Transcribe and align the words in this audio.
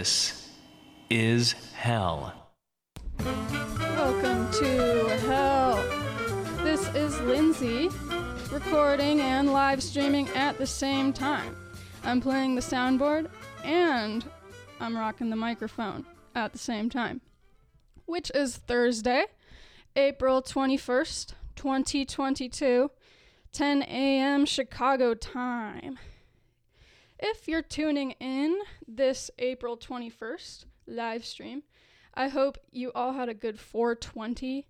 This 0.00 0.48
is 1.10 1.52
hell. 1.74 2.32
Welcome 3.18 4.50
to 4.52 5.18
hell. 5.26 5.76
This 6.64 6.88
is 6.94 7.20
Lindsay, 7.20 7.90
recording 8.50 9.20
and 9.20 9.52
live 9.52 9.82
streaming 9.82 10.26
at 10.30 10.56
the 10.56 10.66
same 10.66 11.12
time. 11.12 11.54
I'm 12.02 12.22
playing 12.22 12.54
the 12.54 12.62
soundboard 12.62 13.28
and 13.62 14.24
I'm 14.80 14.96
rocking 14.96 15.28
the 15.28 15.36
microphone 15.36 16.06
at 16.34 16.52
the 16.52 16.58
same 16.58 16.88
time, 16.88 17.20
which 18.06 18.32
is 18.34 18.56
Thursday, 18.56 19.26
April 19.96 20.40
21st, 20.40 21.34
2022, 21.56 22.90
10 23.52 23.82
a.m. 23.82 24.46
Chicago 24.46 25.12
time. 25.12 25.98
If 27.22 27.46
you're 27.46 27.60
tuning 27.60 28.12
in 28.12 28.58
this 28.88 29.30
April 29.38 29.76
21st 29.76 30.64
live 30.86 31.26
stream, 31.26 31.64
I 32.14 32.28
hope 32.28 32.56
you 32.72 32.92
all 32.94 33.12
had 33.12 33.28
a 33.28 33.34
good 33.34 33.58
420. 33.60 34.66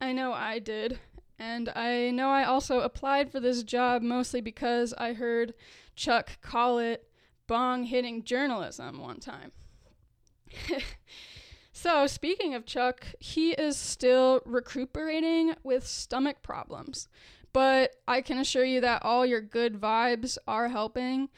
I 0.00 0.12
know 0.12 0.32
I 0.32 0.60
did. 0.60 1.00
And 1.40 1.70
I 1.70 2.12
know 2.12 2.28
I 2.28 2.44
also 2.44 2.80
applied 2.80 3.32
for 3.32 3.40
this 3.40 3.64
job 3.64 4.00
mostly 4.00 4.40
because 4.40 4.94
I 4.96 5.14
heard 5.14 5.54
Chuck 5.96 6.40
call 6.40 6.78
it 6.78 7.08
bong 7.48 7.82
hitting 7.82 8.22
journalism 8.22 9.00
one 9.00 9.18
time. 9.18 9.50
so, 11.72 12.06
speaking 12.06 12.54
of 12.54 12.64
Chuck, 12.64 13.06
he 13.18 13.54
is 13.54 13.76
still 13.76 14.40
recuperating 14.46 15.56
with 15.64 15.84
stomach 15.84 16.42
problems. 16.42 17.08
But 17.52 17.96
I 18.06 18.20
can 18.20 18.38
assure 18.38 18.64
you 18.64 18.80
that 18.82 19.02
all 19.04 19.26
your 19.26 19.40
good 19.40 19.80
vibes 19.80 20.38
are 20.46 20.68
helping 20.68 21.28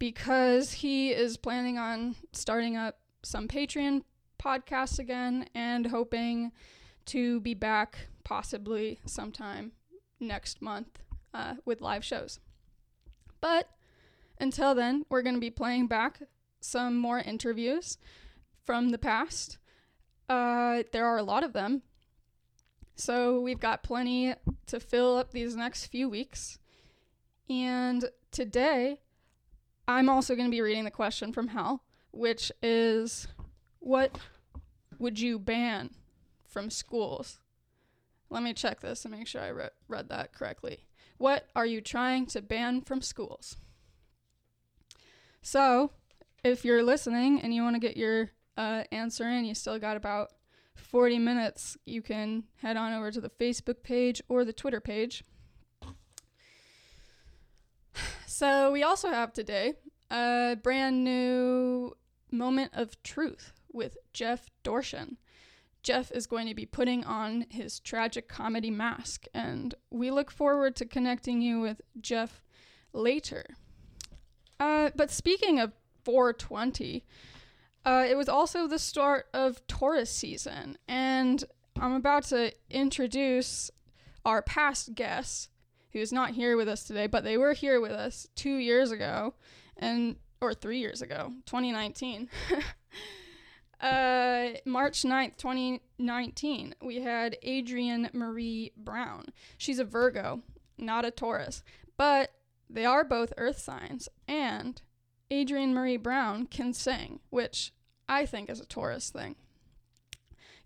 because 0.00 0.72
he 0.72 1.10
is 1.10 1.36
planning 1.36 1.78
on 1.78 2.16
starting 2.32 2.76
up 2.76 2.98
some 3.22 3.46
Patreon 3.46 4.02
podcasts 4.42 4.98
again 4.98 5.46
and 5.54 5.86
hoping 5.86 6.50
to 7.04 7.38
be 7.40 7.54
back 7.54 8.08
possibly 8.24 8.98
sometime 9.04 9.72
next 10.18 10.62
month 10.62 10.98
uh, 11.34 11.54
with 11.66 11.82
live 11.82 12.04
shows. 12.04 12.40
But 13.42 13.68
until 14.40 14.74
then, 14.74 15.04
we're 15.10 15.22
going 15.22 15.34
to 15.34 15.40
be 15.40 15.50
playing 15.50 15.86
back 15.86 16.22
some 16.60 16.96
more 16.96 17.18
interviews 17.18 17.98
from 18.64 18.90
the 18.90 18.98
past. 18.98 19.58
Uh, 20.30 20.82
there 20.92 21.04
are 21.04 21.18
a 21.18 21.22
lot 21.22 21.44
of 21.44 21.52
them. 21.52 21.82
So 22.96 23.40
we've 23.40 23.60
got 23.60 23.82
plenty 23.82 24.34
to 24.66 24.80
fill 24.80 25.18
up 25.18 25.32
these 25.32 25.56
next 25.56 25.86
few 25.86 26.08
weeks. 26.08 26.58
And 27.48 28.06
today, 28.30 29.00
I'm 29.90 30.08
also 30.08 30.34
going 30.34 30.46
to 30.46 30.50
be 30.50 30.60
reading 30.60 30.84
the 30.84 30.90
question 30.90 31.32
from 31.32 31.48
hell, 31.48 31.82
which 32.12 32.52
is 32.62 33.26
what 33.80 34.18
would 34.98 35.18
you 35.18 35.38
ban 35.38 35.90
from 36.44 36.70
schools? 36.70 37.40
Let 38.28 38.42
me 38.42 38.52
check 38.52 38.80
this 38.80 39.04
and 39.04 39.14
make 39.14 39.26
sure 39.26 39.42
I 39.42 39.48
re- 39.48 39.68
read 39.88 40.08
that 40.08 40.32
correctly. 40.32 40.86
What 41.18 41.48
are 41.56 41.66
you 41.66 41.80
trying 41.80 42.26
to 42.26 42.40
ban 42.40 42.82
from 42.82 43.02
schools? 43.02 43.56
So, 45.42 45.90
if 46.44 46.64
you're 46.64 46.82
listening 46.82 47.40
and 47.40 47.52
you 47.52 47.62
want 47.62 47.74
to 47.74 47.80
get 47.80 47.96
your 47.96 48.30
uh, 48.56 48.84
answer 48.92 49.28
in, 49.28 49.44
you 49.44 49.54
still 49.54 49.78
got 49.78 49.96
about 49.96 50.30
40 50.76 51.18
minutes, 51.18 51.76
you 51.84 52.02
can 52.02 52.44
head 52.62 52.76
on 52.76 52.92
over 52.92 53.10
to 53.10 53.20
the 53.20 53.30
Facebook 53.30 53.82
page 53.82 54.22
or 54.28 54.44
the 54.44 54.52
Twitter 54.52 54.80
page. 54.80 55.24
So, 58.26 58.72
we 58.72 58.82
also 58.82 59.10
have 59.10 59.32
today 59.32 59.74
a 60.10 60.56
brand 60.62 61.04
new 61.04 61.94
moment 62.30 62.72
of 62.74 63.02
truth 63.02 63.52
with 63.72 63.98
Jeff 64.12 64.48
Dorchen. 64.62 65.18
Jeff 65.82 66.10
is 66.12 66.26
going 66.26 66.46
to 66.46 66.54
be 66.54 66.66
putting 66.66 67.04
on 67.04 67.46
his 67.50 67.80
tragic 67.80 68.28
comedy 68.28 68.70
mask, 68.70 69.26
and 69.32 69.74
we 69.90 70.10
look 70.10 70.30
forward 70.30 70.76
to 70.76 70.84
connecting 70.84 71.40
you 71.40 71.60
with 71.60 71.80
Jeff 72.00 72.42
later. 72.92 73.44
Uh, 74.58 74.90
but 74.94 75.10
speaking 75.10 75.58
of 75.58 75.72
420, 76.04 77.04
uh, 77.84 78.06
it 78.08 78.16
was 78.16 78.28
also 78.28 78.66
the 78.66 78.78
start 78.78 79.26
of 79.32 79.66
Taurus 79.66 80.10
season, 80.10 80.76
and 80.86 81.44
I'm 81.78 81.94
about 81.94 82.24
to 82.24 82.52
introduce 82.68 83.70
our 84.24 84.42
past 84.42 84.94
guests, 84.94 85.48
who's 85.92 86.12
not 86.12 86.30
here 86.30 86.56
with 86.56 86.68
us 86.68 86.84
today, 86.84 87.06
but 87.06 87.24
they 87.24 87.36
were 87.36 87.52
here 87.52 87.80
with 87.80 87.92
us 87.92 88.26
two 88.34 88.56
years 88.56 88.90
ago, 88.90 89.34
and 89.76 90.16
or 90.40 90.54
three 90.54 90.78
years 90.78 91.02
ago, 91.02 91.32
2019. 91.46 92.28
uh, 93.80 94.48
March 94.64 95.02
9th, 95.02 95.36
2019, 95.36 96.74
we 96.82 97.00
had 97.00 97.36
Adrienne 97.46 98.10
Maree 98.14 98.72
Brown. 98.76 99.26
She's 99.58 99.78
a 99.78 99.84
Virgo, 99.84 100.42
not 100.78 101.04
a 101.04 101.10
Taurus, 101.10 101.62
but 101.96 102.30
they 102.68 102.84
are 102.84 103.04
both 103.04 103.32
earth 103.36 103.58
signs, 103.58 104.08
and 104.26 104.80
Adrienne 105.32 105.74
Maree 105.74 106.02
Brown 106.02 106.46
can 106.46 106.72
sing, 106.72 107.20
which 107.30 107.72
I 108.08 108.26
think 108.26 108.48
is 108.48 108.60
a 108.60 108.66
Taurus 108.66 109.10
thing. 109.10 109.36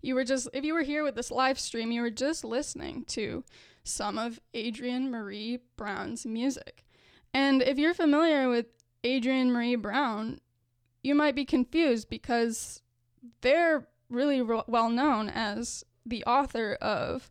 You 0.01 0.15
were 0.15 0.23
just, 0.23 0.47
if 0.53 0.63
you 0.63 0.73
were 0.73 0.83
here 0.83 1.03
with 1.03 1.15
this 1.15 1.31
live 1.31 1.59
stream, 1.59 1.91
you 1.91 2.01
were 2.01 2.11
just 2.11 2.43
listening 2.43 3.05
to 3.05 3.43
some 3.85 4.17
of 4.17 4.39
Adrienne 4.55 5.09
Maree 5.09 5.59
Brown's 5.77 6.25
music. 6.25 6.83
And 7.33 7.61
if 7.61 7.77
you're 7.77 7.93
familiar 7.93 8.49
with 8.49 8.65
Adrienne 9.05 9.51
Maree 9.51 9.81
Brown, 9.81 10.39
you 11.03 11.15
might 11.15 11.35
be 11.35 11.45
confused 11.45 12.09
because 12.09 12.81
they're 13.41 13.87
really 14.09 14.41
re- 14.41 14.63
well 14.67 14.89
known 14.89 15.29
as 15.29 15.85
the 16.05 16.23
author 16.25 16.73
of 16.81 17.29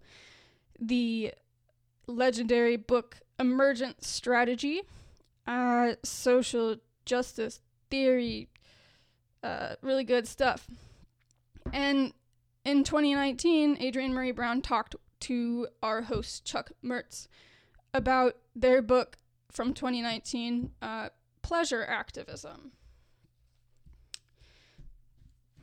the 0.79 1.33
legendary 2.06 2.77
book 2.77 3.19
Emergent 3.39 4.05
Strategy, 4.05 4.83
uh, 5.47 5.95
social 6.03 6.77
justice 7.05 7.61
theory, 7.91 8.49
uh, 9.43 9.75
really 9.83 10.05
good 10.05 10.29
stuff. 10.29 10.69
And 11.73 12.12
in 12.65 12.85
2019, 12.85 13.79
Adrienne 13.83 14.12
Maree 14.12 14.35
Brown 14.35 14.62
talked 14.62 14.95
to 15.25 15.67
our 15.82 16.03
host 16.03 16.44
Chuck 16.44 16.73
Mertz 16.85 17.29
about 17.94 18.37
their 18.55 18.82
book 18.82 19.17
from 19.50 19.73
2019, 19.73 20.73
uh, 20.82 21.09
pleasure 21.41 21.82
activism. 21.88 22.73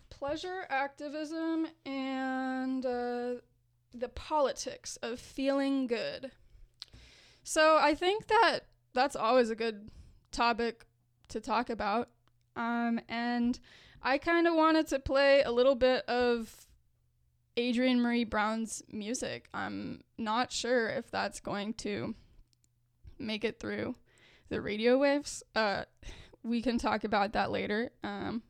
Pleasure 0.10 0.66
activism 0.68 1.68
and 1.86 2.84
uh, 2.84 3.34
the 3.94 4.10
politics 4.16 4.98
of 5.04 5.20
feeling 5.20 5.86
good. 5.86 6.32
So 7.44 7.78
I 7.80 7.94
think 7.94 8.28
that 8.28 8.62
that's 8.96 9.16
always 9.16 9.52
a 9.52 9.56
good 9.56 9.92
topic 10.32 10.88
to 11.28 11.40
talk 11.40 11.70
about. 11.70 12.10
Um, 12.56 13.00
and 13.08 13.60
I 14.02 14.18
kind 14.18 14.48
of 14.48 14.56
wanted 14.56 14.88
to 14.88 14.98
play 14.98 15.44
a 15.44 15.52
little 15.52 15.76
bit 15.76 16.04
of 16.06 16.68
Adrienne 17.58 18.00
Maree 18.00 18.30
Brown's 18.30 18.82
music. 18.92 19.48
I'm 19.54 20.04
not 20.18 20.52
sure 20.52 20.88
if 20.90 21.12
that's 21.12 21.40
going 21.40 21.74
to 21.76 22.16
make 23.20 23.44
it 23.44 23.60
through 23.60 23.96
the 24.50 24.62
radio 24.62 24.98
waves. 24.98 25.44
Uh, 25.56 25.84
we 26.44 26.62
can 26.62 26.78
talk 26.78 27.04
about 27.04 27.34
that 27.34 27.52
later. 27.52 27.92
Um, 28.04 28.44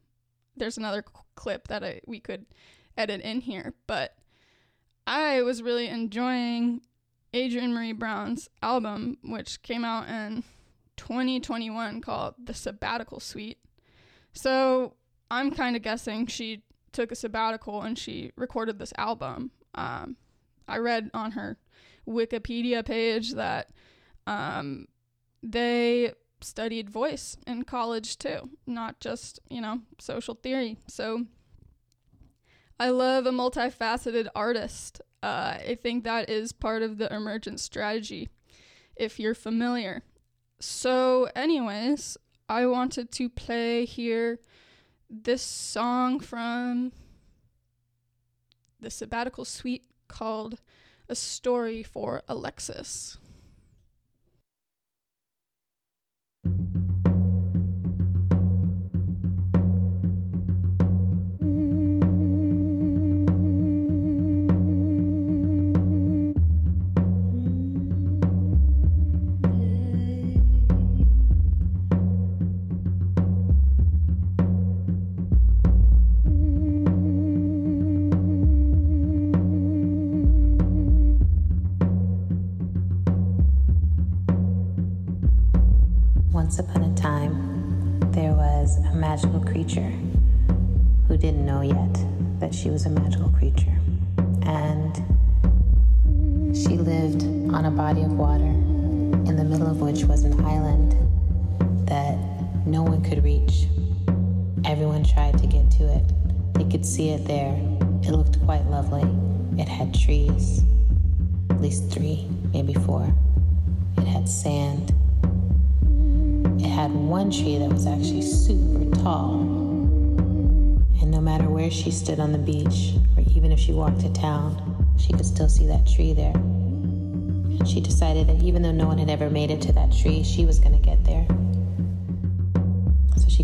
there's 0.56 0.77
another 0.77 1.03
clip 1.36 1.68
that 1.68 1.83
I, 1.83 2.01
we 2.06 2.19
could 2.19 2.45
edit 2.98 3.21
in 3.21 3.42
here, 3.42 3.74
but 3.88 4.15
I 5.07 5.42
was 5.42 5.63
really 5.63 5.88
enjoying 5.88 6.81
Adrienne 7.36 7.74
Maree 7.74 7.97
Brown's 7.97 8.50
album, 8.62 9.18
which 9.24 9.62
came 9.63 9.83
out 9.83 10.07
in 10.09 10.44
2021 10.97 12.01
called 12.01 12.36
The 12.44 12.54
Sabbatical 12.54 13.19
Suite. 13.19 13.59
So 14.33 14.95
I'm 15.30 15.51
kind 15.51 15.75
of 15.75 15.81
guessing 15.81 16.27
she 16.27 16.63
took 16.92 17.12
a 17.12 17.16
sabbatical 17.16 17.82
and 17.82 17.98
she 17.98 18.32
recorded 18.36 18.80
this 18.80 18.94
album. 18.98 19.52
Um, 19.76 20.18
I 20.68 20.78
read 20.78 21.12
on 21.14 21.32
her 21.32 21.58
Wikipedia 22.08 22.86
page 22.86 23.34
that 23.34 23.70
um, 24.28 24.88
they 25.44 26.14
studied 26.42 26.90
voice 26.90 27.38
in 27.46 27.64
college 27.64 28.18
too, 28.18 28.50
not 28.66 29.00
just, 29.00 29.40
you 29.50 29.62
know, 29.62 29.82
social 30.00 30.36
theory. 30.36 30.78
So 30.88 31.26
I 32.80 32.90
love 32.90 33.26
a 33.26 33.32
multifaceted 33.32 34.28
artist. 34.36 35.02
Uh, 35.22 35.58
I 35.60 35.78
think 35.82 36.04
that 36.04 36.30
is 36.30 36.52
part 36.52 36.82
of 36.82 36.98
the 36.98 37.14
emergent 37.14 37.60
strategy, 37.60 38.30
if 38.96 39.20
you're 39.20 39.36
familiar. 39.36 40.02
So, 40.60 41.28
anyways, 41.36 42.18
I 42.50 42.66
wanted 42.66 43.12
to 43.14 43.30
play 43.30 43.86
here 43.86 44.40
this 45.12 45.42
song 45.42 46.22
from 46.22 46.94
the 48.80 48.90
sabbatical 48.90 49.44
suite 49.44 49.84
called 50.08 50.60
A 51.10 51.16
Story 51.16 51.84
for 51.84 52.22
Alexis. 52.30 53.18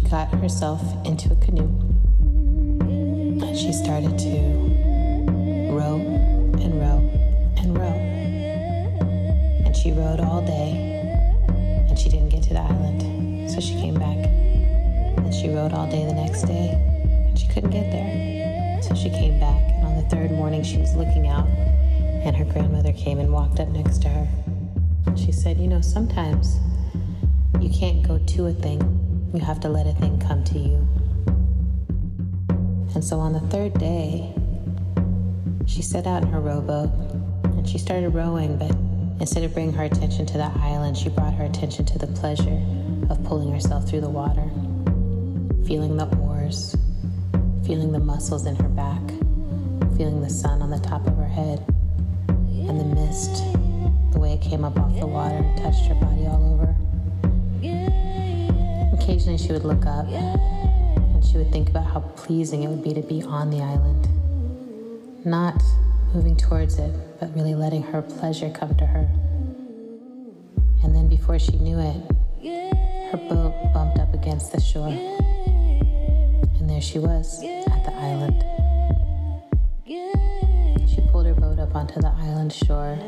Got 0.10 0.30
herself 0.36 0.82
into 1.06 1.32
a 1.32 1.36
canoe. 1.38 1.68
And 3.46 3.58
she 3.58 3.74
started 3.74 4.18
to 4.20 4.40
row 5.74 5.98
and 6.60 6.80
row 6.80 7.00
and 7.58 7.78
row. 7.78 7.98
And 9.66 9.76
she 9.76 9.92
rowed 9.92 10.20
all 10.20 10.42
day, 10.42 11.04
and 11.90 12.00
she 12.00 12.10
didn't 12.10 12.30
get 12.30 12.44
to 12.44 12.54
the 12.54 12.60
island. 12.60 13.52
So 13.52 13.60
she 13.60 13.74
came 13.74 13.96
back. 13.96 14.18
And 14.18 15.34
she 15.34 15.50
rowed 15.50 15.74
all 15.74 15.90
day 15.90 16.06
the 16.06 16.14
next 16.14 16.44
day, 16.44 16.70
and 17.28 17.38
she 17.38 17.48
couldn't 17.48 17.72
get 17.72 17.92
there. 17.92 18.82
So 18.82 18.96
she 18.96 19.10
came 19.10 19.40
back, 19.40 19.62
and 19.76 19.86
on 19.88 19.98
the 19.98 20.08
third 20.10 20.32
morning, 20.32 20.64
she 20.64 20.78
was 20.78 20.96
looking 20.96 21.28
out, 21.28 21.48
and 21.48 22.36
her 22.36 22.46
grandmother 22.46 22.94
came 22.94 23.20
and 23.20 23.32
walked 23.34 23.60
up 23.60 23.68
next 23.70 24.02
to 24.04 24.10
her. 24.10 24.28
She 25.18 25.32
said, 25.34 25.58
You 25.58 25.68
know, 25.68 25.82
sometimes 25.82 26.60
you 27.60 27.70
can't 27.70 28.08
go 28.08 28.20
to 28.20 28.46
a 28.46 28.54
thing, 28.54 28.80
you 29.38 29.46
have 29.46 29.60
to 29.60 29.70
let 29.70 29.86
a 29.86 29.94
thing 29.94 30.20
come 30.20 30.44
to 30.44 30.58
you. 30.58 30.88
And 32.96 33.04
so 33.04 33.20
on 33.20 33.34
the 33.34 33.40
third 33.52 33.78
day, 33.78 34.34
she 35.68 35.84
set 35.84 36.08
out 36.08 36.24
in 36.24 36.30
her 36.30 36.40
rowboat 36.40 36.90
and 37.44 37.70
she 37.70 37.78
started 37.78 38.10
rowing, 38.10 38.58
but 38.58 38.72
instead 39.22 39.44
of 39.44 39.54
bringing 39.54 39.74
her 39.76 39.84
attention 39.84 40.26
to 40.26 40.38
the 40.40 40.52
island, 40.60 40.98
she 40.98 41.10
brought 41.10 41.36
her 41.36 41.44
attention 41.46 41.86
to 41.86 42.00
the 42.00 42.08
pleasure 42.08 42.60
of 43.12 43.24
pulling 43.26 43.52
herself 43.52 43.88
through 43.88 44.02
the 44.02 44.10
water, 44.10 44.50
feeling 45.68 45.98
the 45.98 46.08
oars, 46.18 46.76
feeling 47.64 47.92
the 47.92 48.00
muscles 48.00 48.48
in 48.48 48.56
her 48.56 48.70
back, 48.70 49.08
feeling 49.98 50.20
the 50.20 50.32
sun 50.32 50.64
on 50.64 50.72
the 50.72 50.80
top 50.80 51.06
of 51.06 51.16
her 51.16 51.28
head, 51.28 51.64
and 52.40 52.80
the 52.80 52.86
mist, 52.86 53.44
the 54.14 54.20
way 54.20 54.34
it 54.34 54.42
came 54.42 54.66
up 54.66 54.76
off 54.80 55.00
the 55.00 55.06
water, 55.06 55.44
touched 55.58 55.86
her 55.86 55.96
body 55.96 56.26
all 56.26 56.54
over. 56.54 56.57
Occasionally, 59.08 59.38
she 59.38 59.54
would 59.54 59.64
look 59.64 59.86
up 59.86 60.06
and 60.10 61.24
she 61.24 61.38
would 61.38 61.50
think 61.50 61.70
about 61.70 61.86
how 61.86 62.02
pleasing 62.18 62.64
it 62.64 62.68
would 62.68 62.84
be 62.84 62.94
to 62.94 63.02
be 63.02 63.24
on 63.24 63.50
the 63.50 63.62
island. 63.62 64.06
Not 65.26 65.64
moving 66.14 66.36
towards 66.36 66.78
it, 66.78 66.94
but 67.18 67.34
really 67.34 67.56
letting 67.56 67.84
her 67.84 68.02
pleasure 68.02 68.50
come 68.50 68.76
to 68.76 68.86
her. 68.86 69.10
And 70.84 70.94
then, 70.94 71.08
before 71.08 71.40
she 71.40 71.54
knew 71.54 71.80
it, 71.80 71.96
her 73.14 73.18
boat 73.30 73.54
bumped 73.74 73.98
up 73.98 74.14
against 74.14 74.52
the 74.52 74.60
shore. 74.60 74.90
And 74.90 76.70
there 76.70 76.82
she 76.82 77.00
was 77.00 77.42
at 77.42 77.86
the 77.86 77.94
island. 77.94 78.44
She 80.90 81.00
pulled 81.14 81.28
her 81.28 81.34
boat 81.34 81.60
up 81.60 81.74
onto 81.74 82.02
the 82.02 82.12
island 82.14 82.52
shore 82.52 83.00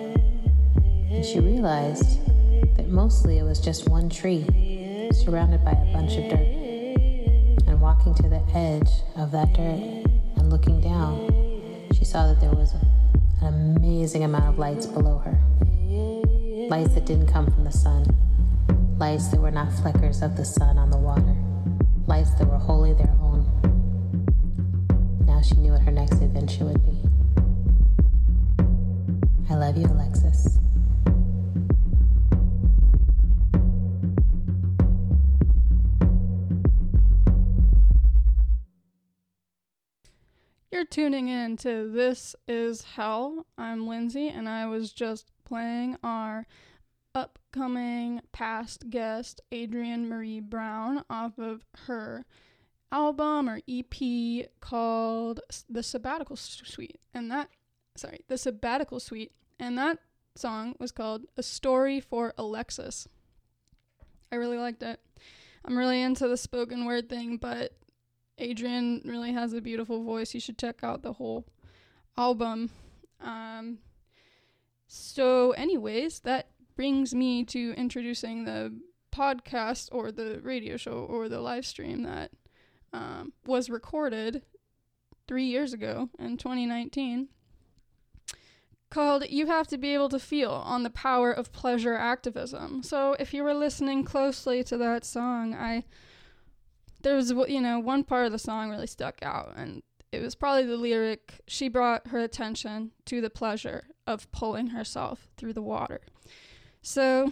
and 1.12 1.26
she 1.26 1.42
realized 1.42 2.26
that 2.78 2.88
mostly 2.88 3.40
it 3.40 3.44
was 3.44 3.60
just 3.60 3.90
one 3.90 4.10
tree 4.10 4.69
surrounded 5.20 5.64
by 5.66 5.72
a 5.72 5.94
bunch 5.94 6.16
of 6.16 6.30
dirt. 6.30 6.48
And 7.68 7.82
walking 7.82 8.16
to 8.16 8.24
the 8.24 8.42
edge 8.56 8.90
of 9.18 9.32
that 9.32 9.54
dirt 9.54 10.06
and 10.38 10.50
looking 10.50 10.80
down, 10.80 11.28
she 11.94 12.06
saw 12.06 12.28
that 12.28 12.40
there 12.40 12.52
was 12.52 12.74
an 13.42 13.48
amazing 13.48 14.24
amount 14.24 14.46
of 14.46 14.58
lights 14.58 14.86
below 14.86 15.18
her. 15.20 15.38
Lights 16.70 16.94
that 16.94 17.06
didn't 17.06 17.28
come 17.28 17.52
from 17.52 17.64
the 17.64 17.72
sun, 17.72 18.06
lights 18.98 19.28
that 19.30 19.42
were 19.42 19.52
not 19.52 19.74
flickers 19.74 20.22
of 20.22 20.38
the 20.38 20.46
sun 20.46 20.78
on 20.78 20.90
the 20.90 20.98
water, 20.98 21.36
lights 22.08 22.32
that 22.36 22.48
were 22.48 22.58
wholly 22.58 22.94
their 22.94 23.16
own. 23.22 23.46
Now 25.26 25.42
she 25.42 25.56
knew 25.56 25.72
what 25.72 25.82
her 25.82 25.92
next 25.92 26.22
adventure 26.22 26.66
would 26.66 26.84
be. 26.86 26.98
I 29.50 29.56
love 29.56 29.78
you, 29.78 29.86
Alexis. 29.86 30.59
You're 40.80 40.86
tuning 40.86 41.28
in 41.28 41.58
to 41.58 41.92
This 41.92 42.38
Is 42.48 42.84
Hell. 42.96 43.46
I'm 43.58 43.86
Lindsay, 43.86 44.30
and 44.30 44.48
I 44.48 44.66
was 44.66 44.94
just 44.94 45.30
playing 45.44 45.98
our 46.06 46.46
upcoming 47.14 48.22
past 48.32 48.90
guest, 48.90 49.42
Adrienne 49.54 50.08
Maree 50.08 50.42
Brown, 50.42 51.04
off 51.10 51.38
of 51.38 51.66
her 51.80 52.24
album 52.94 53.50
or 53.50 53.60
EP 53.68 54.48
called 54.62 55.42
The 55.70 55.84
Sabbatical 55.84 56.38
Suite. 56.38 57.02
And 57.14 57.30
that, 57.30 57.50
sorry, 57.98 58.22
The 58.30 58.38
Sabbatical 58.38 59.02
Suite. 59.02 59.34
And 59.60 59.78
that 59.78 60.00
song 60.38 60.76
was 60.80 60.94
called 60.94 61.26
A 61.36 61.44
Story 61.44 62.00
for 62.00 62.34
Alexis. 62.38 63.06
I 64.32 64.38
really 64.38 64.58
liked 64.58 64.82
it. 64.82 65.02
I'm 65.66 65.78
really 65.78 66.02
into 66.02 66.30
the 66.30 66.38
spoken 66.38 66.86
word 66.86 67.10
thing, 67.10 67.36
but 67.36 67.74
Adrienne 68.40 69.02
really 69.06 69.32
has 69.34 69.54
a 69.54 69.62
beautiful 69.62 70.04
voice. 70.04 70.34
You 70.34 70.40
should 70.40 70.58
check 70.58 70.84
out 70.84 71.02
the 71.02 71.14
whole 71.14 71.46
album. 72.18 72.70
Um, 73.22 73.80
so, 74.88 75.52
anyways, 75.52 76.22
that 76.22 76.48
brings 76.76 77.14
me 77.14 77.44
to 77.46 77.74
introducing 77.78 78.46
the 78.46 78.74
podcast 79.12 79.90
or 79.92 80.12
the 80.12 80.40
radio 80.44 80.78
show 80.78 81.06
or 81.10 81.28
the 81.28 81.42
live 81.42 81.66
stream 81.66 82.04
that 82.04 82.32
um, 82.94 83.34
was 83.46 83.70
recorded 83.70 84.44
three 85.28 85.46
years 85.46 85.74
ago 85.74 86.10
in 86.18 86.38
2019 86.38 87.28
called 88.90 89.24
You 89.30 89.46
Have 89.46 89.68
to 89.68 89.78
Be 89.78 89.94
Able 89.94 90.10
to 90.10 90.20
Feel 90.20 90.52
on 90.52 90.84
the 90.84 90.90
Power 90.90 91.32
of 91.32 91.52
Pleasure 91.52 91.96
Activism. 91.96 92.82
So, 92.82 93.16
if 93.20 93.34
you 93.34 93.44
were 93.44 93.54
listening 93.54 94.04
closely 94.04 94.64
to 94.64 94.78
that 94.78 95.06
song, 95.06 95.54
I 95.54 95.84
there 97.02 97.16
was 97.16 97.32
you 97.48 97.62
know 97.62 97.80
one 97.80 98.04
part 98.04 98.26
of 98.26 98.32
the 98.32 98.40
song 98.40 98.70
really 98.70 98.88
stuck 98.88 99.18
out 99.22 99.54
and 99.56 99.82
it 100.12 100.22
was 100.22 100.36
probably 100.36 100.66
the 100.66 100.78
lyric 100.78 101.42
she 101.48 101.68
brought 101.68 102.08
her 102.08 102.20
attention 102.20 102.92
to 103.06 103.22
the 103.22 103.30
pleasure 103.30 103.88
of 104.08 104.32
pulling 104.32 104.68
herself 104.68 105.28
through 105.38 105.54
the 105.54 105.62
water 105.62 106.02
so 106.82 107.32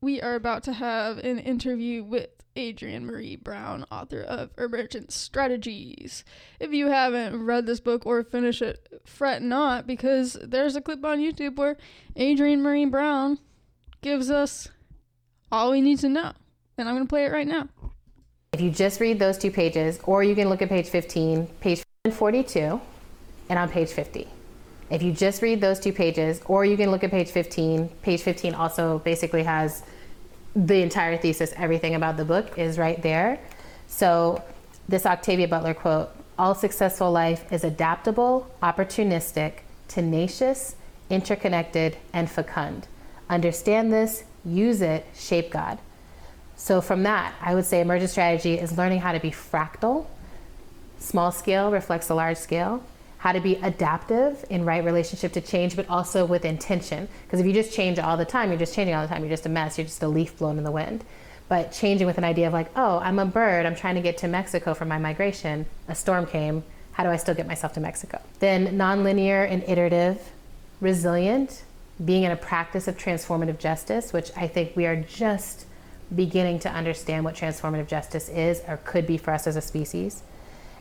we 0.00 0.20
are 0.20 0.34
about 0.34 0.62
to 0.64 0.72
have 0.72 1.18
an 1.18 1.38
interview 1.38 2.02
with 2.02 2.30
Adrienne 2.56 3.06
Maree 3.06 3.42
Brown, 3.42 3.84
author 3.90 4.20
of 4.20 4.50
Emergent 4.58 5.12
Strategies. 5.12 6.24
If 6.58 6.72
you 6.72 6.88
haven't 6.88 7.44
read 7.44 7.66
this 7.66 7.80
book 7.80 8.06
or 8.06 8.22
finished 8.22 8.62
it, 8.62 9.02
fret 9.04 9.42
not 9.42 9.86
because 9.86 10.38
there's 10.42 10.76
a 10.76 10.80
clip 10.80 11.04
on 11.04 11.18
YouTube 11.18 11.56
where 11.56 11.76
Adrienne 12.18 12.62
Maree 12.62 12.90
Brown 12.90 13.38
gives 14.00 14.30
us 14.30 14.68
all 15.50 15.70
we 15.70 15.80
need 15.80 15.98
to 16.00 16.08
know. 16.08 16.32
And 16.78 16.88
I'm 16.88 16.94
going 16.94 17.06
to 17.06 17.08
play 17.08 17.24
it 17.24 17.32
right 17.32 17.46
now. 17.46 17.68
If 18.52 18.60
you 18.60 18.70
just 18.70 19.00
read 19.00 19.18
those 19.18 19.38
two 19.38 19.50
pages, 19.50 20.00
or 20.04 20.24
you 20.24 20.34
can 20.34 20.48
look 20.48 20.62
at 20.62 20.68
page 20.68 20.88
15, 20.88 21.46
page 21.60 21.82
42, 22.10 22.80
and 23.48 23.58
on 23.58 23.68
page 23.68 23.90
50. 23.90 24.28
If 24.88 25.02
you 25.02 25.12
just 25.12 25.42
read 25.42 25.60
those 25.60 25.80
two 25.80 25.92
pages, 25.92 26.40
or 26.46 26.64
you 26.64 26.76
can 26.76 26.90
look 26.90 27.02
at 27.04 27.10
page 27.10 27.28
15, 27.28 27.88
page 28.02 28.22
15 28.22 28.54
also 28.54 29.00
basically 29.00 29.42
has 29.42 29.82
the 30.54 30.80
entire 30.80 31.16
thesis, 31.16 31.52
everything 31.56 31.94
about 31.94 32.16
the 32.16 32.24
book 32.24 32.56
is 32.58 32.78
right 32.78 33.00
there. 33.02 33.38
So, 33.88 34.42
this 34.88 35.04
Octavia 35.04 35.48
Butler 35.48 35.74
quote 35.74 36.10
All 36.38 36.54
successful 36.54 37.10
life 37.10 37.52
is 37.52 37.64
adaptable, 37.64 38.48
opportunistic, 38.62 39.60
tenacious, 39.88 40.76
interconnected, 41.10 41.96
and 42.12 42.30
fecund. 42.30 42.88
Understand 43.28 43.92
this, 43.92 44.24
use 44.44 44.80
it, 44.80 45.04
shape 45.14 45.50
God. 45.50 45.78
So, 46.56 46.80
from 46.80 47.02
that, 47.02 47.34
I 47.40 47.54
would 47.54 47.66
say 47.66 47.80
emergent 47.80 48.10
strategy 48.10 48.54
is 48.58 48.76
learning 48.78 49.00
how 49.00 49.12
to 49.12 49.20
be 49.20 49.30
fractal. 49.30 50.06
Small 50.98 51.30
scale 51.30 51.70
reflects 51.70 52.08
the 52.08 52.14
large 52.14 52.38
scale. 52.38 52.82
How 53.18 53.32
to 53.32 53.40
be 53.40 53.56
adaptive 53.56 54.44
in 54.50 54.64
right 54.64 54.84
relationship 54.84 55.32
to 55.32 55.40
change, 55.40 55.76
but 55.76 55.88
also 55.88 56.24
with 56.24 56.44
intention. 56.44 57.08
Because 57.24 57.40
if 57.40 57.46
you 57.46 57.52
just 57.52 57.72
change 57.72 57.98
all 57.98 58.16
the 58.16 58.24
time, 58.24 58.50
you're 58.50 58.58
just 58.58 58.74
changing 58.74 58.94
all 58.94 59.02
the 59.02 59.08
time, 59.08 59.22
you're 59.22 59.30
just 59.30 59.46
a 59.46 59.48
mess, 59.48 59.76
you're 59.78 59.86
just 59.86 60.02
a 60.02 60.08
leaf 60.08 60.38
blown 60.38 60.58
in 60.58 60.64
the 60.64 60.70
wind. 60.70 61.04
but 61.48 61.72
changing 61.72 62.06
with 62.06 62.18
an 62.18 62.24
idea 62.24 62.46
of 62.46 62.52
like, 62.52 62.68
oh, 62.76 62.98
I'm 62.98 63.18
a 63.18 63.24
bird, 63.24 63.66
I'm 63.66 63.76
trying 63.76 63.94
to 63.94 64.00
get 64.00 64.18
to 64.18 64.28
Mexico 64.28 64.74
for 64.74 64.84
my 64.84 64.98
migration. 64.98 65.66
A 65.88 65.94
storm 65.94 66.26
came. 66.26 66.64
How 66.92 67.04
do 67.04 67.10
I 67.10 67.16
still 67.16 67.34
get 67.34 67.46
myself 67.46 67.72
to 67.74 67.80
Mexico? 67.80 68.20
Then 68.40 68.78
nonlinear 68.78 69.48
and 69.48 69.62
iterative, 69.64 70.32
resilient, 70.80 71.62
being 72.04 72.24
in 72.24 72.32
a 72.32 72.36
practice 72.36 72.88
of 72.88 72.96
transformative 72.96 73.58
justice, 73.58 74.12
which 74.12 74.30
I 74.36 74.48
think 74.48 74.74
we 74.74 74.86
are 74.86 74.96
just 74.96 75.66
beginning 76.14 76.58
to 76.60 76.70
understand 76.70 77.24
what 77.24 77.34
transformative 77.34 77.86
justice 77.86 78.28
is 78.28 78.62
or 78.68 78.78
could 78.78 79.06
be 79.06 79.16
for 79.16 79.32
us 79.32 79.46
as 79.46 79.56
a 79.56 79.60
species. 79.60 80.22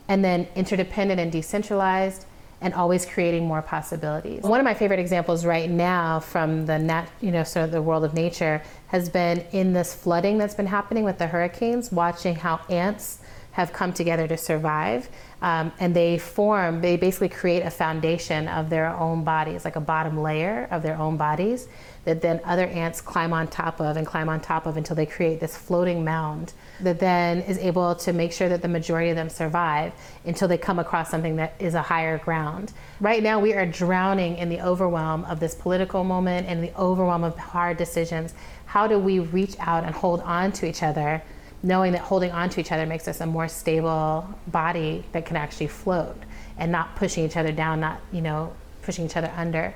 And 0.08 0.24
then 0.24 0.48
interdependent 0.56 1.20
and 1.20 1.32
decentralized 1.32 2.26
and 2.62 2.74
always 2.74 3.06
creating 3.06 3.46
more 3.46 3.62
possibilities. 3.62 4.44
One 4.44 4.60
of 4.60 4.64
my 4.64 4.74
favorite 4.74 5.00
examples 5.00 5.46
right 5.46 5.70
now 5.70 6.20
from 6.20 6.66
the 6.66 6.80
nat, 6.80 7.08
you 7.22 7.32
know, 7.32 7.44
sort 7.44 7.66
of 7.66 7.72
the 7.72 7.82
world 7.82 8.04
of 8.04 8.14
nature 8.14 8.62
has 8.88 9.10
been 9.10 9.46
in 9.52 9.74
this 9.74 9.94
flooding 9.94 10.38
that's 10.38 10.56
been 10.56 10.68
happening 10.68 11.04
with 11.04 11.18
the 11.18 11.28
hurricanes, 11.28 11.92
watching 11.92 12.36
how 12.36 12.62
ants 12.70 13.20
have 13.56 13.72
come 13.72 13.94
together 13.94 14.28
to 14.28 14.36
survive. 14.36 15.08
Um, 15.42 15.72
and 15.80 15.96
they 15.96 16.18
form, 16.18 16.82
they 16.82 16.98
basically 16.98 17.30
create 17.30 17.62
a 17.62 17.72
foundation 17.72 18.50
of 18.50 18.70
their 18.70 18.90
own 18.90 19.24
bodies, 19.24 19.64
like 19.64 19.78
a 19.78 19.82
bottom 19.82 20.22
layer 20.22 20.68
of 20.72 20.84
their 20.84 20.98
own 20.98 21.16
bodies 21.16 21.70
that 22.04 22.22
then 22.22 22.42
other 22.44 22.66
ants 22.66 23.00
climb 23.00 23.32
on 23.32 23.48
top 23.48 23.80
of 23.80 23.96
and 23.96 24.06
climb 24.06 24.28
on 24.28 24.42
top 24.42 24.66
of 24.66 24.76
until 24.76 24.94
they 24.94 25.06
create 25.06 25.40
this 25.40 25.56
floating 25.56 26.04
mound 26.04 26.52
that 26.82 27.00
then 27.00 27.40
is 27.44 27.58
able 27.60 27.96
to 27.96 28.12
make 28.12 28.34
sure 28.34 28.50
that 28.50 28.62
the 28.62 28.68
majority 28.68 29.10
of 29.10 29.16
them 29.16 29.30
survive 29.30 29.94
until 30.26 30.50
they 30.50 30.58
come 30.58 30.78
across 30.78 31.10
something 31.10 31.38
that 31.38 31.54
is 31.58 31.76
a 31.76 31.82
higher 31.82 32.18
ground. 32.18 32.74
Right 33.00 33.24
now, 33.24 33.40
we 33.40 33.54
are 33.54 33.66
drowning 33.66 34.38
in 34.38 34.50
the 34.50 34.60
overwhelm 34.60 35.24
of 35.26 35.40
this 35.40 35.56
political 35.56 36.04
moment 36.04 36.46
and 36.48 36.62
the 36.62 36.76
overwhelm 36.78 37.24
of 37.24 37.38
hard 37.38 37.78
decisions. 37.78 38.34
How 38.66 38.86
do 38.86 39.00
we 39.00 39.20
reach 39.20 39.56
out 39.62 39.86
and 39.86 39.96
hold 39.96 40.20
on 40.22 40.52
to 40.54 40.68
each 40.68 40.84
other? 40.84 41.24
Knowing 41.66 41.94
that 41.94 42.02
holding 42.02 42.32
on 42.32 42.48
to 42.48 42.62
each 42.62 42.72
other 42.72 42.86
makes 42.86 43.08
us 43.08 43.22
a 43.22 43.26
more 43.26 43.48
stable 43.48 44.30
body 44.48 45.04
that 45.14 45.26
can 45.26 45.36
actually 45.36 45.66
float 45.68 46.16
and 46.60 46.72
not 46.72 46.96
pushing 46.96 47.26
each 47.26 47.36
other 47.36 47.52
down, 47.52 47.80
not, 47.80 48.00
you 48.12 48.22
know, 48.22 48.54
pushing 48.84 49.04
each 49.04 49.18
other 49.18 49.32
under. 49.36 49.74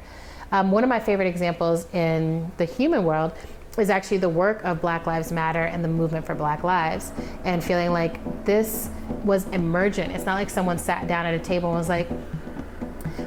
Um, 0.52 0.72
one 0.72 0.84
of 0.84 0.90
my 0.90 1.00
favorite 1.00 1.28
examples 1.28 1.92
in 1.94 2.52
the 2.58 2.66
human 2.66 3.04
world 3.04 3.34
is 3.78 3.90
actually 3.90 4.18
the 4.18 4.30
work 4.30 4.64
of 4.64 4.82
Black 4.82 5.08
Lives 5.08 5.32
Matter 5.32 5.64
and 5.64 5.84
the 5.84 5.88
movement 5.88 6.26
for 6.26 6.36
Black 6.36 6.64
Lives, 6.64 7.12
and 7.44 7.64
feeling 7.64 7.92
like 7.92 8.46
this 8.46 8.90
was 9.24 9.48
emergent. 9.48 10.14
It's 10.14 10.26
not 10.26 10.36
like 10.36 10.50
someone 10.50 10.78
sat 10.78 11.08
down 11.08 11.26
at 11.26 11.34
a 11.34 11.40
table 11.40 11.70
and 11.70 11.78
was 11.78 11.90
like, 11.90 12.08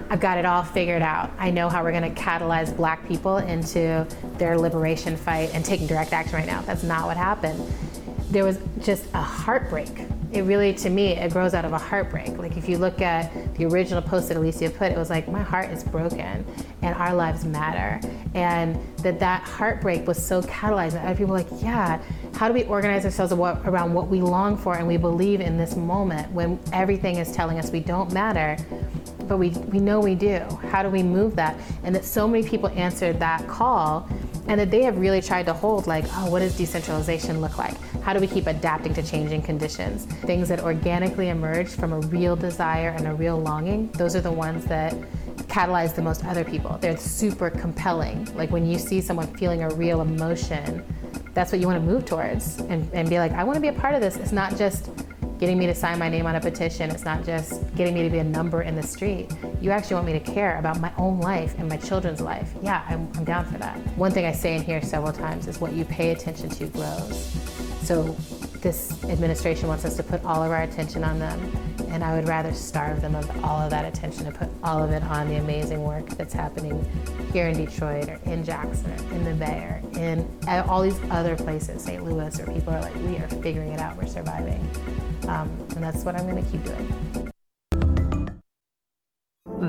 I've 0.08 0.20
got 0.20 0.38
it 0.38 0.44
all 0.44 0.62
figured 0.62 1.02
out. 1.02 1.32
I 1.38 1.50
know 1.50 1.68
how 1.68 1.82
we're 1.82 1.92
going 1.92 2.14
to 2.14 2.20
catalyze 2.20 2.76
black 2.76 3.06
people 3.08 3.38
into 3.38 4.06
their 4.36 4.58
liberation 4.58 5.16
fight 5.16 5.50
and 5.52 5.64
taking 5.64 5.86
direct 5.86 6.12
action 6.12 6.34
right 6.34 6.46
now. 6.46 6.60
That's 6.62 6.82
not 6.82 7.06
what 7.06 7.16
happened 7.16 7.60
there 8.32 8.44
was 8.44 8.58
just 8.80 9.04
a 9.12 9.20
heartbreak. 9.20 9.90
It 10.32 10.42
really, 10.42 10.72
to 10.74 10.88
me, 10.88 11.08
it 11.08 11.32
grows 11.32 11.52
out 11.52 11.66
of 11.66 11.74
a 11.74 11.78
heartbreak. 11.78 12.38
Like 12.38 12.56
if 12.56 12.66
you 12.66 12.78
look 12.78 13.02
at 13.02 13.54
the 13.56 13.66
original 13.66 14.00
post 14.00 14.28
that 14.28 14.38
Alicia 14.38 14.70
put, 14.70 14.90
it 14.90 14.96
was 14.96 15.10
like, 15.10 15.28
my 15.28 15.42
heart 15.42 15.68
is 15.70 15.84
broken 15.84 16.44
and 16.80 16.94
our 16.94 17.14
lives 17.14 17.44
matter. 17.44 18.00
And 18.34 18.78
that 18.98 19.20
that 19.20 19.42
heartbreak 19.42 20.06
was 20.06 20.24
so 20.24 20.40
catalyzed 20.42 20.92
that 20.92 21.04
other 21.04 21.14
people 21.14 21.32
were 21.32 21.40
like, 21.40 21.62
yeah, 21.62 22.00
how 22.34 22.48
do 22.48 22.54
we 22.54 22.64
organize 22.64 23.04
ourselves 23.04 23.32
around 23.32 23.92
what 23.92 24.08
we 24.08 24.22
long 24.22 24.56
for 24.56 24.76
and 24.76 24.88
we 24.88 24.96
believe 24.96 25.42
in 25.42 25.58
this 25.58 25.76
moment 25.76 26.32
when 26.32 26.58
everything 26.72 27.16
is 27.16 27.32
telling 27.32 27.58
us 27.58 27.70
we 27.70 27.80
don't 27.80 28.10
matter, 28.12 28.56
but 29.28 29.36
we, 29.36 29.50
we 29.50 29.78
know 29.78 30.00
we 30.00 30.14
do. 30.14 30.38
How 30.70 30.82
do 30.82 30.88
we 30.88 31.02
move 31.02 31.36
that? 31.36 31.56
And 31.84 31.94
that 31.94 32.06
so 32.06 32.26
many 32.26 32.48
people 32.48 32.70
answered 32.70 33.20
that 33.20 33.46
call 33.46 34.08
and 34.48 34.58
that 34.58 34.70
they 34.70 34.82
have 34.82 34.98
really 34.98 35.20
tried 35.20 35.46
to 35.46 35.52
hold 35.52 35.86
like, 35.86 36.04
oh, 36.14 36.30
what 36.30 36.40
does 36.40 36.56
decentralization 36.56 37.40
look 37.42 37.58
like? 37.58 37.76
How 38.02 38.12
do 38.12 38.18
we 38.18 38.26
keep 38.26 38.48
adapting 38.48 38.94
to 38.94 39.02
changing 39.02 39.42
conditions? 39.42 40.06
Things 40.06 40.48
that 40.48 40.60
organically 40.60 41.28
emerge 41.28 41.68
from 41.68 41.92
a 41.92 42.00
real 42.00 42.34
desire 42.34 42.88
and 42.88 43.06
a 43.06 43.14
real 43.14 43.38
longing, 43.38 43.92
those 43.92 44.16
are 44.16 44.20
the 44.20 44.32
ones 44.32 44.64
that 44.66 44.92
catalyze 45.46 45.94
the 45.94 46.02
most 46.02 46.24
other 46.24 46.42
people. 46.42 46.78
They're 46.80 46.96
super 46.96 47.48
compelling. 47.48 48.24
Like 48.34 48.50
when 48.50 48.66
you 48.66 48.78
see 48.78 49.00
someone 49.00 49.28
feeling 49.36 49.62
a 49.62 49.70
real 49.70 50.00
emotion, 50.00 50.84
that's 51.32 51.52
what 51.52 51.60
you 51.60 51.68
want 51.68 51.80
to 51.80 51.86
move 51.86 52.04
towards 52.04 52.58
and, 52.58 52.90
and 52.92 53.08
be 53.08 53.18
like, 53.18 53.32
I 53.32 53.44
want 53.44 53.54
to 53.54 53.60
be 53.60 53.68
a 53.68 53.72
part 53.72 53.94
of 53.94 54.00
this. 54.00 54.16
It's 54.16 54.32
not 54.32 54.56
just 54.56 54.90
getting 55.38 55.58
me 55.58 55.66
to 55.66 55.74
sign 55.74 55.98
my 55.98 56.08
name 56.08 56.26
on 56.26 56.34
a 56.34 56.40
petition. 56.40 56.90
It's 56.90 57.04
not 57.04 57.24
just 57.24 57.74
getting 57.76 57.94
me 57.94 58.02
to 58.02 58.10
be 58.10 58.18
a 58.18 58.24
number 58.24 58.62
in 58.62 58.74
the 58.74 58.82
street. 58.82 59.30
You 59.60 59.70
actually 59.70 59.94
want 59.94 60.06
me 60.06 60.12
to 60.12 60.20
care 60.20 60.58
about 60.58 60.80
my 60.80 60.92
own 60.98 61.20
life 61.20 61.56
and 61.58 61.68
my 61.68 61.76
children's 61.76 62.20
life. 62.20 62.52
Yeah, 62.62 62.84
I'm, 62.88 63.10
I'm 63.16 63.24
down 63.24 63.44
for 63.44 63.58
that. 63.58 63.76
One 63.96 64.10
thing 64.10 64.24
I 64.24 64.32
say 64.32 64.56
in 64.56 64.62
here 64.62 64.82
several 64.82 65.12
times 65.12 65.46
is 65.46 65.60
what 65.60 65.72
you 65.72 65.84
pay 65.84 66.10
attention 66.10 66.48
to 66.50 66.66
grows. 66.66 67.61
So 67.82 68.16
this 68.60 69.02
administration 69.04 69.66
wants 69.66 69.84
us 69.84 69.96
to 69.96 70.04
put 70.04 70.24
all 70.24 70.42
of 70.42 70.52
our 70.52 70.62
attention 70.62 71.02
on 71.02 71.18
them, 71.18 71.40
and 71.88 72.04
I 72.04 72.14
would 72.14 72.28
rather 72.28 72.54
starve 72.54 73.00
them 73.00 73.16
of 73.16 73.44
all 73.44 73.60
of 73.60 73.70
that 73.70 73.84
attention 73.84 74.26
and 74.26 74.34
put 74.34 74.48
all 74.62 74.82
of 74.82 74.92
it 74.92 75.02
on 75.02 75.28
the 75.28 75.36
amazing 75.36 75.82
work 75.82 76.08
that's 76.10 76.32
happening 76.32 76.84
here 77.32 77.48
in 77.48 77.56
Detroit 77.56 78.08
or 78.08 78.20
in 78.24 78.44
Jackson 78.44 78.92
or 78.92 79.14
in 79.16 79.24
the 79.24 79.34
Bay 79.34 79.64
or 79.64 79.82
in 79.98 80.28
all 80.48 80.80
these 80.82 80.98
other 81.10 81.34
places, 81.34 81.82
St. 81.82 82.04
Louis, 82.04 82.38
where 82.38 82.54
people 82.54 82.72
are 82.72 82.80
like, 82.80 82.94
we 82.94 83.16
are 83.16 83.28
figuring 83.42 83.72
it 83.72 83.80
out, 83.80 83.96
we're 83.96 84.06
surviving. 84.06 84.60
Um, 85.26 85.50
and 85.74 85.82
that's 85.82 86.04
what 86.04 86.14
I'm 86.14 86.30
going 86.30 86.44
to 86.44 86.50
keep 86.50 86.64
doing. 86.64 87.30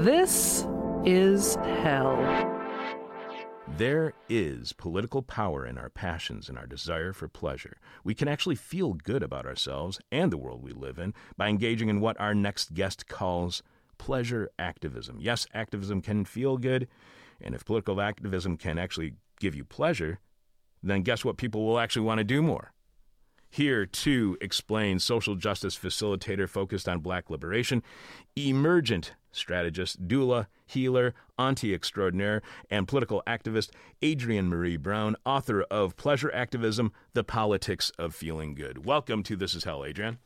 This 0.03 0.67
is 1.03 1.55
hell. 1.55 2.52
There 3.77 4.13
is 4.29 4.71
political 4.71 5.23
power 5.23 5.65
in 5.65 5.79
our 5.79 5.89
passions 5.89 6.47
and 6.47 6.59
our 6.59 6.67
desire 6.67 7.11
for 7.11 7.27
pleasure. 7.27 7.77
We 8.03 8.13
can 8.13 8.27
actually 8.27 8.53
feel 8.53 8.93
good 8.93 9.23
about 9.23 9.47
ourselves 9.47 9.99
and 10.11 10.31
the 10.31 10.37
world 10.37 10.61
we 10.61 10.73
live 10.73 10.99
in 10.99 11.15
by 11.37 11.47
engaging 11.47 11.89
in 11.89 11.99
what 11.99 12.19
our 12.21 12.35
next 12.35 12.75
guest 12.75 13.07
calls 13.07 13.63
pleasure 13.97 14.51
activism. 14.59 15.17
Yes, 15.19 15.47
activism 15.55 16.03
can 16.03 16.23
feel 16.23 16.57
good, 16.57 16.87
and 17.41 17.55
if 17.55 17.65
political 17.65 17.99
activism 17.99 18.57
can 18.57 18.77
actually 18.77 19.15
give 19.39 19.55
you 19.55 19.63
pleasure, 19.63 20.19
then 20.83 21.01
guess 21.01 21.25
what 21.25 21.37
people 21.37 21.65
will 21.65 21.79
actually 21.79 22.05
want 22.05 22.19
to 22.19 22.23
do 22.23 22.43
more? 22.43 22.73
Here 23.49 23.87
to 23.87 24.37
explain 24.39 24.99
social 24.99 25.35
justice 25.35 25.75
facilitator 25.75 26.47
focused 26.47 26.87
on 26.87 26.99
black 26.99 27.31
liberation, 27.31 27.81
emergent 28.35 29.13
strategist, 29.33 30.07
doula, 30.07 30.47
healer, 30.65 31.13
auntie 31.37 31.73
extraordinaire, 31.73 32.41
and 32.69 32.87
political 32.87 33.21
activist 33.27 33.71
Adrienne 34.03 34.49
Maree 34.49 34.79
Brown, 34.79 35.15
author 35.25 35.63
of 35.63 35.95
Pleasure 35.97 36.31
Activism 36.33 36.91
The 37.13 37.23
Politics 37.23 37.91
of 37.99 38.15
Feeling 38.15 38.55
Good. 38.55 38.85
Welcome 38.85 39.23
to 39.23 39.35
This 39.35 39.53
Is 39.53 39.63
Hell, 39.63 39.83
Adrienne. 39.83 40.19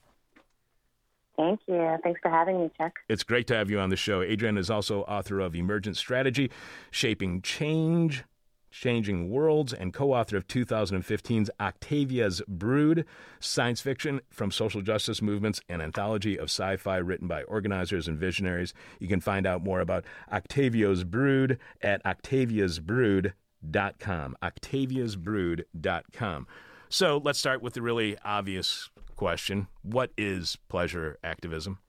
Thank 1.38 1.60
you. 1.68 1.98
Thanks 2.04 2.20
for 2.22 2.32
having 2.32 2.60
me, 2.62 2.72
Chuck. 2.78 2.94
It's 3.08 3.24
great 3.24 3.46
to 3.48 3.56
have 3.56 3.70
you 3.70 3.80
on 3.80 3.90
the 3.90 3.96
show. 3.96 4.22
Adrienne 4.22 4.58
is 4.58 4.72
also 4.72 5.02
author 5.02 5.40
of 5.40 5.56
Emergent 5.56 5.96
Strategy, 5.96 6.50
Shaping 6.90 7.44
Change, 7.44 8.24
Changing 8.72 9.30
Worlds, 9.30 9.74
and 9.74 9.94
co 9.94 10.14
author 10.14 10.38
of 10.38 10.48
2015's 10.48 11.50
Octavia's 11.60 12.42
Brood, 12.48 13.06
science 13.40 13.82
fiction 13.82 14.22
from 14.30 14.52
social 14.52 14.82
justice 14.82 15.22
movements, 15.22 15.62
an 15.70 15.82
anthology 15.82 16.38
of 16.38 16.46
sci 16.46 16.78
fi 16.78 16.98
written 16.98 17.28
by 17.28 17.44
organizers 17.44 18.08
and 18.08 18.18
visionaries. 18.18 18.74
You 19.00 19.08
can 19.08 19.22
find 19.22 19.46
out 19.46 19.64
more 19.64 19.80
about 19.80 20.06
Octavia's 20.32 21.04
Brood 21.04 21.60
at 21.82 22.04
octaviasbrood.com. 22.04 24.38
Octaviasbrood.com. 24.44 26.48
So 26.90 27.22
let's 27.24 27.40
start 27.40 27.62
with 27.62 27.74
the 27.74 27.82
really 27.82 28.18
obvious 28.24 28.90
question 29.16 29.68
What 29.82 30.12
is 30.18 30.58
pleasure 30.70 31.18
activism? 31.24 31.80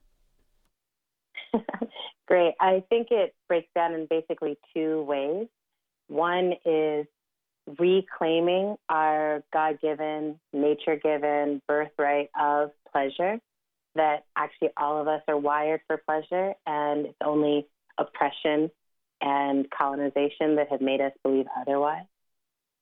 Great. 2.27 2.53
I 2.59 2.83
think 2.89 3.07
it 3.11 3.35
breaks 3.47 3.69
down 3.75 3.93
in 3.93 4.07
basically 4.09 4.57
two 4.73 5.03
ways. 5.03 5.47
One 6.09 6.53
is 6.65 7.05
reclaiming 7.77 8.75
our 8.89 9.43
God 9.53 9.79
given, 9.79 10.39
nature 10.51 10.95
given 10.95 11.61
birthright 11.67 12.29
of 12.39 12.71
pleasure, 12.91 13.39
that 13.95 14.25
actually 14.35 14.69
all 14.75 14.99
of 14.99 15.07
us 15.07 15.21
are 15.27 15.37
wired 15.37 15.81
for 15.87 15.97
pleasure, 15.97 16.53
and 16.65 17.05
it's 17.05 17.17
only 17.23 17.67
oppression 17.97 18.71
and 19.21 19.69
colonization 19.69 20.55
that 20.55 20.67
have 20.71 20.81
made 20.81 20.99
us 20.99 21.11
believe 21.23 21.45
otherwise. 21.59 22.05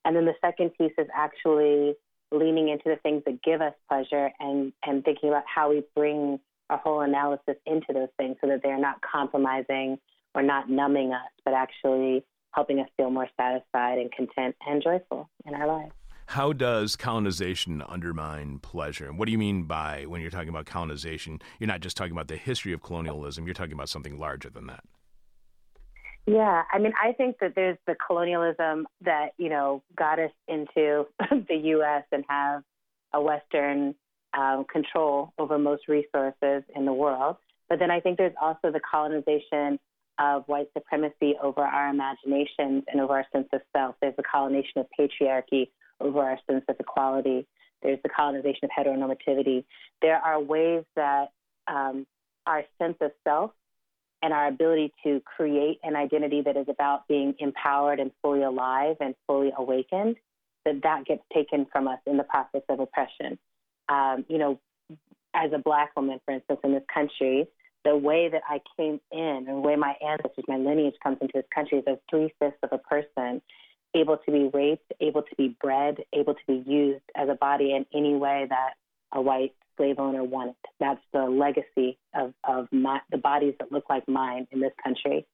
And 0.06 0.16
then 0.16 0.26
the 0.26 0.36
second 0.42 0.72
piece 0.78 0.94
is 0.98 1.08
actually 1.14 1.96
leaning 2.32 2.70
into 2.70 2.86
the 2.86 2.98
things 2.98 3.24
that 3.26 3.42
give 3.44 3.62
us 3.62 3.74
pleasure 3.90 4.32
and, 4.40 4.72
and 4.86 5.04
thinking 5.04 5.30
about 5.30 5.44
how 5.54 5.70
we 5.70 5.84
bring 5.96 6.40
our 6.70 6.78
whole 6.78 7.02
analysis 7.02 7.56
into 7.66 7.88
those 7.94 8.10
things 8.18 8.38
so 8.40 8.48
that 8.48 8.62
they're 8.64 8.80
not 8.80 9.02
compromising 9.02 9.98
or 10.36 10.44
not 10.44 10.70
numbing 10.70 11.14
us, 11.14 11.32
but 11.44 11.54
actually 11.54 12.24
helping 12.54 12.80
us 12.80 12.88
feel 12.98 13.10
more 13.10 13.28
satisfied 13.38 13.98
and 14.00 14.12
content 14.12 14.56
and 14.66 14.82
joyful 14.82 15.30
in 15.46 15.54
our 15.54 15.68
lives. 15.68 15.94
How 16.28 16.52
does 16.52 16.98
colonization 16.98 17.82
undermine 17.88 18.60
pleasure? 18.60 19.06
And 19.06 19.18
what 19.18 19.28
do 19.28 19.32
you 19.32 19.38
mean 19.38 19.64
by 19.64 20.04
when 20.08 20.20
you're 20.20 20.30
talking 20.30 20.50
about 20.50 20.66
colonization? 20.66 21.40
You're 21.58 21.70
not 21.70 21.80
just 21.80 21.96
talking 21.96 22.12
about 22.12 22.28
the 22.28 22.36
history 22.36 22.74
of 22.74 22.84
colonialism, 22.84 23.46
you're 23.46 23.54
talking 23.54 23.74
about 23.74 23.88
something 23.88 24.20
larger 24.20 24.50
than 24.50 24.68
that. 24.68 24.84
Yeah, 26.26 26.64
I 26.70 26.80
mean, 26.80 26.92
I 27.02 27.14
think 27.14 27.38
that 27.40 27.54
there's 27.56 27.78
the 27.88 27.96
colonialism 27.96 28.88
that, 29.06 29.30
you 29.38 29.48
know, 29.48 29.82
got 29.96 30.20
us 30.20 30.32
into 30.50 31.06
the 31.48 31.56
U.S. 31.64 32.04
and 32.12 32.26
have 32.28 32.64
a 33.14 33.22
Western 33.22 33.96
um, 34.38 34.66
control 34.70 35.32
over 35.38 35.58
most 35.58 35.88
resources 35.88 36.64
in 36.76 36.86
the 36.86 36.92
world. 36.92 37.38
But 37.70 37.80
then 37.80 37.92
I 37.92 38.02
think 38.02 38.18
there's 38.18 38.36
also 38.42 38.72
the 38.72 38.82
colonization 38.82 39.80
of 40.20 40.44
white 40.48 40.68
supremacy 40.74 41.36
over 41.42 41.62
our 41.62 41.90
imaginations 41.90 42.84
and 42.88 43.02
over 43.02 43.14
our 43.14 43.26
sense 43.32 43.48
of 43.54 43.62
self. 43.76 43.96
There's 44.02 44.16
the 44.16 44.24
colonization 44.24 44.82
of 44.82 44.88
patriarchy 45.00 45.70
over 46.00 46.22
our 46.22 46.40
sense 46.50 46.64
of 46.68 46.76
equality. 46.80 47.48
There's 47.82 48.00
the 48.04 48.10
colonization 48.10 48.66
of 48.66 48.72
heteronormativity. 48.72 49.64
There 50.02 50.18
are 50.18 50.40
ways 50.40 50.84
that 50.96 51.30
um, 51.68 52.06
our 52.46 52.64
sense 52.80 52.98
of 53.02 53.12
self 53.24 53.52
and 54.22 54.34
our 54.34 54.48
ability 54.48 54.94
to 55.04 55.22
create 55.22 55.80
an 55.84 55.96
identity 55.96 56.42
that 56.42 56.58
is 56.58 56.66
about 56.68 57.08
being 57.08 57.36
empowered 57.40 58.00
and 58.00 58.12
fully 58.22 58.42
alive 58.42 58.96
and 59.00 59.14
fully 59.28 59.52
awakened, 59.56 60.16
that 60.66 60.82
that 60.84 61.06
gets 61.06 61.22
taken 61.34 61.68
from 61.72 61.88
us 61.88 62.00
in 62.08 62.18
the 62.18 62.24
process 62.24 62.64
of 62.70 62.80
oppression. 62.80 63.38
Um, 63.90 64.26
you 64.28 64.38
know, 64.38 64.60
as 65.34 65.52
a 65.54 65.60
black 65.60 65.96
woman, 65.96 66.20
for 66.26 66.34
instance, 66.34 66.60
in 66.64 66.74
this 66.74 66.84
country, 66.92 67.48
the 67.88 67.96
way 67.96 68.28
that 68.30 68.42
I 68.50 68.60
came 68.76 69.00
in 69.14 69.46
and 69.48 69.48
the 69.48 69.62
way 69.62 69.78
my 69.78 69.96
ancestors, 70.06 70.44
my 70.48 70.58
lineage 70.58 70.96
comes 71.02 71.18
into 71.22 71.32
this 71.36 71.46
country 71.56 71.78
is 71.78 71.86
as 71.88 71.98
three 72.10 72.34
fifths 72.38 72.58
of 72.62 72.70
a 72.74 72.78
person 72.78 73.42
able 73.96 74.18
to 74.18 74.32
be 74.32 74.50
raped, 74.54 74.92
able 75.00 75.22
to 75.22 75.36
be 75.38 75.56
bred, 75.62 75.96
able 76.12 76.34
to 76.34 76.42
be 76.48 76.70
used 76.70 77.04
as 77.16 77.30
a 77.30 77.36
body 77.36 77.74
in 77.74 77.86
any 77.98 78.14
way 78.14 78.46
that 78.50 78.72
a 79.14 79.22
white 79.22 79.56
slave 79.78 80.00
owner 80.00 80.22
wanted. 80.22 80.56
That's 80.82 81.00
the 81.14 81.24
legacy 81.24 81.98
of, 82.14 82.34
of 82.44 82.68
my, 82.74 83.00
the 83.10 83.18
bodies 83.18 83.54
that 83.60 83.72
look 83.72 83.86
like 83.90 84.06
mine 84.10 84.48
in 84.52 84.60
this 84.60 84.74
country. 84.84 85.26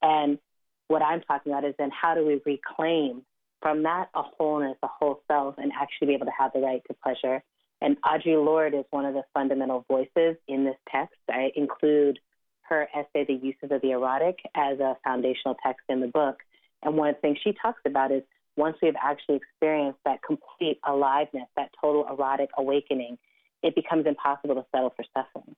And 0.00 0.38
what 0.86 1.02
I'm 1.02 1.22
talking 1.22 1.50
about 1.50 1.64
is 1.64 1.74
then 1.76 1.90
how 1.90 2.14
do 2.14 2.24
we 2.24 2.40
reclaim 2.46 3.22
from 3.60 3.82
that 3.82 4.10
a 4.14 4.22
wholeness, 4.22 4.76
a 4.84 4.86
whole 4.86 5.22
self, 5.26 5.56
and 5.58 5.72
actually 5.72 6.08
be 6.08 6.14
able 6.14 6.26
to 6.26 6.32
have 6.38 6.52
the 6.52 6.60
right 6.60 6.82
to 6.86 6.96
pleasure. 7.02 7.42
And 7.80 7.96
Audre 8.02 8.44
Lorde 8.44 8.74
is 8.74 8.84
one 8.90 9.06
of 9.06 9.14
the 9.14 9.22
fundamental 9.32 9.84
voices 9.88 10.36
in 10.46 10.64
this 10.64 10.76
text. 10.90 11.16
I 11.30 11.50
include 11.56 12.18
her 12.62 12.88
essay, 12.94 13.24
The 13.24 13.34
Uses 13.34 13.70
of 13.70 13.80
the 13.80 13.92
Erotic, 13.92 14.38
as 14.54 14.78
a 14.80 14.96
foundational 15.02 15.56
text 15.64 15.84
in 15.88 16.00
the 16.00 16.06
book. 16.06 16.36
And 16.82 16.96
one 16.96 17.08
of 17.08 17.16
the 17.16 17.20
things 17.20 17.38
she 17.42 17.52
talks 17.60 17.80
about 17.86 18.12
is 18.12 18.22
once 18.56 18.76
we 18.82 18.86
have 18.86 18.96
actually 19.02 19.36
experienced 19.36 19.98
that 20.04 20.22
complete 20.22 20.78
aliveness, 20.86 21.48
that 21.56 21.70
total 21.80 22.06
erotic 22.08 22.50
awakening, 22.58 23.18
it 23.62 23.74
becomes 23.74 24.06
impossible 24.06 24.54
to 24.56 24.64
settle 24.74 24.92
for 24.94 25.04
suffering. 25.16 25.56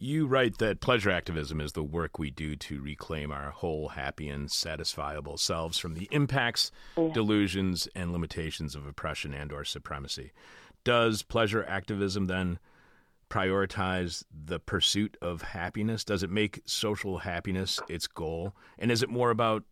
You 0.00 0.28
write 0.28 0.58
that 0.58 0.80
pleasure 0.80 1.10
activism 1.10 1.60
is 1.60 1.72
the 1.72 1.82
work 1.82 2.20
we 2.20 2.30
do 2.30 2.54
to 2.54 2.80
reclaim 2.80 3.32
our 3.32 3.50
whole, 3.50 3.88
happy, 3.88 4.28
and 4.28 4.48
satisfiable 4.48 5.40
selves 5.40 5.76
from 5.76 5.94
the 5.94 6.08
impacts, 6.12 6.70
yeah. 6.96 7.08
delusions, 7.12 7.88
and 7.96 8.12
limitations 8.12 8.76
of 8.76 8.86
oppression 8.86 9.34
and/or 9.34 9.64
supremacy. 9.64 10.30
Does 10.84 11.22
pleasure 11.22 11.64
activism 11.64 12.26
then 12.26 12.58
prioritize 13.28 14.24
the 14.32 14.58
pursuit 14.58 15.16
of 15.20 15.42
happiness? 15.42 16.04
Does 16.04 16.22
it 16.22 16.30
make 16.30 16.62
social 16.64 17.18
happiness 17.18 17.80
its 17.88 18.06
goal? 18.06 18.54
And 18.78 18.90
is 18.90 19.02
it 19.02 19.10
more 19.10 19.30
about 19.30 19.64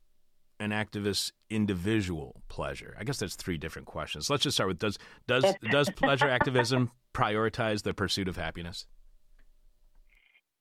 an 0.61 0.73
activist's 0.73 1.33
individual 1.51 2.43
pleasure? 2.49 2.97
I 2.99 3.05
guess 3.05 3.19
that's 3.19 3.37
three 3.37 3.59
different 3.59 3.87
questions. 3.87 4.31
Let's 4.31 4.43
just 4.43 4.57
start 4.57 4.69
with 4.69 4.79
does 4.79 4.99
does 5.27 5.45
does 5.71 5.91
pleasure 5.91 6.29
activism 6.29 6.91
prioritize 7.15 7.83
the 7.83 7.95
pursuit 7.95 8.29
of 8.29 8.37
happiness? 8.37 8.87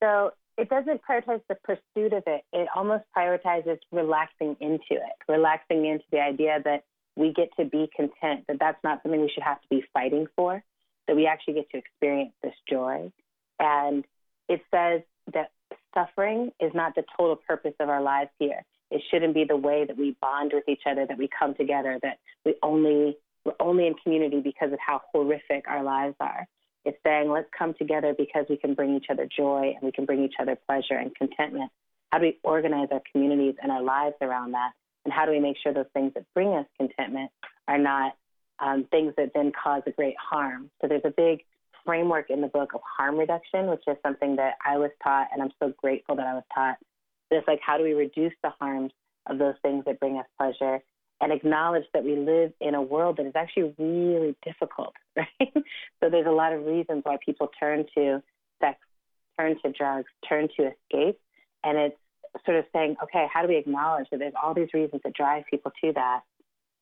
So 0.02 0.32
it 0.58 0.70
doesn't 0.70 1.02
prioritize 1.10 1.42
the 1.50 1.56
pursuit 1.64 2.14
of 2.14 2.24
it. 2.28 2.44
It 2.54 2.68
almost 2.76 3.04
prioritizes 3.16 3.78
relaxing 3.92 4.56
into 4.62 4.92
it, 4.92 5.16
relaxing 5.28 5.86
into 5.86 6.06
the 6.12 6.20
idea 6.20 6.62
that 6.64 6.84
we 7.16 7.34
get 7.34 7.50
to 7.58 7.66
be 7.66 7.90
content, 7.96 8.46
that 8.48 8.58
that's 8.60 8.84
not 8.84 9.02
something 9.04 9.22
we 9.22 9.32
should 9.34 9.44
have 9.44 9.62
to 9.62 9.68
be 9.70 9.84
fighting 9.94 10.28
for, 10.36 10.64
that 11.08 11.16
we 11.16 11.28
actually 11.28 11.56
get 11.56 11.70
to 11.72 11.78
experience 11.78 12.34
this 12.44 12.54
joy. 12.70 13.12
And 13.60 14.06
it 14.50 14.62
says 14.74 15.02
that 15.34 15.52
suffering 15.94 16.52
is 16.60 16.72
not 16.74 16.96
the 16.96 17.04
total 17.18 17.36
purpose 17.36 17.74
of 17.80 17.90
our 17.90 18.02
lives 18.02 18.30
here. 18.40 18.64
It 18.92 19.02
shouldn't 19.10 19.34
be 19.34 19.46
the 19.46 19.58
way 19.58 19.86
that 19.86 19.98
we 19.98 20.16
bond 20.22 20.52
with 20.54 20.68
each 20.68 20.84
other, 20.86 21.06
that 21.08 21.18
we 21.18 21.30
come 21.40 21.56
together, 21.56 22.00
that 22.04 22.20
we 22.46 22.56
only 22.62 23.18
we're 23.44 23.54
only 23.60 23.86
in 23.86 23.94
community 23.94 24.42
because 24.42 24.74
of 24.74 24.80
how 24.86 25.02
horrific 25.12 25.66
our 25.68 25.84
lives 25.84 26.16
are. 26.20 26.48
It's 26.84 26.98
saying 27.06 27.30
let's 27.30 27.50
come 27.58 27.76
together 27.76 28.16
because 28.18 28.46
we 28.50 28.58
can 28.58 28.74
bring 28.74 28.96
each 28.96 29.06
other 29.10 29.28
joy 29.28 29.74
and 29.76 29.84
we 29.84 29.92
can 29.92 30.06
bring 30.06 30.24
each 30.24 30.36
other 30.40 30.58
pleasure 30.68 30.96
and 30.96 31.16
contentment. 31.16 31.72
How 32.12 32.20
do 32.20 32.26
we 32.26 32.40
organize 32.44 32.88
our 32.92 33.02
communities 33.12 33.56
and 33.62 33.72
our 33.72 33.84
lives 33.84 34.16
around 34.22 34.52
that? 34.54 34.72
And 35.06 35.14
how 35.14 35.26
do 35.26 35.32
we 35.32 35.40
make 35.40 35.58
sure 35.62 35.74
those 35.74 35.86
things 35.94 36.14
that 36.16 36.26
bring 36.34 36.50
us 36.50 36.66
contentment 36.78 37.32
are 37.68 37.78
not 37.78 38.18
um, 38.60 38.86
things 38.90 39.14
that 39.18 39.32
then 39.34 39.52
cause 39.52 39.84
a 39.86 39.92
great 39.92 40.16
harm? 40.18 40.70
So 40.82 40.88
there's 40.88 41.06
a 41.06 41.14
big 41.16 41.44
framework 41.86 42.30
in 42.30 42.42
the 42.42 42.48
book 42.48 42.74
of 42.74 42.82
harm 42.98 43.18
reduction, 43.18 43.68
which 43.68 43.84
is 43.88 43.96
something 44.04 44.36
that 44.38 44.56
I 44.66 44.78
was 44.78 44.90
taught, 45.04 45.28
and 45.32 45.42
I'm 45.42 45.52
so 45.62 45.74
grateful 45.78 46.16
that 46.16 46.26
I 46.26 46.34
was 46.34 46.44
taught. 46.54 46.78
Just 47.32 47.48
like 47.48 47.60
how 47.66 47.78
do 47.78 47.84
we 47.84 47.94
reduce 47.94 48.34
the 48.44 48.50
harms 48.60 48.92
of 49.28 49.38
those 49.38 49.56
things 49.62 49.86
that 49.86 50.00
bring 50.00 50.18
us 50.18 50.26
pleasure 50.38 50.82
and 51.22 51.32
acknowledge 51.32 51.86
that 51.94 52.04
we 52.04 52.16
live 52.16 52.52
in 52.60 52.76
a 52.76 52.82
world 52.82 53.18
that 53.18 53.26
is 53.26 53.36
actually 53.36 53.74
really 53.78 54.36
difficult, 54.44 54.94
right? 55.16 55.54
so 55.54 56.10
there's 56.10 56.28
a 56.28 56.32
lot 56.32 56.54
of 56.54 56.66
reasons 56.66 57.02
why 57.04 57.18
people 57.24 57.50
turn 57.60 57.86
to 57.96 58.22
sex, 58.62 58.78
turn 59.40 59.56
to 59.64 59.72
drugs, 59.72 60.08
turn 60.28 60.48
to 60.58 60.72
escape. 60.72 61.20
And 61.64 61.78
it's 61.78 61.98
sort 62.46 62.58
of 62.58 62.66
saying, 62.74 62.96
okay, 63.04 63.28
how 63.32 63.42
do 63.42 63.48
we 63.48 63.58
acknowledge 63.58 64.08
that 64.12 64.20
there's 64.20 64.34
all 64.42 64.54
these 64.54 64.74
reasons 64.74 65.02
that 65.04 65.14
drive 65.14 65.44
people 65.50 65.72
to 65.84 65.94
that, 65.94 66.22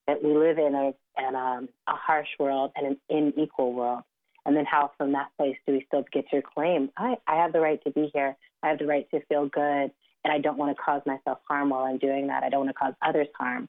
that 0.08 0.24
we 0.24 0.36
live 0.36 0.58
in 0.58 0.74
a, 0.74 0.94
in 1.28 1.36
a, 1.36 1.62
a 1.88 1.96
harsh 1.96 2.28
world 2.40 2.72
and 2.76 2.88
an 2.88 2.98
unequal 3.10 3.74
world? 3.74 4.04
And 4.46 4.56
then 4.56 4.66
how 4.66 4.92
from 4.98 5.14
that 5.14 5.30
place 5.38 5.56
do 5.66 5.74
we 5.74 5.86
still 5.88 6.04
get 6.12 6.30
to 6.30 6.42
claim, 6.42 6.90
I, 6.98 7.16
I 7.28 7.36
have 7.36 7.54
the 7.54 7.62
right 7.62 7.82
to 7.84 7.92
be 7.92 8.10
here. 8.14 8.36
I 8.62 8.70
have 8.70 8.80
the 8.80 8.86
right 8.86 9.10
to 9.12 9.22
feel 9.28 9.48
good. 9.48 9.92
And 10.26 10.32
I 10.32 10.40
don't 10.40 10.58
want 10.58 10.76
to 10.76 10.82
cause 10.82 11.02
myself 11.06 11.40
harm 11.48 11.70
while 11.70 11.84
I'm 11.84 11.98
doing 11.98 12.28
that. 12.28 12.44
I 12.44 12.50
don't 12.50 12.66
want 12.66 12.70
to 12.70 12.74
cause 12.74 12.94
others 13.02 13.28
harm. 13.38 13.68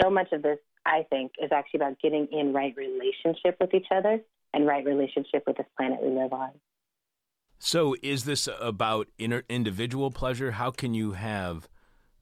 So 0.00 0.10
much 0.10 0.32
of 0.32 0.42
this, 0.42 0.58
I 0.86 1.04
think, 1.10 1.32
is 1.42 1.50
actually 1.52 1.78
about 1.78 2.00
getting 2.00 2.28
in 2.32 2.52
right 2.52 2.74
relationship 2.76 3.56
with 3.60 3.74
each 3.74 3.86
other 3.90 4.20
and 4.54 4.66
right 4.66 4.84
relationship 4.84 5.44
with 5.46 5.56
this 5.56 5.66
planet 5.76 5.98
we 6.02 6.10
live 6.10 6.32
on. 6.32 6.50
So, 7.64 7.94
is 8.02 8.24
this 8.24 8.48
about 8.60 9.06
individual 9.20 10.10
pleasure? 10.10 10.50
How 10.50 10.72
can 10.72 10.94
you 10.94 11.12
have 11.12 11.68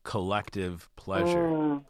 collective 0.05 0.91
pleasure? 0.97 1.49
Mm. 1.49 1.85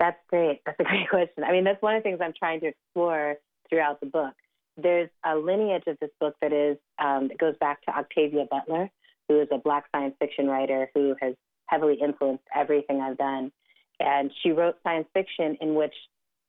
That's 0.00 0.18
great. 0.28 0.60
That's 0.66 0.80
a 0.80 0.82
great 0.82 1.08
question. 1.08 1.44
I 1.44 1.52
mean, 1.52 1.62
that's 1.62 1.80
one 1.80 1.94
of 1.94 2.02
the 2.02 2.08
things 2.08 2.18
I'm 2.20 2.34
trying 2.36 2.58
to 2.60 2.66
explore 2.66 3.36
throughout 3.70 4.00
the 4.00 4.06
book. 4.06 4.34
There's 4.76 5.08
a 5.24 5.36
lineage 5.36 5.84
of 5.86 5.96
this 6.00 6.10
book 6.18 6.34
that 6.42 6.52
is 6.52 6.76
um, 6.98 7.28
that 7.28 7.38
goes 7.38 7.54
back 7.60 7.82
to 7.82 7.96
Octavia 7.96 8.46
Butler, 8.50 8.90
who 9.28 9.40
is 9.40 9.46
a 9.52 9.58
Black 9.58 9.84
science 9.94 10.16
fiction 10.18 10.48
writer 10.48 10.90
who 10.96 11.14
has 11.20 11.34
heavily 11.66 11.98
influenced 12.02 12.44
everything 12.52 13.00
I've 13.00 13.16
done. 13.16 13.52
And 14.00 14.32
she 14.42 14.50
wrote 14.50 14.74
science 14.82 15.06
fiction 15.14 15.56
in 15.60 15.76
which, 15.76 15.94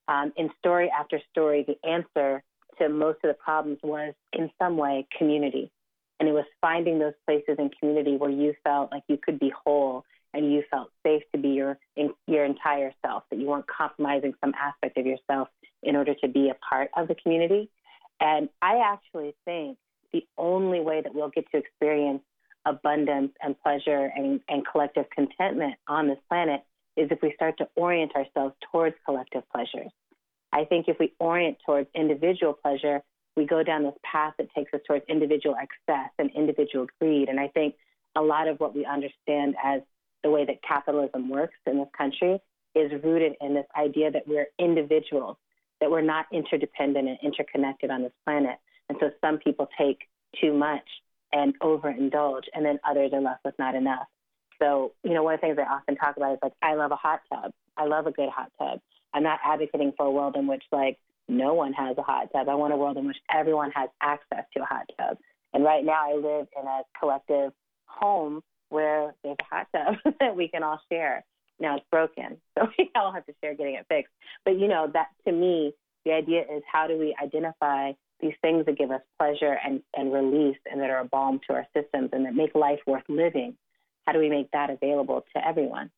um, 0.07 0.33
in 0.35 0.49
story 0.57 0.91
after 0.91 1.21
story, 1.31 1.63
the 1.67 1.87
answer 1.87 2.41
to 2.79 2.89
most 2.89 3.19
of 3.23 3.29
the 3.29 3.35
problems 3.35 3.79
was 3.83 4.13
in 4.33 4.49
some 4.59 4.77
way 4.77 5.07
community. 5.17 5.71
And 6.19 6.27
it 6.27 6.33
was 6.33 6.45
finding 6.59 6.99
those 6.99 7.13
places 7.25 7.55
in 7.59 7.69
community 7.79 8.17
where 8.17 8.29
you 8.29 8.53
felt 8.63 8.91
like 8.91 9.03
you 9.07 9.17
could 9.17 9.39
be 9.39 9.51
whole 9.65 10.03
and 10.33 10.51
you 10.51 10.63
felt 10.69 10.91
safe 11.03 11.23
to 11.33 11.41
be 11.41 11.49
your 11.49 11.77
in, 11.95 12.13
your 12.27 12.45
entire 12.45 12.91
self, 13.05 13.23
that 13.29 13.39
you 13.39 13.47
weren't 13.47 13.65
compromising 13.67 14.33
some 14.41 14.53
aspect 14.59 14.97
of 14.97 15.05
yourself 15.05 15.47
in 15.81 15.95
order 15.95 16.13
to 16.15 16.27
be 16.27 16.49
a 16.49 16.55
part 16.55 16.89
of 16.95 17.07
the 17.07 17.15
community. 17.15 17.69
And 18.19 18.49
I 18.61 18.81
actually 18.83 19.33
think 19.45 19.77
the 20.11 20.25
only 20.37 20.81
way 20.81 21.01
that 21.01 21.13
we'll 21.15 21.29
get 21.29 21.49
to 21.51 21.57
experience 21.57 22.21
abundance 22.65 23.31
and 23.41 23.55
pleasure 23.61 24.11
and, 24.15 24.41
and 24.49 24.65
collective 24.69 25.05
contentment 25.15 25.75
on 25.87 26.07
this 26.07 26.17
planet 26.27 26.61
is 26.97 27.07
if 27.11 27.21
we 27.21 27.33
start 27.35 27.57
to 27.57 27.67
orient 27.75 28.13
ourselves 28.15 28.55
towards 28.71 28.95
collective 29.05 29.43
pleasures. 29.51 29.91
I 30.51 30.65
think 30.65 30.87
if 30.87 30.97
we 30.99 31.13
orient 31.19 31.57
towards 31.65 31.89
individual 31.93 32.53
pleasure, 32.53 33.01
we 33.35 33.45
go 33.45 33.63
down 33.63 33.83
this 33.83 33.93
path 34.03 34.33
that 34.37 34.47
takes 34.55 34.73
us 34.73 34.81
towards 34.87 35.05
individual 35.07 35.55
excess 35.55 36.09
and 36.17 36.29
individual 36.35 36.87
greed. 36.99 37.29
And 37.29 37.39
I 37.39 37.47
think 37.47 37.75
a 38.15 38.21
lot 38.21 38.47
of 38.47 38.59
what 38.59 38.75
we 38.75 38.85
understand 38.85 39.55
as 39.63 39.81
the 40.23 40.29
way 40.29 40.45
that 40.45 40.61
capitalism 40.61 41.29
works 41.29 41.55
in 41.65 41.77
this 41.77 41.87
country 41.97 42.39
is 42.75 42.91
rooted 43.03 43.33
in 43.41 43.53
this 43.53 43.65
idea 43.77 44.11
that 44.11 44.27
we're 44.27 44.47
individuals, 44.57 45.37
that 45.79 45.89
we're 45.89 46.01
not 46.01 46.25
interdependent 46.33 47.07
and 47.07 47.17
interconnected 47.23 47.89
on 47.89 48.03
this 48.03 48.11
planet. 48.25 48.57
And 48.89 48.97
so 48.99 49.11
some 49.21 49.37
people 49.37 49.67
take 49.77 50.07
too 50.41 50.53
much 50.53 50.87
and 51.31 51.57
overindulge, 51.59 52.43
and 52.53 52.65
then 52.65 52.79
others 52.87 53.11
are 53.13 53.21
left 53.21 53.45
with 53.45 53.57
not 53.59 53.75
enough. 53.75 54.07
So, 54.61 54.93
you 55.03 55.13
know, 55.13 55.23
one 55.23 55.35
of 55.35 55.41
the 55.41 55.47
things 55.47 55.57
I 55.59 55.73
often 55.73 55.95
talk 55.95 56.17
about 56.17 56.33
is 56.33 56.39
like, 56.41 56.53
I 56.61 56.73
love 56.73 56.91
a 56.91 56.95
hot 56.95 57.21
tub. 57.31 57.51
I 57.77 57.85
love 57.85 58.07
a 58.07 58.11
good 58.11 58.29
hot 58.29 58.51
tub. 58.59 58.79
I'm 59.13 59.23
not 59.23 59.39
advocating 59.43 59.93
for 59.97 60.05
a 60.05 60.11
world 60.11 60.35
in 60.35 60.47
which 60.47 60.63
like 60.71 60.97
no 61.27 61.53
one 61.53 61.73
has 61.73 61.97
a 61.97 62.01
hot 62.01 62.31
tub. 62.33 62.49
I 62.49 62.55
want 62.55 62.73
a 62.73 62.77
world 62.77 62.97
in 62.97 63.05
which 63.07 63.17
everyone 63.33 63.71
has 63.71 63.89
access 64.01 64.45
to 64.55 64.63
a 64.63 64.65
hot 64.65 64.89
tub. 64.99 65.17
And 65.53 65.63
right 65.63 65.83
now 65.83 66.11
I 66.11 66.15
live 66.15 66.47
in 66.59 66.67
a 66.67 66.81
collective 66.99 67.53
home 67.85 68.41
where 68.69 69.13
there's 69.23 69.37
a 69.39 69.55
hot 69.55 69.67
tub 69.75 70.13
that 70.19 70.35
we 70.35 70.47
can 70.47 70.63
all 70.63 70.81
share. 70.91 71.23
Now 71.59 71.77
it's 71.77 71.85
broken, 71.91 72.37
so 72.57 72.67
we 72.77 72.89
all 72.95 73.11
have 73.11 73.25
to 73.25 73.33
share 73.41 73.53
getting 73.55 73.75
it 73.75 73.85
fixed. 73.89 74.13
But 74.45 74.59
you 74.59 74.67
know, 74.67 74.89
that 74.93 75.07
to 75.25 75.31
me, 75.31 75.73
The 76.05 76.13
idea 76.13 76.41
is 76.41 76.63
how 76.71 76.87
do 76.87 76.97
we 76.97 77.15
identify 77.21 77.91
these 78.21 78.33
things 78.41 78.65
that 78.65 78.77
give 78.77 78.91
us 78.91 79.01
pleasure 79.17 79.57
and, 79.63 79.81
and 79.95 80.13
release 80.13 80.57
and 80.69 80.81
that 80.81 80.89
are 80.89 80.99
a 80.99 81.05
balm 81.05 81.39
to 81.47 81.53
our 81.53 81.67
systems 81.75 82.09
and 82.13 82.25
that 82.25 82.35
make 82.35 82.55
life 82.55 82.79
worth 82.87 83.03
living? 83.09 83.55
How 84.05 84.13
do 84.13 84.19
we 84.19 84.29
make 84.29 84.49
that 84.51 84.69
available 84.69 85.25
to 85.35 85.47
everyone? 85.47 85.91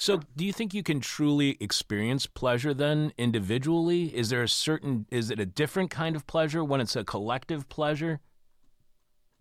So, 0.00 0.20
do 0.36 0.44
you 0.46 0.52
think 0.52 0.74
you 0.74 0.84
can 0.84 1.00
truly 1.00 1.56
experience 1.58 2.24
pleasure 2.24 2.72
then 2.72 3.12
individually? 3.18 4.16
Is 4.16 4.30
there 4.30 4.44
a 4.44 4.48
certain, 4.48 5.06
is 5.10 5.28
it 5.28 5.40
a 5.40 5.44
different 5.44 5.90
kind 5.90 6.14
of 6.14 6.24
pleasure 6.28 6.62
when 6.62 6.80
it's 6.80 6.94
a 6.94 7.02
collective 7.02 7.68
pleasure? 7.68 8.20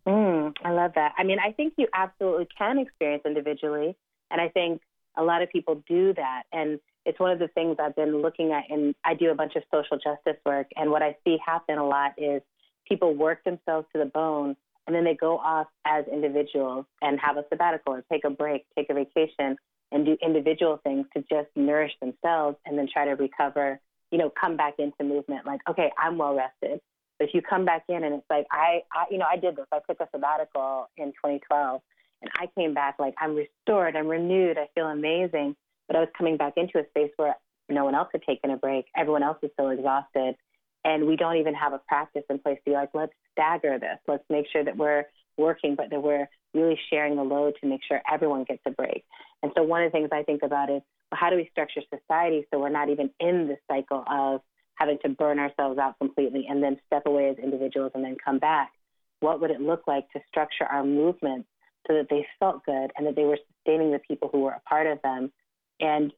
Mm, 0.08 0.56
I 0.66 0.72
love 0.72 0.94
that. 0.96 1.14
I 1.16 1.24
mean, 1.24 1.38
I 1.38 1.52
think 1.52 1.76
you 1.78 1.88
absolutely 1.94 2.48
can 2.58 2.80
experience 2.80 3.22
individually. 3.24 3.96
And 4.32 4.42
I 4.42 4.50
think 4.50 4.82
a 5.16 5.24
lot 5.24 5.44
of 5.44 5.50
people 5.52 5.84
do 5.88 6.16
that. 6.16 6.44
And 6.52 6.80
it's 7.06 7.20
one 7.20 7.32
of 7.32 7.38
the 7.38 7.50
things 7.50 7.78
I've 7.80 7.96
been 7.96 8.24
looking 8.24 8.52
at. 8.52 8.64
And 8.72 8.96
I 9.06 9.14
do 9.14 9.30
a 9.30 9.36
bunch 9.36 9.56
of 9.56 9.64
social 9.72 9.98
justice 9.98 10.42
work. 10.44 10.70
And 10.76 10.90
what 10.90 11.04
I 11.04 11.16
see 11.24 11.38
happen 11.46 11.78
a 11.78 11.86
lot 11.86 12.14
is 12.18 12.42
people 12.88 13.14
work 13.14 13.44
themselves 13.44 13.86
to 13.94 14.00
the 14.00 14.06
bone 14.06 14.56
and 14.88 14.96
then 14.96 15.04
they 15.04 15.16
go 15.16 15.38
off 15.38 15.68
as 15.86 16.06
individuals 16.12 16.86
and 17.02 17.20
have 17.20 17.38
a 17.38 17.44
sabbatical 17.50 17.94
or 17.94 18.04
take 18.12 18.24
a 18.24 18.30
break, 18.32 18.66
take 18.76 18.90
a 18.90 18.94
vacation, 18.94 19.58
and 19.92 20.06
do 20.06 20.18
individual 20.22 20.80
things 20.84 21.06
to 21.16 21.24
just 21.30 21.48
nourish 21.56 21.94
themselves 22.02 22.58
and 22.66 22.78
then 22.78 22.88
try 22.92 23.06
to 23.06 23.12
recover, 23.12 23.80
you 24.12 24.18
know, 24.18 24.30
come 24.30 24.58
back 24.58 24.76
into 24.80 25.04
movement. 25.04 25.46
Like, 25.46 25.62
okay, 25.70 25.92
I'm 25.98 26.18
well 26.18 26.36
rested. 26.36 26.82
But 27.18 27.30
if 27.30 27.34
you 27.34 27.42
come 27.42 27.66
back 27.66 27.84
in 27.90 28.04
and 28.04 28.16
it's 28.16 28.26
like, 28.30 28.46
I, 28.52 28.82
I, 28.94 29.06
you 29.10 29.18
know, 29.18 29.26
I 29.30 29.38
did 29.38 29.56
this. 29.56 29.66
I 29.72 29.80
took 29.88 30.00
a 30.00 30.08
sabbatical 30.12 30.90
in 30.98 31.08
2012 31.08 31.82
and 32.22 32.32
I 32.36 32.48
came 32.58 32.74
back 32.74 32.96
like 33.00 33.16
I'm 33.20 33.36
restored, 33.36 33.96
I'm 33.96 34.08
renewed, 34.08 34.58
I 34.58 34.68
feel 34.76 34.88
amazing. 34.88 35.56
But 35.88 35.96
I 35.96 36.00
was 36.02 36.10
coming 36.18 36.38
back 36.38 36.54
into 36.58 36.80
a 36.80 36.88
space 36.90 37.12
where 37.16 37.36
no 37.70 37.86
one 37.86 37.96
else 37.96 38.10
had 38.12 38.24
taken 38.24 38.52
a 38.52 38.58
break. 38.58 38.86
Everyone 38.96 39.24
else 39.24 39.38
is 39.42 39.52
so 39.60 39.70
exhausted. 39.70 40.36
And 40.84 41.06
we 41.06 41.16
don't 41.16 41.38
even 41.38 41.54
have 41.54 41.74
a 41.74 41.80
practice 41.88 42.24
in 42.30 42.40
place 42.40 42.58
to 42.58 42.72
be 42.72 42.76
like, 42.76 42.90
let's 42.94 43.14
stagger 43.32 43.80
this. 43.80 43.98
Let's 44.08 44.24
make 44.30 44.46
sure 44.52 44.64
that 44.64 44.78
we're 44.78 45.06
working, 45.38 45.76
but 45.76 45.90
that 45.90 46.02
we're 46.02 46.28
really 46.58 46.80
sharing 46.90 47.16
the 47.16 47.24
load 47.24 47.56
to 47.62 47.68
make 47.68 47.82
sure 47.88 48.02
everyone 48.12 48.44
gets 48.44 48.62
a 48.66 48.72
break. 48.72 49.04
And 49.44 49.52
so 49.56 49.64
one 49.64 49.84
of 49.84 49.92
the 49.92 49.98
things 49.98 50.10
I 50.12 50.24
think 50.24 50.44
about 50.44 50.70
is 50.70 50.82
well, 51.12 51.20
how 51.20 51.30
do 51.30 51.36
we 51.38 51.48
structure 51.52 51.82
society 51.90 52.46
so 52.52 52.60
we're 52.60 52.70
not 52.70 52.90
even 52.90 53.10
in 53.20 53.48
this 53.48 53.60
cycle 53.68 54.04
of 54.10 54.42
having 54.76 54.98
to 55.04 55.10
burn 55.10 55.40
ourselves 55.40 55.80
out 55.80 55.98
completely 56.00 56.46
and 56.50 56.62
then 56.62 56.78
step 56.86 57.04
away 57.06 57.30
as 57.30 57.38
individuals 57.38 57.92
and 57.96 58.04
then 58.04 58.18
come 58.24 58.40
back? 58.40 58.72
What 59.20 59.42
would 59.42 59.52
it 59.52 59.62
look 59.62 59.84
like 59.88 60.10
to 60.12 60.20
structure 60.28 60.66
our 60.66 60.84
movements 60.84 61.48
so 61.88 61.94
that 61.96 62.08
they 62.10 62.26
felt 62.40 62.66
good 62.66 62.92
and 62.98 63.08
that 63.08 63.16
they 63.16 63.24
were 63.24 63.40
sustaining 63.48 63.92
the 63.92 64.00
people 64.00 64.30
who 64.32 64.42
were 64.42 64.52
a 64.52 64.62
part 64.68 64.88
of 64.88 65.02
them? 65.02 65.32
And, 65.80 66.12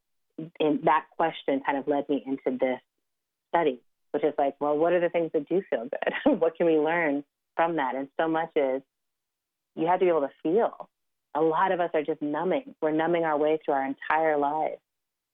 and 0.59 0.83
that 0.83 1.05
question 1.15 1.61
kind 1.65 1.77
of 1.77 1.87
led 1.87 2.09
me 2.09 2.23
into 2.25 2.57
this 2.59 2.79
study, 3.49 3.81
which 4.11 4.23
is 4.23 4.33
like, 4.37 4.55
well, 4.59 4.77
what 4.77 4.93
are 4.93 4.99
the 4.99 5.09
things 5.09 5.31
that 5.33 5.47
do 5.47 5.61
feel 5.69 5.87
good? 5.89 6.39
what 6.39 6.55
can 6.55 6.65
we 6.65 6.77
learn 6.77 7.23
from 7.55 7.75
that? 7.77 7.95
And 7.95 8.09
so 8.19 8.27
much 8.27 8.49
is 8.55 8.81
you 9.79 9.87
have 9.87 9.99
to 9.99 10.05
be 10.05 10.09
able 10.09 10.21
to 10.21 10.31
feel. 10.43 10.89
A 11.35 11.41
lot 11.41 11.71
of 11.71 11.79
us 11.79 11.91
are 11.93 12.03
just 12.03 12.21
numbing. 12.21 12.75
We're 12.81 12.91
numbing 12.91 13.23
our 13.23 13.37
way 13.37 13.59
through 13.63 13.75
our 13.75 13.85
entire 13.85 14.37
lives. 14.37 14.79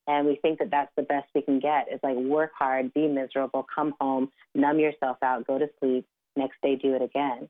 And 0.08 0.28
we 0.28 0.36
think 0.36 0.60
that 0.60 0.70
that's 0.70 0.92
the 0.96 1.04
best 1.04 1.28
we 1.34 1.42
can 1.42 1.60
get 1.60 1.88
is 1.92 2.00
like 2.04 2.16
work 2.16 2.52
hard, 2.58 2.94
be 2.94 3.08
miserable, 3.08 3.66
come 3.74 3.96
home, 4.00 4.30
numb 4.54 4.80
yourself 4.80 5.18
out, 5.24 5.48
go 5.48 5.58
to 5.58 5.68
sleep, 5.80 6.06
next 6.36 6.58
day 6.62 6.76
do 6.76 6.94
it 6.94 7.02
again. 7.02 7.50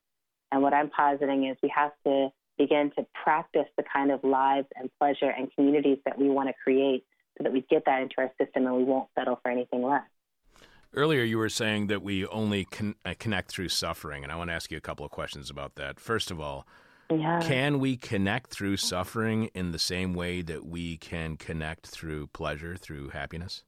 And 0.51 0.61
what 0.61 0.73
I'm 0.73 0.89
positing 0.89 1.47
is 1.47 1.57
we 1.61 1.71
have 1.75 1.91
to 2.05 2.29
begin 2.57 2.91
to 2.97 3.05
practice 3.23 3.67
the 3.77 3.83
kind 3.91 4.11
of 4.11 4.23
lives 4.23 4.67
and 4.79 4.89
pleasure 4.99 5.33
and 5.37 5.53
communities 5.53 5.97
that 6.05 6.17
we 6.17 6.29
want 6.29 6.47
to 6.47 6.53
create 6.63 7.03
so 7.37 7.43
that 7.43 7.51
we 7.51 7.65
get 7.69 7.83
that 7.85 8.01
into 8.01 8.15
our 8.19 8.31
system 8.39 8.65
and 8.65 8.75
we 8.75 8.83
won't 8.83 9.09
settle 9.17 9.39
for 9.43 9.51
anything 9.51 9.83
less. 9.83 10.03
Earlier, 10.93 11.23
you 11.23 11.37
were 11.37 11.49
saying 11.49 11.87
that 11.87 12.01
we 12.01 12.25
only 12.27 12.63
con- 12.63 12.95
uh, 13.03 13.15
connect 13.19 13.51
through 13.51 13.67
suffering, 13.67 14.23
and 14.23 14.31
I 14.31 14.37
want 14.37 14.49
to 14.49 14.53
ask 14.53 14.71
you 14.71 14.77
a 14.77 14.81
couple 14.81 15.05
of 15.05 15.11
questions 15.11 15.49
about 15.49 15.75
that. 15.75 15.99
First 15.99 16.31
of 16.31 16.39
all, 16.39 16.65
yeah. 17.09 17.41
can 17.43 17.79
we 17.79 17.97
connect 17.97 18.51
through 18.51 18.77
suffering 18.77 19.49
in 19.53 19.71
the 19.71 19.79
same 19.79 20.13
way 20.13 20.41
that 20.41 20.65
we 20.65 20.97
can 20.97 21.37
connect 21.37 21.87
through 21.87 22.27
pleasure, 22.27 22.75
through 22.75 23.09
happiness? 23.09 23.63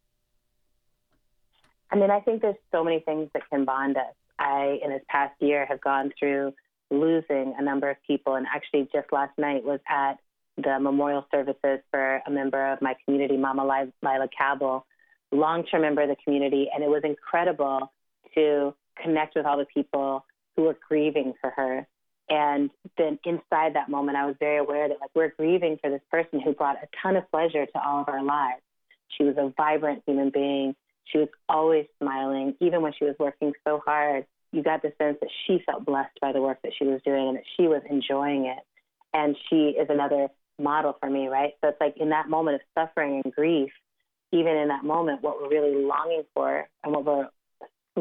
I 1.91 1.95
mean, 1.95 2.11
I 2.11 2.19
think 2.19 2.41
there's 2.41 2.55
so 2.71 2.83
many 2.83 2.99
things 2.99 3.29
that 3.33 3.43
can 3.49 3.65
bond 3.65 3.97
us. 3.97 4.13
I, 4.39 4.79
in 4.83 4.91
this 4.91 5.01
past 5.09 5.33
year, 5.39 5.65
have 5.65 5.81
gone 5.81 6.11
through 6.19 6.53
losing 6.91 7.55
a 7.57 7.63
number 7.63 7.89
of 7.89 7.97
people, 8.05 8.35
and 8.35 8.45
actually, 8.53 8.87
just 8.93 9.11
last 9.11 9.37
night 9.37 9.63
was 9.63 9.79
at 9.89 10.19
the 10.57 10.79
memorial 10.79 11.25
services 11.31 11.79
for 11.91 12.21
a 12.25 12.31
member 12.31 12.71
of 12.71 12.81
my 12.81 12.95
community, 13.05 13.37
Mama 13.37 13.63
Lila 13.63 14.27
Cabbil, 14.39 14.83
long 15.31 15.63
term 15.65 15.81
member 15.81 16.01
of 16.01 16.09
the 16.09 16.15
community, 16.23 16.69
and 16.73 16.83
it 16.83 16.89
was 16.89 17.01
incredible 17.03 17.91
to 18.35 18.73
connect 19.01 19.35
with 19.35 19.45
all 19.45 19.57
the 19.57 19.65
people 19.65 20.25
who 20.55 20.63
were 20.63 20.77
grieving 20.87 21.33
for 21.39 21.51
her. 21.51 21.87
And 22.29 22.69
then 22.97 23.19
inside 23.23 23.75
that 23.75 23.89
moment, 23.89 24.17
I 24.17 24.25
was 24.25 24.35
very 24.39 24.57
aware 24.57 24.87
that 24.87 24.99
like 24.99 25.11
we're 25.15 25.33
grieving 25.37 25.77
for 25.81 25.89
this 25.89 26.01
person 26.11 26.41
who 26.41 26.53
brought 26.53 26.77
a 26.77 26.87
ton 27.01 27.15
of 27.15 27.29
pleasure 27.31 27.65
to 27.65 27.81
all 27.81 28.01
of 28.01 28.09
our 28.09 28.23
lives. 28.23 28.61
She 29.17 29.23
was 29.23 29.35
a 29.37 29.53
vibrant 29.55 30.03
human 30.05 30.29
being. 30.29 30.75
She 31.05 31.19
was 31.19 31.29
always 31.47 31.85
smiling, 32.01 32.55
even 32.59 32.81
when 32.81 32.91
she 32.97 33.05
was 33.05 33.15
working 33.17 33.53
so 33.65 33.81
hard. 33.85 34.25
You 34.51 34.61
got 34.61 34.81
the 34.81 34.91
sense 34.97 35.17
that 35.21 35.29
she 35.45 35.59
felt 35.65 35.85
blessed 35.85 36.19
by 36.21 36.33
the 36.33 36.41
work 36.41 36.59
that 36.63 36.73
she 36.77 36.85
was 36.85 37.01
doing 37.05 37.29
and 37.29 37.37
that 37.37 37.45
she 37.55 37.67
was 37.67 37.81
enjoying 37.89 38.45
it. 38.45 38.59
And 39.13 39.37
she 39.49 39.69
is 39.69 39.87
another 39.89 40.27
model 40.59 40.97
for 40.99 41.09
me, 41.09 41.27
right? 41.27 41.53
So 41.61 41.69
it's 41.69 41.79
like 41.79 41.95
in 41.97 42.09
that 42.09 42.29
moment 42.29 42.55
of 42.55 42.61
suffering 42.77 43.21
and 43.23 43.33
grief, 43.33 43.71
even 44.33 44.57
in 44.57 44.67
that 44.67 44.83
moment, 44.83 45.21
what 45.21 45.41
we're 45.41 45.49
really 45.49 45.85
longing 45.85 46.23
for 46.33 46.67
and 46.83 46.93
what 46.93 47.05
we're 47.05 47.29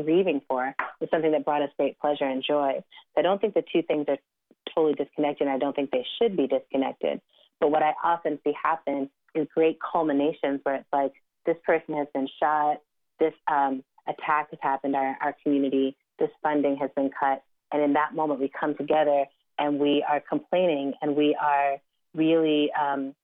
grieving 0.03 0.41
for 0.49 0.75
is 1.01 1.09
something 1.11 1.33
that 1.33 1.45
brought 1.45 1.63
us 1.63 1.71
great 1.77 1.99
pleasure 1.99 2.25
and 2.25 2.43
joy. 2.47 2.83
I 3.17 3.23
don't 3.23 3.41
think 3.41 3.55
the 3.55 3.65
two 3.73 3.83
things 3.83 4.07
are 4.09 4.19
totally 4.75 4.95
disconnected, 4.95 5.47
and 5.47 5.55
I 5.55 5.59
don't 5.59 5.75
think 5.75 5.91
they 5.91 6.07
should 6.19 6.37
be 6.37 6.47
disconnected. 6.47 7.21
But 7.61 7.71
what 7.71 7.83
I 7.83 7.95
often 8.05 8.39
see 8.45 8.53
happen 8.61 9.11
is 9.35 9.47
great 9.55 9.79
culminations 9.81 10.61
where 10.63 10.77
it's 10.77 10.89
like 10.93 11.13
this 11.45 11.57
person 11.65 11.95
has 11.97 12.09
been 12.13 12.29
shot, 12.41 12.79
this 13.19 13.35
um, 13.49 13.83
attack 14.07 14.51
has 14.51 14.59
happened 14.63 14.95
in 14.95 15.01
our, 15.01 15.17
our 15.23 15.37
community, 15.43 15.97
this 16.19 16.31
funding 16.43 16.77
has 16.77 16.91
been 16.97 17.11
cut, 17.19 17.43
and 17.73 17.83
in 17.83 17.93
that 17.95 18.15
moment 18.15 18.41
we 18.41 18.51
come 18.59 18.75
together 18.75 19.25
and 19.59 19.79
we 19.79 20.05
are 20.09 20.21
complaining 20.21 20.93
and 21.01 21.17
we 21.17 21.37
are 21.41 21.77
really 22.15 22.71
um, 22.73 23.15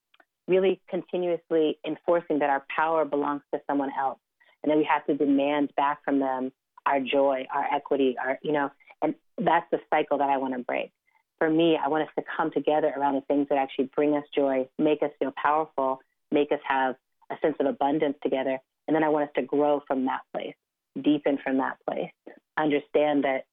really 0.48 0.80
continuously 0.88 1.78
enforcing 1.86 2.38
that 2.40 2.50
our 2.50 2.64
power 2.74 3.04
belongs 3.04 3.42
to 3.54 3.60
someone 3.66 3.90
else 3.98 4.18
and 4.62 4.70
that 4.70 4.76
we 4.76 4.84
have 4.84 5.04
to 5.06 5.14
demand 5.14 5.72
back 5.76 6.04
from 6.04 6.18
them 6.18 6.52
our 6.86 7.00
joy, 7.00 7.46
our 7.54 7.66
equity, 7.74 8.16
our, 8.22 8.38
you 8.42 8.52
know, 8.52 8.70
and 9.02 9.14
that's 9.38 9.66
the 9.70 9.78
cycle 9.90 10.18
that 10.18 10.28
I 10.28 10.36
want 10.36 10.54
to 10.54 10.60
break. 10.60 10.92
For 11.38 11.50
me, 11.50 11.76
I 11.82 11.88
want 11.88 12.04
us 12.04 12.14
to 12.18 12.24
come 12.36 12.50
together 12.52 12.92
around 12.96 13.14
the 13.14 13.20
things 13.22 13.48
that 13.50 13.58
actually 13.58 13.90
bring 13.94 14.14
us 14.14 14.24
joy, 14.34 14.68
make 14.78 15.02
us 15.02 15.10
feel 15.18 15.32
powerful, 15.40 16.00
make 16.30 16.52
us 16.52 16.60
have 16.66 16.94
a 17.30 17.34
sense 17.42 17.56
of 17.60 17.66
abundance 17.66 18.16
together. 18.22 18.58
And 18.86 18.94
then 18.94 19.02
I 19.04 19.08
want 19.08 19.24
us 19.24 19.34
to 19.36 19.42
grow 19.42 19.82
from 19.86 20.04
that 20.06 20.20
place, 20.32 20.54
deepen 21.02 21.38
from 21.42 21.58
that 21.58 21.78
place, 21.88 22.10
understand 22.56 23.24
that 23.24 23.46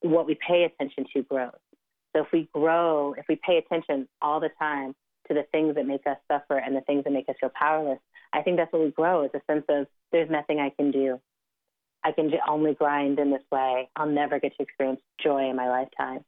what 0.00 0.26
we 0.26 0.38
pay 0.46 0.64
attention 0.64 1.06
to 1.14 1.22
grows. 1.22 1.50
So 2.14 2.22
if 2.22 2.28
we 2.32 2.48
grow, 2.52 3.14
if 3.14 3.26
we 3.28 3.38
pay 3.44 3.58
attention 3.58 4.08
all 4.22 4.40
the 4.40 4.50
time 4.58 4.94
to 5.28 5.34
the 5.34 5.44
things 5.50 5.74
that 5.74 5.86
make 5.86 6.06
us 6.06 6.16
suffer 6.30 6.58
and 6.58 6.76
the 6.76 6.82
things 6.82 7.04
that 7.04 7.12
make 7.12 7.28
us 7.28 7.34
feel 7.40 7.50
powerless, 7.54 7.98
I 8.32 8.42
think 8.42 8.56
that's 8.56 8.72
what 8.72 8.82
we 8.82 8.90
grow 8.90 9.24
is 9.24 9.30
a 9.34 9.40
sense 9.50 9.64
of 9.68 9.86
there's 10.12 10.30
nothing 10.30 10.60
I 10.60 10.70
can 10.70 10.90
do. 10.90 11.20
I 12.04 12.12
can 12.12 12.30
only 12.48 12.74
grind 12.74 13.18
in 13.18 13.30
this 13.30 13.42
way. 13.50 13.88
I'll 13.96 14.06
never 14.06 14.38
get 14.38 14.56
to 14.56 14.62
experience 14.62 15.00
joy 15.22 15.48
in 15.48 15.56
my 15.56 15.68
lifetime. 15.68 16.24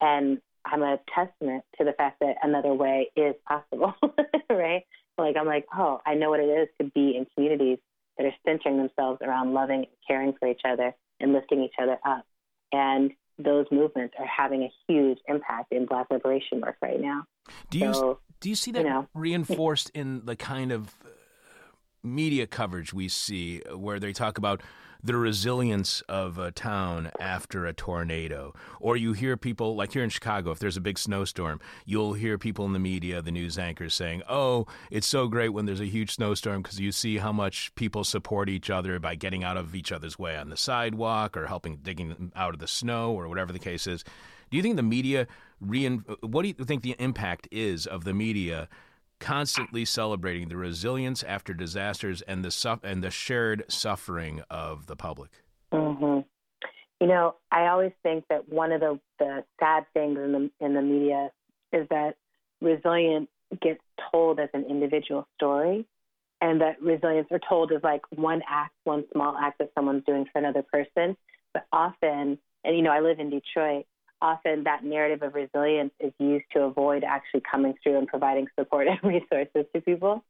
And 0.00 0.38
I'm 0.64 0.82
a 0.82 0.98
testament 1.12 1.64
to 1.78 1.84
the 1.84 1.92
fact 1.92 2.20
that 2.20 2.36
another 2.42 2.72
way 2.72 3.10
is 3.16 3.34
possible, 3.46 3.94
right? 4.50 4.82
Like, 5.18 5.36
I'm 5.36 5.46
like, 5.46 5.66
oh, 5.76 6.00
I 6.06 6.14
know 6.14 6.30
what 6.30 6.40
it 6.40 6.44
is 6.44 6.68
to 6.80 6.90
be 6.94 7.16
in 7.16 7.26
communities 7.34 7.78
that 8.18 8.26
are 8.26 8.34
centering 8.44 8.76
themselves 8.76 9.20
around 9.22 9.52
loving 9.52 9.78
and 9.78 9.86
caring 10.06 10.34
for 10.38 10.48
each 10.48 10.62
other 10.64 10.94
and 11.20 11.32
lifting 11.32 11.62
each 11.62 11.74
other 11.80 11.98
up. 12.06 12.24
And 12.72 13.12
those 13.38 13.66
movements 13.70 14.14
are 14.18 14.26
having 14.26 14.62
a 14.62 14.72
huge 14.88 15.18
impact 15.28 15.72
in 15.72 15.86
Black 15.86 16.06
liberation 16.10 16.60
work 16.60 16.76
right 16.80 17.00
now. 17.00 17.24
Do 17.70 17.78
you 17.78 17.94
so, 17.94 18.20
do 18.40 18.48
you 18.48 18.56
see 18.56 18.72
that 18.72 18.82
you 18.82 18.88
know, 18.88 19.08
reinforced 19.14 19.90
in 19.90 20.24
the 20.24 20.36
kind 20.36 20.72
of 20.72 20.94
uh, 21.04 21.08
media 22.02 22.46
coverage 22.46 22.92
we 22.94 23.08
see 23.08 23.60
where 23.74 24.00
they 24.00 24.12
talk 24.12 24.38
about 24.38 24.62
the 25.06 25.16
resilience 25.16 26.00
of 26.02 26.36
a 26.36 26.50
town 26.50 27.10
after 27.20 27.64
a 27.64 27.72
tornado. 27.72 28.52
Or 28.80 28.96
you 28.96 29.12
hear 29.12 29.36
people, 29.36 29.76
like 29.76 29.92
here 29.92 30.02
in 30.02 30.10
Chicago, 30.10 30.50
if 30.50 30.58
there's 30.58 30.76
a 30.76 30.80
big 30.80 30.98
snowstorm, 30.98 31.60
you'll 31.84 32.14
hear 32.14 32.38
people 32.38 32.66
in 32.66 32.72
the 32.72 32.78
media, 32.80 33.22
the 33.22 33.30
news 33.30 33.56
anchors 33.56 33.94
saying, 33.94 34.22
Oh, 34.28 34.66
it's 34.90 35.06
so 35.06 35.28
great 35.28 35.50
when 35.50 35.64
there's 35.64 35.80
a 35.80 35.86
huge 35.86 36.10
snowstorm 36.10 36.62
because 36.62 36.80
you 36.80 36.90
see 36.90 37.18
how 37.18 37.32
much 37.32 37.72
people 37.76 38.02
support 38.02 38.48
each 38.48 38.68
other 38.68 38.98
by 38.98 39.14
getting 39.14 39.44
out 39.44 39.56
of 39.56 39.74
each 39.74 39.92
other's 39.92 40.18
way 40.18 40.36
on 40.36 40.50
the 40.50 40.56
sidewalk 40.56 41.36
or 41.36 41.46
helping 41.46 41.76
digging 41.76 42.32
out 42.34 42.54
of 42.54 42.60
the 42.60 42.68
snow 42.68 43.12
or 43.12 43.28
whatever 43.28 43.52
the 43.52 43.58
case 43.58 43.86
is. 43.86 44.02
Do 44.50 44.56
you 44.56 44.62
think 44.62 44.76
the 44.76 44.82
media, 44.82 45.28
rein- 45.60 46.04
what 46.20 46.42
do 46.42 46.48
you 46.48 46.54
think 46.54 46.82
the 46.82 46.96
impact 46.98 47.46
is 47.52 47.86
of 47.86 48.04
the 48.04 48.12
media 48.12 48.68
constantly 49.20 49.84
celebrating 49.84 50.48
the 50.48 50.56
resilience 50.56 51.22
after 51.22 51.54
disasters 51.54 52.22
and 52.22 52.44
the 52.44 52.50
su- 52.50 52.80
and 52.82 53.02
the 53.02 53.10
shared 53.10 53.64
suffering 53.68 54.42
of 54.50 54.86
the 54.86 54.96
public. 54.96 55.30
Mm-hmm. 55.72 56.20
You 57.00 57.06
know, 57.06 57.36
I 57.50 57.66
always 57.66 57.92
think 58.02 58.24
that 58.30 58.48
one 58.48 58.72
of 58.72 58.80
the, 58.80 58.98
the 59.18 59.44
sad 59.60 59.84
things 59.92 60.18
in 60.18 60.32
the 60.32 60.64
in 60.64 60.74
the 60.74 60.82
media 60.82 61.30
is 61.72 61.86
that 61.90 62.16
resilience 62.60 63.28
gets 63.60 63.80
told 64.10 64.40
as 64.40 64.48
an 64.54 64.64
individual 64.68 65.26
story, 65.36 65.86
and 66.40 66.60
that 66.60 66.80
resilience 66.80 67.28
are 67.30 67.40
told 67.48 67.72
as 67.72 67.82
like 67.82 68.02
one 68.14 68.42
act, 68.48 68.74
one 68.84 69.04
small 69.12 69.36
act 69.36 69.58
that 69.58 69.70
someone's 69.74 70.04
doing 70.04 70.26
for 70.32 70.38
another 70.38 70.62
person. 70.62 71.16
But 71.52 71.66
often, 71.72 72.38
and 72.64 72.76
you 72.76 72.82
know, 72.82 72.90
I 72.90 73.00
live 73.00 73.20
in 73.20 73.30
Detroit. 73.30 73.86
Often, 74.22 74.64
that 74.64 74.82
narrative 74.82 75.22
of 75.22 75.34
resilience 75.34 75.92
is 76.00 76.12
used 76.18 76.46
to 76.52 76.62
avoid 76.62 77.04
actually 77.04 77.42
coming 77.50 77.74
through 77.82 77.98
and 77.98 78.08
providing 78.08 78.46
support 78.58 78.88
and 78.88 78.98
resources 79.02 79.66
to 79.74 79.80
people. 79.80 80.24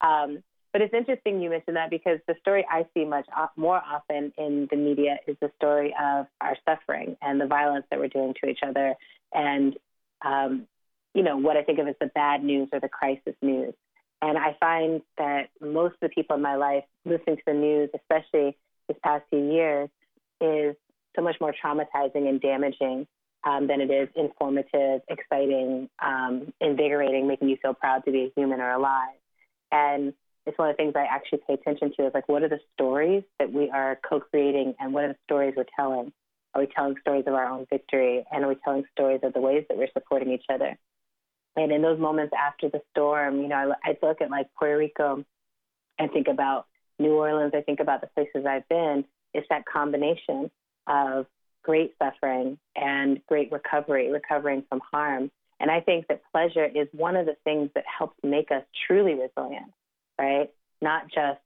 Um, 0.00 0.42
but 0.72 0.82
it's 0.82 0.94
interesting 0.94 1.40
you 1.40 1.50
mentioned 1.50 1.76
that 1.76 1.90
because 1.90 2.20
the 2.28 2.34
story 2.40 2.64
I 2.70 2.86
see 2.94 3.04
much 3.04 3.26
more 3.56 3.80
often 3.84 4.32
in 4.38 4.68
the 4.70 4.76
media 4.76 5.18
is 5.26 5.36
the 5.40 5.50
story 5.56 5.94
of 6.00 6.26
our 6.40 6.56
suffering 6.64 7.16
and 7.22 7.40
the 7.40 7.46
violence 7.46 7.86
that 7.90 7.98
we're 7.98 8.08
doing 8.08 8.34
to 8.42 8.50
each 8.50 8.60
other, 8.66 8.94
and 9.34 9.76
um, 10.24 10.66
you 11.12 11.22
know 11.24 11.36
what 11.36 11.56
I 11.56 11.64
think 11.64 11.80
of 11.80 11.88
as 11.88 11.96
the 12.00 12.06
bad 12.06 12.44
news 12.44 12.68
or 12.72 12.78
the 12.78 12.88
crisis 12.88 13.34
news. 13.42 13.74
And 14.22 14.38
I 14.38 14.56
find 14.60 15.02
that 15.18 15.48
most 15.60 15.94
of 15.94 16.00
the 16.02 16.08
people 16.10 16.36
in 16.36 16.42
my 16.42 16.56
life 16.56 16.84
listening 17.04 17.36
to 17.36 17.42
the 17.46 17.54
news, 17.54 17.90
especially 17.94 18.56
this 18.86 18.98
past 19.02 19.24
few 19.30 19.50
years, 19.50 19.88
is 20.40 20.76
so 21.16 21.22
much 21.22 21.36
more 21.40 21.54
traumatizing 21.64 22.28
and 22.28 22.40
damaging 22.40 23.06
um, 23.44 23.66
than 23.66 23.80
it 23.80 23.90
is 23.90 24.08
informative, 24.16 25.00
exciting, 25.08 25.88
um, 26.00 26.52
invigorating, 26.60 27.26
making 27.26 27.48
you 27.48 27.56
feel 27.62 27.74
proud 27.74 28.04
to 28.04 28.12
be 28.12 28.24
a 28.24 28.32
human 28.40 28.60
or 28.60 28.72
alive. 28.72 29.16
And 29.72 30.12
it's 30.46 30.58
one 30.58 30.70
of 30.70 30.76
the 30.76 30.82
things 30.82 30.94
I 30.96 31.04
actually 31.04 31.40
pay 31.46 31.54
attention 31.54 31.92
to 31.96 32.06
is 32.06 32.14
like, 32.14 32.28
what 32.28 32.42
are 32.42 32.48
the 32.48 32.60
stories 32.74 33.22
that 33.38 33.52
we 33.52 33.70
are 33.70 33.98
co 34.08 34.20
creating 34.20 34.74
and 34.78 34.92
what 34.92 35.04
are 35.04 35.08
the 35.08 35.18
stories 35.24 35.54
we're 35.56 35.64
telling? 35.76 36.12
Are 36.54 36.62
we 36.62 36.66
telling 36.74 36.96
stories 37.00 37.24
of 37.26 37.34
our 37.34 37.46
own 37.46 37.66
victory? 37.70 38.24
And 38.32 38.44
are 38.44 38.48
we 38.48 38.56
telling 38.64 38.84
stories 38.92 39.20
of 39.22 39.32
the 39.32 39.40
ways 39.40 39.64
that 39.68 39.78
we're 39.78 39.92
supporting 39.92 40.32
each 40.32 40.46
other? 40.52 40.76
And 41.56 41.72
in 41.72 41.82
those 41.82 41.98
moments 41.98 42.32
after 42.38 42.68
the 42.68 42.80
storm, 42.90 43.40
you 43.40 43.48
know, 43.48 43.74
I, 43.84 43.90
I 43.90 43.96
look 44.02 44.20
at 44.20 44.30
like 44.30 44.48
Puerto 44.58 44.76
Rico 44.76 45.24
and 45.98 46.10
think 46.10 46.28
about 46.28 46.66
New 46.98 47.14
Orleans, 47.14 47.52
I 47.54 47.62
think 47.62 47.80
about 47.80 48.00
the 48.00 48.08
places 48.08 48.46
I've 48.46 48.68
been. 48.68 49.04
It's 49.32 49.46
that 49.48 49.64
combination 49.66 50.50
of 50.86 51.26
great 51.62 51.94
suffering 51.98 52.58
and 52.76 53.20
great 53.26 53.52
recovery, 53.52 54.10
recovering 54.10 54.64
from 54.68 54.80
harm. 54.92 55.30
And 55.58 55.70
I 55.70 55.80
think 55.80 56.06
that 56.08 56.22
pleasure 56.32 56.64
is 56.64 56.88
one 56.92 57.16
of 57.16 57.26
the 57.26 57.36
things 57.44 57.70
that 57.74 57.84
helps 57.98 58.16
make 58.22 58.50
us 58.50 58.62
truly 58.86 59.14
resilient 59.14 59.70
right? 60.20 60.50
Not 60.82 61.04
just 61.08 61.40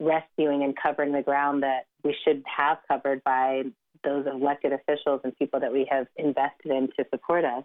rescuing 0.00 0.62
and 0.62 0.74
covering 0.76 1.12
the 1.12 1.22
ground 1.22 1.62
that 1.62 1.86
we 2.04 2.14
should 2.24 2.42
have 2.44 2.78
covered 2.88 3.22
by 3.24 3.62
those 4.04 4.26
elected 4.26 4.72
officials 4.72 5.20
and 5.24 5.36
people 5.36 5.60
that 5.60 5.72
we 5.72 5.86
have 5.90 6.06
invested 6.16 6.70
in 6.70 6.88
to 6.96 7.04
support 7.10 7.44
us. 7.44 7.64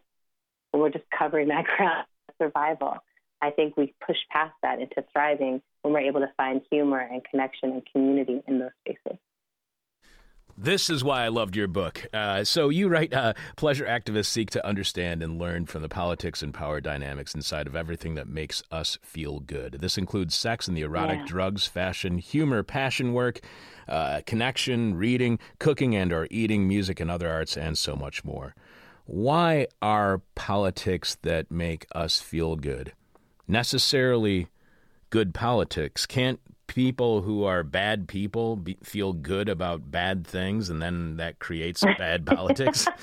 And 0.71 0.81
we're 0.81 0.89
just 0.89 1.05
covering 1.17 1.49
that 1.49 1.65
ground 1.77 2.05
survival. 2.41 2.97
I 3.41 3.51
think 3.51 3.75
we 3.75 3.93
push 4.05 4.17
past 4.31 4.53
that 4.63 4.79
into 4.79 5.03
thriving 5.11 5.61
when 5.81 5.93
we're 5.93 5.99
able 6.01 6.21
to 6.21 6.31
find 6.37 6.61
humor 6.71 6.99
and 6.99 7.23
connection 7.23 7.71
and 7.71 7.83
community 7.91 8.41
in 8.47 8.59
those 8.59 8.71
spaces. 8.81 9.19
This 10.57 10.89
is 10.89 11.03
why 11.03 11.25
I 11.25 11.29
loved 11.29 11.55
your 11.55 11.67
book. 11.67 12.05
Uh, 12.13 12.43
so 12.43 12.69
you 12.69 12.87
write, 12.87 13.11
uh, 13.13 13.33
pleasure 13.55 13.85
activists 13.85 14.27
seek 14.27 14.51
to 14.51 14.65
understand 14.65 15.23
and 15.23 15.39
learn 15.39 15.65
from 15.65 15.81
the 15.81 15.89
politics 15.89 16.43
and 16.43 16.53
power 16.53 16.79
dynamics 16.79 17.33
inside 17.33 17.65
of 17.65 17.75
everything 17.75 18.15
that 18.15 18.27
makes 18.27 18.61
us 18.71 18.99
feel 19.01 19.39
good. 19.39 19.77
This 19.81 19.97
includes 19.97 20.35
sex 20.35 20.67
and 20.67 20.77
the 20.77 20.81
erotic, 20.81 21.19
yeah. 21.19 21.25
drugs, 21.25 21.65
fashion, 21.65 22.19
humor, 22.19 22.61
passion 22.61 23.13
work, 23.13 23.39
uh, 23.87 24.21
connection, 24.25 24.95
reading, 24.95 25.39
cooking 25.59 25.95
and 25.95 26.13
or 26.13 26.27
eating, 26.29 26.67
music 26.67 26.99
and 26.99 27.09
other 27.09 27.29
arts, 27.29 27.57
and 27.57 27.77
so 27.77 27.95
much 27.95 28.23
more. 28.23 28.55
Why 29.05 29.67
are 29.81 30.21
politics 30.35 31.17
that 31.23 31.51
make 31.51 31.87
us 31.93 32.21
feel 32.21 32.55
good 32.55 32.93
necessarily 33.47 34.47
good 35.09 35.33
politics? 35.33 36.05
Can't 36.05 36.39
people 36.73 37.21
who 37.21 37.43
are 37.43 37.63
bad 37.63 38.07
people 38.07 38.55
be, 38.55 38.77
feel 38.83 39.13
good 39.13 39.49
about 39.49 39.91
bad 39.91 40.25
things, 40.25 40.69
and 40.69 40.81
then 40.81 41.17
that 41.17 41.39
creates 41.39 41.83
bad 41.97 42.25
politics? 42.25 42.87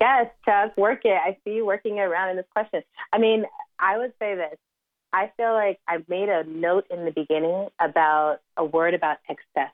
Yes, 0.00 0.26
Chuck, 0.44 0.76
work 0.76 1.00
it. 1.04 1.18
I 1.20 1.36
see 1.42 1.54
you 1.54 1.66
working 1.66 1.98
around 1.98 2.30
in 2.30 2.36
this 2.36 2.46
question. 2.52 2.82
I 3.12 3.18
mean, 3.18 3.44
I 3.78 3.98
would 3.98 4.12
say 4.20 4.36
this. 4.36 4.56
I 5.12 5.32
feel 5.36 5.52
like 5.52 5.80
I've 5.88 6.08
made 6.08 6.28
a 6.28 6.44
note 6.44 6.86
in 6.90 7.04
the 7.04 7.10
beginning 7.10 7.68
about 7.80 8.38
a 8.56 8.64
word 8.64 8.94
about 8.94 9.16
excess 9.28 9.72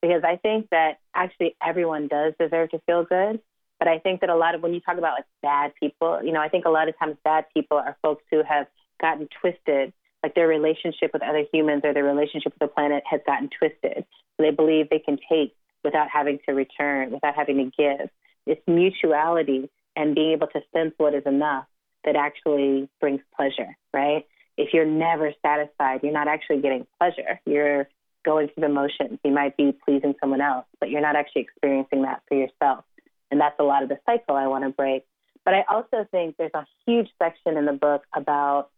because 0.00 0.22
I 0.24 0.36
think 0.36 0.68
that 0.70 1.00
actually 1.14 1.56
everyone 1.66 2.06
does 2.06 2.34
deserve 2.38 2.70
to 2.70 2.78
feel 2.86 3.04
good. 3.04 3.40
But 3.78 3.88
I 3.88 3.98
think 3.98 4.20
that 4.20 4.30
a 4.30 4.36
lot 4.36 4.54
of 4.54 4.62
when 4.62 4.74
you 4.74 4.80
talk 4.80 4.98
about 4.98 5.14
like 5.14 5.24
bad 5.42 5.72
people, 5.80 6.20
you 6.22 6.32
know, 6.32 6.40
I 6.40 6.48
think 6.48 6.66
a 6.66 6.70
lot 6.70 6.88
of 6.88 6.98
times 6.98 7.16
bad 7.24 7.46
people 7.52 7.78
are 7.78 7.96
folks 8.02 8.22
who 8.30 8.42
have 8.46 8.66
gotten 9.00 9.28
twisted 9.40 9.92
like 10.22 10.34
their 10.34 10.48
relationship 10.48 11.12
with 11.12 11.22
other 11.22 11.44
humans 11.52 11.82
or 11.84 11.94
their 11.94 12.04
relationship 12.04 12.52
with 12.52 12.60
the 12.60 12.74
planet 12.74 13.02
has 13.10 13.20
gotten 13.26 13.48
twisted. 13.48 14.04
They 14.38 14.50
believe 14.50 14.88
they 14.90 14.98
can 14.98 15.18
take 15.30 15.54
without 15.84 16.08
having 16.12 16.38
to 16.46 16.54
return, 16.54 17.10
without 17.10 17.34
having 17.34 17.56
to 17.58 17.64
give. 17.76 18.10
It's 18.46 18.60
mutuality 18.66 19.70
and 19.96 20.14
being 20.14 20.32
able 20.32 20.46
to 20.48 20.60
sense 20.74 20.94
what 20.98 21.14
is 21.14 21.22
enough 21.26 21.64
that 22.04 22.16
actually 22.16 22.88
brings 23.00 23.20
pleasure, 23.36 23.76
right? 23.92 24.26
If 24.56 24.72
you're 24.72 24.86
never 24.86 25.32
satisfied, 25.42 26.00
you're 26.02 26.12
not 26.12 26.28
actually 26.28 26.60
getting 26.60 26.86
pleasure. 26.98 27.40
You're 27.46 27.88
going 28.24 28.48
through 28.48 28.62
the 28.62 28.68
motions. 28.68 29.18
You 29.24 29.32
might 29.32 29.56
be 29.56 29.72
pleasing 29.84 30.14
someone 30.20 30.40
else, 30.40 30.66
but 30.78 30.90
you're 30.90 31.00
not 31.00 31.16
actually 31.16 31.42
experiencing 31.42 32.02
that 32.02 32.22
for 32.28 32.36
yourself. 32.36 32.84
And 33.30 33.40
that's 33.40 33.56
a 33.58 33.64
lot 33.64 33.82
of 33.82 33.88
the 33.88 33.98
cycle 34.06 34.36
I 34.36 34.46
want 34.46 34.64
to 34.64 34.70
break. 34.70 35.04
But 35.44 35.54
I 35.54 35.64
also 35.68 36.06
think 36.10 36.36
there's 36.36 36.50
a 36.54 36.66
huge 36.86 37.08
section 37.18 37.56
in 37.56 37.64
the 37.64 37.72
book 37.72 38.02
about 38.14 38.70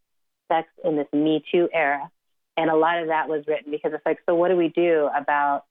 sex 0.50 0.68
in 0.85 0.96
this 0.96 1.07
Me 1.12 1.44
Too 1.52 1.68
era. 1.72 2.11
And 2.57 2.70
a 2.70 2.76
lot 2.76 2.98
of 3.00 3.09
that 3.09 3.28
was 3.28 3.44
written 3.46 3.70
because 3.70 3.92
it's 3.94 4.05
like, 4.05 4.18
so 4.28 4.35
what 4.35 4.48
do 4.48 4.57
we 4.57 4.68
do 4.68 5.09
about 5.16 5.64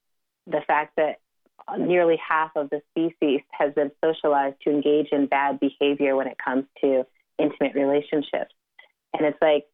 the 0.46 0.60
fact 0.66 0.96
that 0.96 1.20
nearly 1.78 2.16
half 2.16 2.50
of 2.56 2.70
the 2.70 2.82
species 2.90 3.40
has 3.52 3.72
been 3.74 3.90
socialized 4.04 4.56
to 4.64 4.70
engage 4.70 5.08
in 5.12 5.26
bad 5.26 5.60
behavior 5.60 6.16
when 6.16 6.26
it 6.26 6.36
comes 6.44 6.64
to 6.80 7.06
intimate 7.38 7.74
relationships? 7.74 8.52
And 9.14 9.26
it's 9.26 9.38
like, 9.40 9.66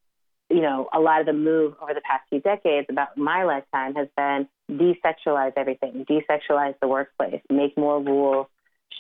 you 0.51 0.61
know, 0.61 0.89
a 0.93 1.01
lot 1.01 1.21
of 1.21 1.27
the 1.27 1.33
move 1.33 1.75
over 1.81 1.95
the 1.95 2.01
past 2.01 2.25
few 2.29 2.41
decades 2.41 2.87
about 2.91 3.17
my 3.17 3.45
lifetime 3.45 3.95
has 3.95 4.09
been 4.17 4.49
desexualize 4.71 5.53
everything, 5.57 6.07
desexualize 6.09 6.75
the 6.81 6.89
workplace, 6.89 7.41
make 7.51 7.77
more 7.77 8.03
rules, 8.03 8.47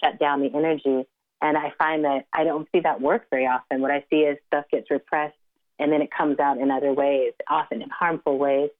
shut 0.03 0.19
down 0.19 0.41
the 0.41 0.51
energy. 0.55 1.07
And 1.41 1.57
I 1.57 1.73
find 1.79 2.05
that 2.05 2.27
I 2.33 2.45
don't 2.45 2.69
see 2.73 2.81
that 2.81 3.01
work 3.01 3.27
very 3.31 3.47
often. 3.47 3.81
What 3.81 3.91
I 3.91 4.05
see 4.11 4.21
is 4.21 4.39
stuff 4.49 4.65
gets 4.71 4.91
repressed 4.91 5.37
and 5.79 5.93
then 5.93 6.03
it 6.03 6.11
comes 6.17 6.38
out 6.38 6.59
in 6.59 6.71
other 6.71 6.93
ways, 6.93 7.33
often 7.49 7.83
in 7.83 7.91
harmful 7.91 8.38
ways. 8.38 8.71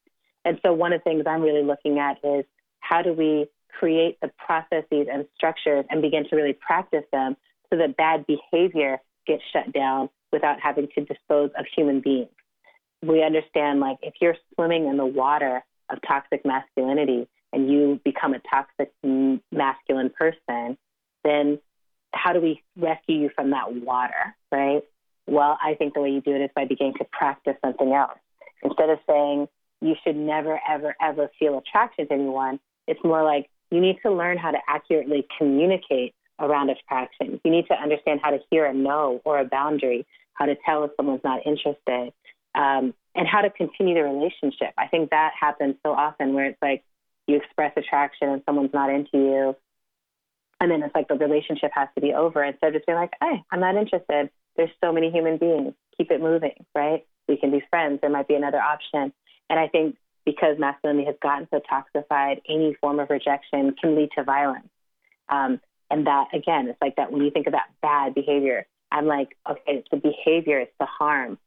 And 0.44 0.58
so, 0.64 0.72
one 0.72 0.92
of 0.92 1.00
the 1.00 1.04
things 1.11 1.24
I'm 1.26 1.42
really 1.42 1.62
looking 1.64 1.98
at 1.98 2.18
is 2.24 2.44
how 2.80 3.02
do 3.02 3.12
we 3.12 3.46
create 3.78 4.18
the 4.20 4.30
processes 4.44 5.06
and 5.12 5.26
structures 5.34 5.84
and 5.90 6.02
begin 6.02 6.28
to 6.28 6.37
really 6.37 6.54
practice 6.54 7.04
them 7.12 7.37
so 7.70 7.78
that 7.78 7.96
bad 7.96 8.26
behavior 8.26 8.98
gets 9.26 9.42
shut 9.52 9.72
down 9.72 10.08
without 10.32 10.58
having 10.61 10.88
to 10.94 11.04
dispose 11.04 11.50
of 11.58 11.66
human 11.76 12.00
beings. 12.00 12.30
We 13.02 13.22
understand, 13.22 13.80
like, 13.80 13.98
if 14.02 14.14
you're 14.20 14.37
swimming 14.54 14.88
in 14.88 14.96
the 14.96 15.06
water 15.06 15.62
of 15.90 15.98
toxic 16.06 16.44
masculinity 16.44 17.28
and 17.52 17.70
you 17.70 18.00
become 18.04 18.34
a 18.34 18.40
toxic 18.50 18.92
masculine 19.52 20.11
person, 20.11 20.76
then 21.24 21.58
how 22.12 22.32
do 22.32 22.40
we 22.40 22.62
rescue 22.76 23.16
you 23.16 23.30
from 23.34 23.50
that 23.50 23.72
water, 23.72 24.34
right? 24.50 24.82
Well, 25.28 25.58
I 25.62 25.74
think 25.74 25.92
the 25.92 26.00
way 26.00 26.08
you 26.08 26.22
do 26.22 26.34
it 26.34 26.40
is 26.40 26.50
by 26.56 26.64
beginning 26.64 26.94
to 26.98 27.04
practice 27.04 27.54
something 27.62 27.92
else. 27.92 28.18
Instead 28.62 28.88
of 28.88 28.98
saying 29.06 29.46
you 29.82 29.94
should 30.02 30.16
never, 30.16 30.58
ever, 30.68 30.96
ever 31.00 31.30
feel 31.38 31.58
attraction 31.58 32.08
to 32.08 32.14
anyone, 32.14 32.58
it's 32.86 33.00
more 33.04 33.22
like 33.22 33.50
you 33.70 33.80
need 33.80 33.98
to 34.04 34.10
learn 34.10 34.38
how 34.38 34.50
to 34.50 34.58
accurately 34.66 35.26
communicate 35.36 36.14
around 36.40 36.70
attraction. 36.70 37.38
You 37.44 37.50
need 37.50 37.66
to 37.66 37.74
understand 37.74 38.20
how 38.22 38.30
to 38.30 38.38
hear 38.50 38.64
a 38.64 38.72
no 38.72 39.20
or 39.24 39.38
a 39.38 39.44
boundary, 39.44 40.06
how 40.32 40.46
to 40.46 40.56
tell 40.64 40.84
if 40.84 40.92
someone's 40.96 41.20
not 41.22 41.44
interested, 41.44 42.12
um, 42.54 42.94
and 43.14 43.28
how 43.28 43.42
to 43.42 43.50
continue 43.50 43.94
the 43.94 44.04
relationship. 44.04 44.72
I 44.78 44.86
think 44.86 45.10
that 45.10 45.32
happens 45.38 45.74
so 45.84 45.92
often 45.92 46.32
where 46.32 46.46
it's 46.46 46.62
like 46.62 46.82
you 47.26 47.36
express 47.36 47.72
attraction 47.76 48.30
and 48.30 48.42
someone's 48.46 48.72
not 48.72 48.88
into 48.88 49.10
you. 49.18 49.56
And 50.60 50.70
then 50.70 50.82
it's 50.82 50.94
like 50.94 51.08
the 51.08 51.16
relationship 51.16 51.70
has 51.74 51.88
to 51.96 52.00
be 52.00 52.14
over 52.14 52.42
instead 52.42 52.68
of 52.68 52.74
just 52.74 52.86
being 52.86 52.98
like, 52.98 53.12
hey, 53.20 53.44
I'm 53.52 53.60
not 53.60 53.76
interested 53.76 54.30
there's 54.58 54.68
so 54.84 54.92
many 54.92 55.10
human 55.10 55.38
beings. 55.38 55.72
Keep 55.96 56.10
it 56.10 56.20
moving, 56.20 56.66
right? 56.74 57.06
We 57.28 57.38
can 57.38 57.50
be 57.50 57.62
friends. 57.70 58.00
There 58.02 58.10
might 58.10 58.28
be 58.28 58.34
another 58.34 58.60
option. 58.60 59.10
And 59.48 59.58
I 59.58 59.68
think 59.68 59.96
because 60.26 60.58
masculinity 60.58 61.06
has 61.06 61.16
gotten 61.22 61.48
so 61.50 61.60
toxified, 61.72 62.42
any 62.46 62.74
form 62.82 63.00
of 63.00 63.08
rejection 63.08 63.74
can 63.80 63.96
lead 63.96 64.10
to 64.18 64.24
violence. 64.24 64.68
Um, 65.30 65.58
and 65.90 66.06
that, 66.06 66.26
again, 66.34 66.68
it's 66.68 66.82
like 66.82 66.96
that 66.96 67.10
when 67.10 67.22
you 67.22 67.30
think 67.30 67.46
that 67.46 67.70
bad 67.80 68.14
behavior, 68.14 68.66
I'm 68.92 69.06
like, 69.06 69.36
okay, 69.50 69.62
it's 69.66 69.88
the 69.90 69.96
behavior, 69.96 70.58
it's 70.60 70.74
the 70.78 70.86
harm. 70.86 71.38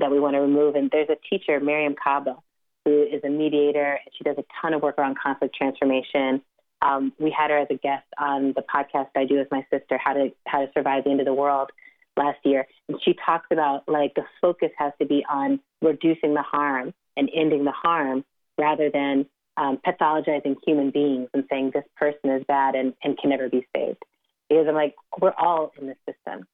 that 0.00 0.10
we 0.10 0.18
want 0.18 0.34
to 0.34 0.40
remove. 0.40 0.74
And 0.74 0.90
there's 0.90 1.08
a 1.08 1.16
teacher, 1.28 1.60
Mariame 1.60 1.94
Kaba, 2.02 2.36
who 2.84 3.02
is 3.02 3.22
a 3.24 3.28
mediator, 3.28 3.92
and 3.92 4.14
she 4.16 4.24
does 4.24 4.36
a 4.38 4.44
ton 4.60 4.74
of 4.74 4.82
work 4.82 4.98
around 4.98 5.16
conflict 5.22 5.54
transformation. 5.54 6.42
Um, 6.82 7.12
we 7.18 7.30
had 7.30 7.50
her 7.50 7.58
as 7.58 7.68
a 7.70 7.74
guest 7.74 8.06
on 8.18 8.54
the 8.56 8.62
podcast 8.62 9.08
I 9.14 9.26
do 9.26 9.36
with 9.36 9.48
my 9.50 9.64
sister, 9.70 9.98
How 10.02 10.14
to 10.14 10.30
How 10.46 10.60
to 10.64 10.72
Survive 10.72 11.04
the 11.04 11.10
End 11.10 11.20
of 11.20 11.26
the 11.26 11.34
World, 11.34 11.70
last 12.16 12.38
year, 12.44 12.66
and 12.88 12.98
she 13.02 13.14
talks 13.24 13.46
about 13.50 13.88
like 13.88 14.14
the 14.14 14.24
focus 14.40 14.70
has 14.76 14.92
to 15.00 15.06
be 15.06 15.24
on 15.30 15.60
reducing 15.82 16.34
the 16.34 16.42
harm 16.42 16.92
and 17.16 17.30
ending 17.34 17.64
the 17.64 17.72
harm 17.72 18.24
rather 18.58 18.90
than 18.90 19.26
um, 19.56 19.78
pathologizing 19.86 20.56
human 20.66 20.90
beings 20.90 21.28
and 21.34 21.44
saying 21.50 21.70
this 21.74 21.84
person 21.96 22.30
is 22.30 22.44
bad 22.46 22.74
and, 22.74 22.94
and 23.02 23.18
can 23.18 23.30
never 23.30 23.48
be 23.48 23.66
saved. 23.74 24.02
Because 24.48 24.66
I'm 24.68 24.74
like, 24.74 24.94
we're 25.20 25.34
all 25.38 25.72
in 25.80 25.86
this 25.86 25.96
system. 26.08 26.46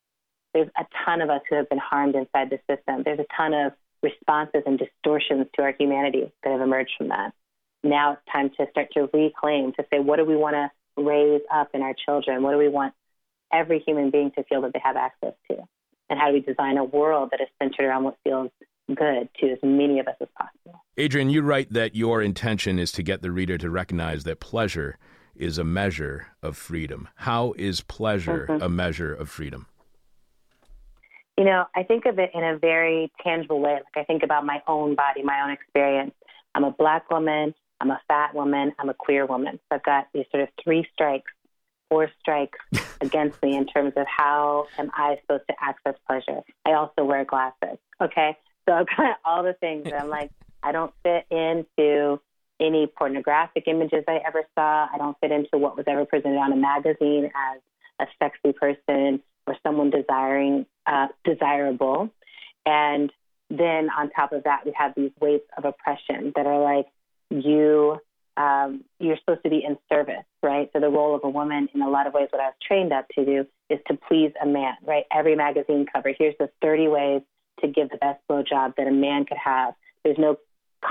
There's 0.53 0.69
a 0.79 0.85
ton 1.05 1.21
of 1.21 1.31
us 1.31 1.42
who 1.49 1.57
have 1.57 1.69
been 1.69 1.79
harmed 1.79 2.14
inside 2.14 2.51
the 2.51 2.59
system. 2.69 3.03
There's 3.05 3.19
a 3.19 3.27
ton 3.37 3.55
of 3.55 3.73
responses 4.03 4.62
and 4.66 4.79
distortions 4.79 5.47
to 5.55 5.62
our 5.62 5.75
humanity 5.79 6.33
that 6.42 6.53
have 6.53 6.61
emerged 6.61 6.92
from 6.97 7.09
that. 7.09 7.33
Now 7.83 8.12
it's 8.12 8.23
time 8.33 8.51
to 8.59 8.66
start 8.71 8.88
to 8.95 9.09
reclaim, 9.12 9.73
to 9.75 9.85
say, 9.90 9.99
what 9.99 10.16
do 10.16 10.25
we 10.25 10.37
want 10.37 10.55
to 10.55 10.71
raise 11.03 11.42
up 11.53 11.71
in 11.75 11.83
our 11.83 11.95
children? 11.95 12.42
What 12.42 12.53
do 12.53 12.59
we 12.59 12.69
want 12.69 12.95
every 13.53 13.81
human 13.81 14.11
being 14.11 14.31
to 14.33 14.45
feel 14.45 14.63
that 14.63 14.73
they 14.73 14.81
have 14.83 14.97
access 14.97 15.35
to? 15.51 15.57
And 16.09 16.19
how 16.19 16.29
do 16.29 16.35
we 16.35 16.41
design 16.41 16.77
a 16.79 16.85
world 16.85 17.31
that 17.33 17.41
is 17.41 17.49
centered 17.61 17.87
around 17.87 18.05
what 18.05 18.17
feels 18.23 18.51
good 18.95 19.29
to 19.41 19.51
as 19.51 19.59
many 19.63 19.99
of 19.99 20.07
us 20.07 20.15
as 20.21 20.29
possible? 20.39 20.81
Adrienne, 20.99 21.31
you 21.31 21.43
write 21.43 21.73
that 21.73 21.97
your 21.97 22.23
intention 22.23 22.79
is 22.79 22.93
to 22.93 23.03
get 23.03 23.23
the 23.23 23.33
reader 23.33 23.59
to 23.59 23.69
recognize 23.69 24.25
that 24.25 24.41
pleasure 24.41 24.99
is 25.35 25.59
a 25.59 25.65
measure 25.65 26.29
of 26.43 26.57
freedom. 26.57 27.09
How 27.17 27.55
is 27.59 27.81
pleasure 27.83 28.47
mm-hmm. 28.49 28.63
a 28.63 28.69
measure 28.69 29.13
of 29.13 29.29
freedom? 29.29 29.67
You 31.37 31.45
know, 31.45 31.65
I 31.75 31.83
think 31.83 32.07
of 32.07 32.19
it 32.19 32.31
in 32.33 32.43
a 32.43 32.59
very 32.59 33.13
tangible 33.23 33.61
way. 33.61 33.75
Like 33.75 33.97
I 33.97 34.05
think 34.05 34.23
about 34.23 34.47
my 34.47 34.63
own 34.67 34.95
body, 34.95 35.23
my 35.23 35.43
own 35.43 35.51
experience. 35.51 36.15
I'm 36.55 36.65
a 36.65 36.71
black 36.71 37.11
woman, 37.11 37.55
I'm 37.81 37.91
a 37.91 38.01
fat 38.09 38.35
woman, 38.35 38.73
I'm 38.79 38.89
a 38.89 38.95
queer 38.95 39.27
woman. 39.27 39.59
So 39.69 39.77
I've 39.77 39.83
got 39.83 40.07
these 40.15 40.25
sort 40.31 40.45
of 40.45 40.49
three 40.63 40.87
strikes, 40.95 41.31
four 41.88 42.11
strikes 42.20 42.59
against 43.01 43.42
me 43.42 43.57
in 43.57 43.66
terms 43.66 43.92
of 43.96 44.07
how 44.07 44.66
am 44.79 44.90
I 44.94 45.18
supposed 45.22 45.44
to 45.49 45.55
access 45.61 45.94
pleasure. 46.07 46.40
I 46.64 46.72
also 46.72 47.05
wear 47.05 47.25
glasses. 47.25 47.79
Okay. 48.01 48.37
So 48.68 48.75
I've 48.75 48.87
got 48.96 49.18
all 49.25 49.42
the 49.42 49.55
things 49.55 49.85
that 49.85 50.01
I'm 50.01 50.09
like, 50.09 50.31
I 50.62 50.72
don't 50.72 50.92
fit 51.03 51.27
into 51.31 52.20
any 52.59 52.87
pornographic 52.87 53.64
images 53.66 54.05
I 54.09 54.20
ever 54.27 54.42
saw. 54.55 54.88
I 54.92 54.99
don't 54.99 55.16
fit 55.20 55.31
into 55.31 55.59
what 55.59 55.77
was 55.77 55.85
ever 55.87 56.05
presented 56.05 56.38
on 56.38 56.53
a 56.53 56.57
magazine 56.57 57.27
as 57.27 57.61
a 58.01 58.07
sexy 58.18 58.53
person 58.53 59.22
or 59.46 59.57
someone 59.62 59.90
desiring 59.90 60.66
uh, 60.87 61.09
desirable. 61.25 62.11
And 62.64 63.12
then 63.51 63.90
on 63.96 64.11
top 64.11 64.33
of 64.33 64.44
that, 64.44 64.64
we 64.64 64.72
have 64.77 64.92
these 64.96 65.12
weights 65.20 65.46
of 65.57 65.64
oppression 65.64 66.33
that 66.35 66.46
are 66.46 66.61
like 66.61 66.87
you 67.31 67.99
um, 68.37 68.85
you're 68.99 69.16
supposed 69.16 69.42
to 69.44 69.51
be 69.51 69.64
in 69.66 69.79
service, 69.88 70.25
right? 70.42 70.68
So 70.72 70.81
the 70.81 70.88
role 70.88 71.14
of 71.14 71.22
a 71.25 71.29
woman, 71.29 71.68
in 71.75 71.83
a 71.83 71.88
lot 71.88 72.07
of 72.07 72.14
ways, 72.14 72.29
what 72.31 72.42
I 72.42 72.46
was 72.46 72.55
trained 72.66 72.92
up 72.92 73.07
to 73.14 73.25
do 73.25 73.46
is 73.70 73.79
to 73.88 73.99
please 74.09 74.33
a 74.42 74.46
man, 74.46 74.75
right? 74.85 75.05
Every 75.12 75.35
magazine 75.35 75.87
cover, 75.92 76.12
here's 76.16 76.35
the 76.38 76.51
30 76.62 76.88
ways 76.88 77.22
to 77.61 77.68
give 77.68 77.88
the 77.90 77.96
best 77.96 78.20
blowjob 78.31 78.77
that 78.77 78.87
a 78.87 78.92
man 78.92 79.25
could 79.25 79.38
have. 79.42 79.75
There's 80.05 80.18
no 80.18 80.37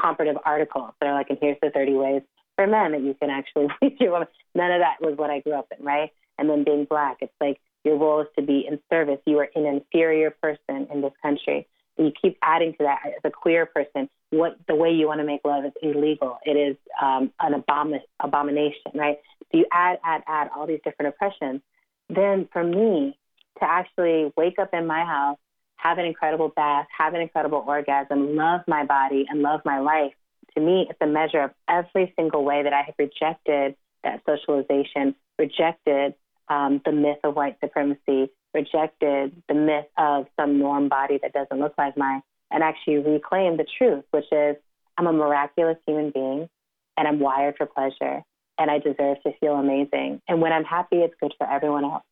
comparative 0.01 0.41
articles 0.45 0.91
that 0.99 1.08
are 1.08 1.13
like, 1.13 1.29
and 1.29 1.38
here's 1.39 1.58
the 1.62 1.69
30 1.69 1.93
ways 1.93 2.21
for 2.55 2.67
men 2.67 2.93
that 2.93 3.01
you 3.01 3.13
can 3.13 3.29
actually 3.29 3.67
please 3.79 3.95
your 3.99 4.12
woman. 4.12 4.27
None 4.55 4.71
of 4.71 4.81
that 4.81 4.97
was 5.01 5.17
what 5.17 5.29
I 5.29 5.39
grew 5.41 5.53
up 5.53 5.67
in, 5.77 5.86
right? 5.86 6.12
And 6.38 6.49
then 6.49 6.63
being 6.63 6.86
black, 6.86 7.17
it's 7.21 7.34
like 7.39 7.60
your 7.84 7.97
role 7.97 8.21
is 8.21 8.27
to 8.38 8.41
be 8.41 8.65
in 8.67 8.79
service. 8.89 9.19
You 9.25 9.39
are 9.39 9.49
an 9.55 9.65
inferior 9.65 10.31
person 10.31 10.88
in 10.91 11.01
this 11.01 11.13
country. 11.21 11.67
You 11.97 12.12
keep 12.19 12.38
adding 12.41 12.73
to 12.73 12.84
that 12.84 12.99
as 13.05 13.21
a 13.23 13.31
queer 13.31 13.65
person. 13.65 14.10
What 14.31 14.58
the 14.67 14.75
way 14.75 14.91
you 14.91 15.08
want 15.08 15.19
to 15.19 15.25
make 15.25 15.41
love 15.45 15.65
is 15.65 15.71
illegal. 15.81 16.39
It 16.45 16.51
is 16.51 16.75
um, 17.01 17.31
an 17.39 17.62
abomin- 17.62 18.01
abomination, 18.19 18.91
right? 18.93 19.17
So 19.51 19.60
you 19.60 19.65
add, 19.71 19.99
add, 20.03 20.23
add 20.27 20.49
all 20.55 20.67
these 20.67 20.81
different 20.84 21.13
oppressions. 21.15 21.62
Then 22.10 22.47
for 22.51 22.63
me 22.63 23.17
to 23.60 23.65
actually 23.65 24.34
wake 24.36 24.60
up 24.60 24.73
in 24.73 24.86
my 24.86 25.05
house, 25.05 25.38
have 25.78 25.97
an 25.97 26.05
incredible 26.05 26.49
bath, 26.49 26.88
have 26.97 27.13
an 27.13 27.22
incredible 27.22 27.63
orgasm, 27.65 28.36
love 28.36 28.61
my 28.67 28.86
body 28.86 29.26
and 29.30 29.41
love 29.41 29.61
my 29.63 29.80
life, 29.80 30.13
to 30.55 30.61
me, 30.61 30.88
it's 30.89 30.99
a 31.01 31.07
measure 31.07 31.41
of 31.41 31.51
every 31.67 32.13
single 32.15 32.43
way 32.43 32.63
that 32.63 32.74
I 32.74 32.84
have 32.84 32.95
rejected 32.97 33.76
that 34.03 34.22
socialization, 34.26 35.15
rejected 35.38 36.15
um, 36.47 36.82
the 36.86 36.91
myth 36.91 37.17
of 37.24 37.36
white 37.36 37.57
supremacy, 37.59 38.30
rejected 38.56 39.43
the 39.47 39.53
myth 39.53 39.86
of 39.97 40.26
some 40.39 40.58
norm 40.58 40.89
body 40.89 41.20
that 41.22 41.34
doesn't 41.34 41.60
look 41.60 41.76
like 41.78 41.95
mine, 41.95 42.24
and 42.49 42.64
actually 42.64 42.97
reclaimed 42.97 43.60
the 43.60 43.66
truth, 43.78 44.06
which 44.12 44.26
is 44.32 44.56
I'm 44.97 45.08
a 45.08 45.14
miraculous 45.14 45.78
human 45.86 46.12
being 46.12 46.49
and 46.97 47.08
I'm 47.08 47.20
wired 47.20 47.56
for 47.58 47.66
pleasure 47.66 48.24
and 48.58 48.72
I 48.72 48.80
deserve 48.80 49.18
to 49.24 49.34
feel 49.39 49.56
amazing. 49.56 50.22
And 50.28 50.41
when 50.41 50.53
I'm 50.53 50.64
happy, 50.64 50.97
it's 50.97 51.14
good 51.20 51.34
for 51.38 51.49
everyone 51.49 51.84
else. 51.84 52.03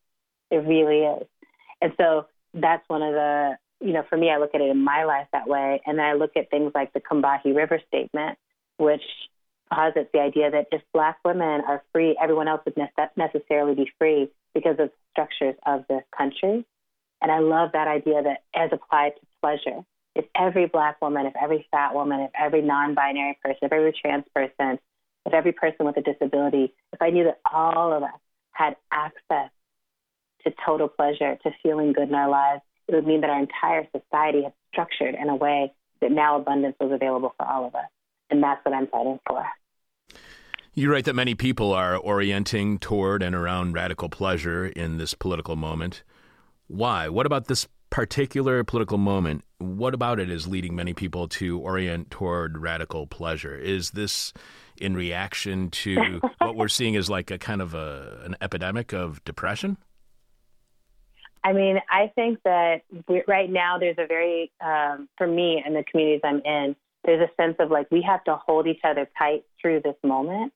It 0.52 0.58
really 0.58 1.00
is. 1.00 1.28
And 1.82 1.94
so 1.98 2.28
that's 2.54 2.84
one 2.88 3.02
of 3.02 3.14
the, 3.14 3.58
you 3.80 3.94
know, 3.94 4.04
for 4.10 4.18
me, 4.18 4.30
I 4.30 4.38
look 4.38 4.52
at 4.54 4.62
it 4.62 4.70
in 4.70 4.84
my 4.84 5.06
life 5.06 5.28
that 5.32 5.48
way. 5.48 5.82
And 5.86 5.98
then 5.98 6.06
I 6.06 6.14
look 6.14 6.32
at 6.36 6.50
things 6.50 6.74
like 6.76 6.91
the 6.94 7.00
Combahee 7.00 7.56
River 7.56 7.80
Statement, 7.88 8.38
which 8.78 9.04
posits 9.72 10.10
the 10.14 10.20
idea 10.20 10.52
that 10.52 10.68
if 10.72 10.82
black 10.94 11.18
women 11.24 11.62
are 11.68 11.82
free, 11.94 12.18
everyone 12.22 12.50
else 12.50 12.62
would 12.66 12.76
ne- 12.76 12.89
necessarily 13.16 13.76
be 13.76 13.89
free 13.98 14.30
because 14.54 14.78
of 14.80 14.89
structures 15.12 15.56
of 15.66 15.86
this 15.89 16.04
country. 16.16 16.66
And 17.22 17.32
I 17.32 17.39
love 17.39 17.72
that 17.74 17.88
idea 17.88 18.22
that 18.22 18.43
as 18.54 18.70
applied 18.72 19.14
to 19.16 19.22
pleasure, 19.41 19.84
if 20.16 20.26
every 20.36 20.68
black 20.68 21.01
woman, 21.01 21.26
if 21.26 21.34
every 21.41 21.68
fat 21.72 21.93
woman, 21.95 22.22
if 22.22 22.32
every 22.39 22.62
non 22.62 22.93
binary 22.93 23.38
person, 23.43 23.60
if 23.64 23.72
every 23.72 23.93
trans 23.99 24.26
person, 24.36 24.80
if 25.26 25.34
every 25.34 25.54
person 25.54 25.86
with 25.86 25.97
a 25.97 26.01
disability, 26.01 26.74
if 26.91 27.01
I 27.01 27.10
knew 27.10 27.24
that 27.24 27.39
all 27.51 27.93
of 27.93 28.04
us 28.04 28.20
had 28.51 28.76
access 28.91 29.49
to 30.43 30.54
total 30.66 30.88
pleasure, 30.88 31.38
to 31.43 31.51
feeling 31.64 31.93
good 31.93 32.10
in 32.10 32.16
our 32.16 32.30
lives, 32.30 32.62
it 32.88 32.95
would 32.95 33.08
mean 33.08 33.22
that 33.22 33.30
our 33.30 33.39
entire 33.39 33.88
society 33.95 34.43
had 34.43 34.54
structured 34.72 35.16
in 35.16 35.30
a 35.30 35.36
way 35.36 35.72
that 36.01 36.12
now 36.12 36.38
abundance 36.38 36.76
was 36.80 36.91
available 36.91 37.34
for 37.38 37.47
all 37.47 37.66
of 37.66 37.76
us. 37.76 37.86
And 38.30 38.43
that's 38.43 38.64
what 38.66 38.76
I'm 38.76 38.88
fighting 38.88 39.20
for. 39.28 39.45
You 40.76 40.91
write 40.91 41.05
that 41.05 41.13
many 41.13 41.36
people 41.36 41.71
are 41.71 41.95
orienting 41.95 42.80
toward 42.80 43.21
and 43.21 43.36
around 43.36 43.74
radical 43.74 44.09
pleasure 44.09 44.65
in 44.65 44.97
this 44.97 45.13
political 45.13 45.55
moment. 45.55 46.01
Why? 46.65 47.09
What 47.09 47.28
about 47.28 47.45
this 47.45 47.67
particular 47.91 48.63
political 48.63 48.97
moment? 48.97 49.43
What 49.59 49.93
about 49.93 50.19
it 50.19 50.32
is 50.32 50.47
leading 50.47 50.76
many 50.76 50.95
people 50.95 51.28
to 51.28 51.59
orient 51.59 52.09
toward 52.09 52.57
radical 52.57 53.05
pleasure? 53.05 53.55
Is 53.55 53.91
this 53.91 54.34
in 54.82 54.95
reaction 54.95 55.69
to 55.69 56.19
what 56.39 56.55
we're 56.55 56.69
seeing 56.69 56.95
as 56.95 57.07
like 57.07 57.30
a 57.30 57.38
kind 57.38 57.61
of 57.61 57.76
a, 57.76 58.21
an 58.26 58.36
epidemic 58.41 58.93
of 58.93 59.24
depression? 59.26 59.78
I 61.43 61.53
mean, 61.53 61.78
I 61.88 62.11
think 62.15 62.39
that 62.45 62.82
right 63.28 63.49
now 63.49 63.78
there's 63.78 63.99
a 63.99 64.07
very, 64.07 64.51
um, 64.59 65.07
for 65.19 65.28
me 65.28 65.61
and 65.63 65.76
the 65.76 65.84
communities 65.84 66.21
I'm 66.24 66.41
in, 66.43 66.76
there's 67.05 67.21
a 67.21 67.30
sense 67.39 67.57
of 67.59 67.69
like 67.69 67.91
we 67.91 68.01
have 68.01 68.24
to 68.24 68.38
hold 68.38 68.65
each 68.65 68.82
other 68.84 69.07
tight 69.19 69.43
through 69.61 69.82
this 69.82 69.97
moment. 70.03 70.51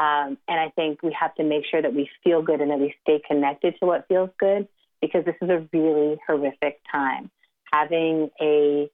Um, 0.00 0.38
and 0.48 0.58
I 0.58 0.70
think 0.76 1.02
we 1.02 1.14
have 1.20 1.34
to 1.34 1.44
make 1.44 1.64
sure 1.70 1.82
that 1.82 1.94
we 1.94 2.08
feel 2.24 2.40
good 2.40 2.62
and 2.62 2.70
that 2.70 2.78
we 2.80 2.94
stay 3.02 3.20
connected 3.28 3.74
to 3.80 3.86
what 3.86 4.08
feels 4.08 4.30
good 4.38 4.66
because 5.02 5.26
this 5.26 5.34
is 5.42 5.50
a 5.50 5.68
really 5.74 6.16
horrific 6.26 6.80
time. 6.90 7.30
Having 7.70 8.30
a 8.40 8.90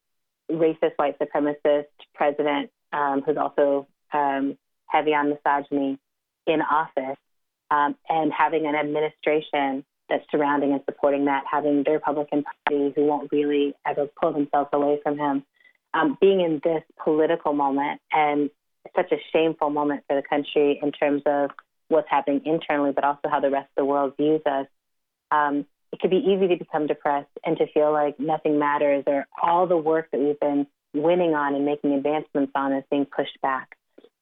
racist 0.50 0.94
white 0.96 1.16
supremacist 1.20 1.84
president 2.12 2.70
um, 2.92 3.22
who's 3.24 3.36
also 3.36 3.86
um, 4.12 4.58
heavy 4.86 5.14
on 5.14 5.30
misogyny 5.30 5.96
in 6.48 6.60
office 6.60 7.18
um, 7.70 7.94
and 8.08 8.32
having 8.32 8.66
an 8.66 8.74
administration 8.74 9.84
that's 10.08 10.24
surrounding 10.32 10.72
and 10.72 10.80
supporting 10.86 11.26
that, 11.26 11.44
having 11.48 11.84
the 11.84 11.92
Republican 11.92 12.42
Party 12.42 12.92
who 12.96 13.04
won't 13.04 13.30
really 13.30 13.74
ever 13.86 14.08
pull 14.20 14.32
themselves 14.32 14.70
away 14.72 14.98
from 15.04 15.18
him. 15.18 15.44
Um, 15.94 16.18
being 16.20 16.40
in 16.40 16.60
this 16.64 16.82
political 17.02 17.52
moment 17.52 18.00
and 18.12 18.50
such 18.94 19.12
a 19.12 19.16
shameful 19.32 19.70
moment 19.70 20.04
for 20.06 20.16
the 20.16 20.22
country 20.22 20.78
in 20.82 20.92
terms 20.92 21.22
of 21.26 21.50
what's 21.88 22.08
happening 22.10 22.42
internally, 22.44 22.92
but 22.92 23.04
also 23.04 23.28
how 23.30 23.40
the 23.40 23.50
rest 23.50 23.68
of 23.76 23.82
the 23.82 23.84
world 23.84 24.14
views 24.16 24.42
us. 24.46 24.66
Um, 25.30 25.66
it 25.92 26.00
could 26.00 26.10
be 26.10 26.16
easy 26.16 26.48
to 26.48 26.56
become 26.56 26.86
depressed 26.86 27.30
and 27.44 27.56
to 27.58 27.66
feel 27.72 27.92
like 27.92 28.18
nothing 28.18 28.58
matters 28.58 29.04
or 29.06 29.26
all 29.40 29.66
the 29.66 29.76
work 29.76 30.10
that 30.10 30.20
we've 30.20 30.38
been 30.40 30.66
winning 30.94 31.34
on 31.34 31.54
and 31.54 31.64
making 31.64 31.92
advancements 31.92 32.52
on 32.54 32.72
is 32.72 32.84
being 32.90 33.06
pushed 33.06 33.40
back. 33.40 33.76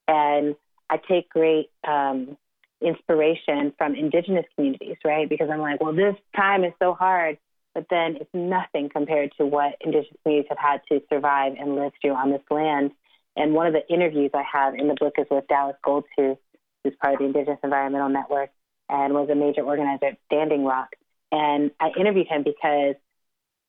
And 0.06 0.54
I 0.90 0.98
take 0.98 1.30
great 1.30 1.70
um, 1.86 2.36
inspiration 2.80 3.72
from 3.78 3.94
indigenous 3.94 4.44
communities, 4.54 4.96
right? 5.04 5.28
Because 5.28 5.48
I'm 5.50 5.60
like, 5.60 5.80
well, 5.80 5.94
this 5.94 6.16
time 6.36 6.64
is 6.64 6.72
so 6.78 6.92
hard, 6.92 7.38
but 7.74 7.86
then 7.90 8.16
it's 8.20 8.30
nothing 8.34 8.90
compared 8.90 9.32
to 9.38 9.46
what 9.46 9.76
indigenous 9.80 10.16
communities 10.22 10.48
have 10.50 10.58
had 10.58 10.80
to 10.90 11.02
survive 11.08 11.54
and 11.58 11.76
live 11.76 11.92
through 12.00 12.14
on 12.14 12.30
this 12.30 12.42
land 12.50 12.92
and 13.36 13.54
one 13.54 13.66
of 13.66 13.72
the 13.72 13.86
interviews 13.92 14.30
I 14.34 14.42
have 14.50 14.74
in 14.74 14.88
the 14.88 14.94
book 14.98 15.14
is 15.18 15.26
with 15.30 15.46
Dallas 15.48 15.76
Goldtooth, 15.84 16.38
who's 16.82 16.94
part 17.00 17.14
of 17.14 17.18
the 17.20 17.26
Indigenous 17.26 17.58
Environmental 17.62 18.08
Network 18.08 18.50
and 18.88 19.14
was 19.14 19.28
a 19.30 19.34
major 19.34 19.62
organizer 19.62 20.06
at 20.06 20.18
Standing 20.26 20.64
Rock. 20.64 20.90
And 21.32 21.70
I 21.80 21.90
interviewed 21.98 22.28
him 22.28 22.44
because 22.44 22.96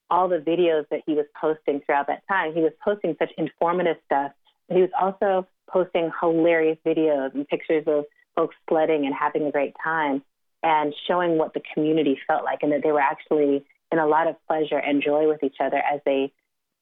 all 0.09 0.27
the 0.27 0.37
videos 0.37 0.87
that 0.89 1.01
he 1.05 1.13
was 1.13 1.25
posting 1.39 1.81
throughout 1.85 2.07
that 2.07 2.23
time. 2.27 2.53
He 2.53 2.61
was 2.61 2.73
posting 2.83 3.15
such 3.19 3.31
informative 3.37 3.97
stuff, 4.05 4.31
but 4.67 4.75
he 4.75 4.81
was 4.81 4.91
also 4.99 5.47
posting 5.67 6.11
hilarious 6.21 6.77
videos 6.85 7.33
and 7.33 7.47
pictures 7.47 7.83
of 7.87 8.05
folks 8.35 8.55
sledding 8.69 9.05
and 9.05 9.15
having 9.15 9.47
a 9.47 9.51
great 9.51 9.73
time 9.83 10.21
and 10.61 10.93
showing 11.07 11.37
what 11.37 11.53
the 11.53 11.61
community 11.73 12.19
felt 12.27 12.43
like 12.43 12.59
and 12.61 12.71
that 12.71 12.81
they 12.83 12.91
were 12.91 12.99
actually 12.99 13.65
in 13.91 13.99
a 13.99 14.05
lot 14.05 14.27
of 14.27 14.35
pleasure 14.47 14.77
and 14.77 15.01
joy 15.01 15.27
with 15.27 15.43
each 15.43 15.57
other 15.59 15.77
as 15.77 16.01
they 16.05 16.31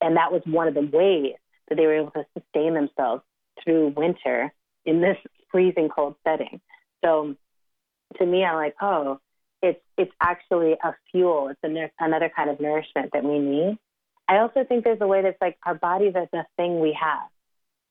and 0.01 0.17
that 0.17 0.31
was 0.31 0.41
one 0.45 0.67
of 0.67 0.73
the 0.73 0.81
ways 0.81 1.35
that 1.69 1.75
they 1.75 1.85
were 1.85 1.95
able 1.95 2.11
to 2.11 2.25
sustain 2.37 2.73
themselves 2.73 3.23
through 3.63 3.93
winter 3.95 4.51
in 4.85 5.01
this 5.01 5.17
freezing 5.51 5.89
cold 5.89 6.15
setting. 6.23 6.59
So 7.03 7.35
to 8.17 8.25
me 8.25 8.43
I'm 8.43 8.55
like, 8.55 8.75
oh, 8.81 9.19
it's 9.61 9.81
it's 9.97 10.11
actually 10.21 10.73
a 10.73 10.95
fuel. 11.11 11.49
It's 11.49 11.59
a, 11.63 12.03
another 12.03 12.29
kind 12.35 12.49
of 12.49 12.59
nourishment 12.59 13.11
that 13.13 13.23
we 13.23 13.39
need. 13.39 13.77
I 14.27 14.37
also 14.37 14.63
think 14.63 14.83
there's 14.83 15.01
a 15.01 15.07
way 15.07 15.21
that's 15.21 15.39
like 15.41 15.57
our 15.65 15.75
bodies 15.75 16.13
are 16.15 16.27
the 16.31 16.45
thing 16.57 16.79
we 16.79 16.97
have, 16.99 17.29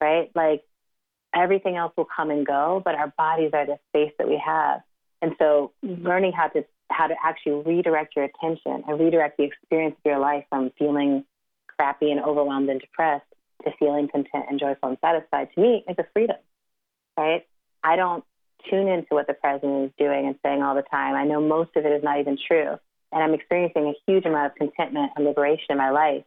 right? 0.00 0.30
Like 0.34 0.62
everything 1.34 1.76
else 1.76 1.92
will 1.96 2.08
come 2.14 2.30
and 2.30 2.46
go, 2.46 2.82
but 2.84 2.94
our 2.94 3.12
bodies 3.16 3.50
are 3.54 3.66
the 3.66 3.78
space 3.88 4.12
that 4.18 4.28
we 4.28 4.40
have. 4.44 4.80
And 5.20 5.32
so 5.38 5.72
learning 5.82 6.32
how 6.32 6.48
to 6.48 6.64
how 6.90 7.06
to 7.06 7.14
actually 7.24 7.62
redirect 7.64 8.16
your 8.16 8.26
attention 8.26 8.84
and 8.86 9.00
redirect 9.00 9.38
the 9.38 9.44
experience 9.44 9.96
of 10.04 10.10
your 10.10 10.18
life 10.18 10.44
from 10.50 10.70
feeling 10.78 11.24
crappy 11.78 12.10
and 12.10 12.20
overwhelmed 12.20 12.68
and 12.68 12.80
depressed 12.80 13.24
to 13.64 13.72
feeling 13.78 14.08
content 14.08 14.46
and 14.48 14.58
joyful 14.58 14.90
and 14.90 14.98
satisfied 15.00 15.48
to 15.54 15.60
me 15.60 15.84
is 15.88 15.96
a 15.98 16.04
freedom. 16.12 16.36
Right? 17.16 17.46
I 17.84 17.96
don't 17.96 18.24
tune 18.70 18.88
into 18.88 19.08
what 19.10 19.26
the 19.26 19.34
president 19.34 19.86
is 19.86 19.90
doing 19.98 20.26
and 20.26 20.36
saying 20.42 20.62
all 20.62 20.74
the 20.74 20.82
time. 20.82 21.14
I 21.14 21.24
know 21.24 21.40
most 21.40 21.70
of 21.76 21.84
it 21.84 21.92
is 21.92 22.02
not 22.02 22.20
even 22.20 22.38
true. 22.46 22.76
And 23.10 23.22
I'm 23.22 23.34
experiencing 23.34 23.86
a 23.86 24.10
huge 24.10 24.24
amount 24.24 24.52
of 24.52 24.54
contentment 24.56 25.12
and 25.16 25.24
liberation 25.24 25.66
in 25.70 25.78
my 25.78 25.90
life. 25.90 26.24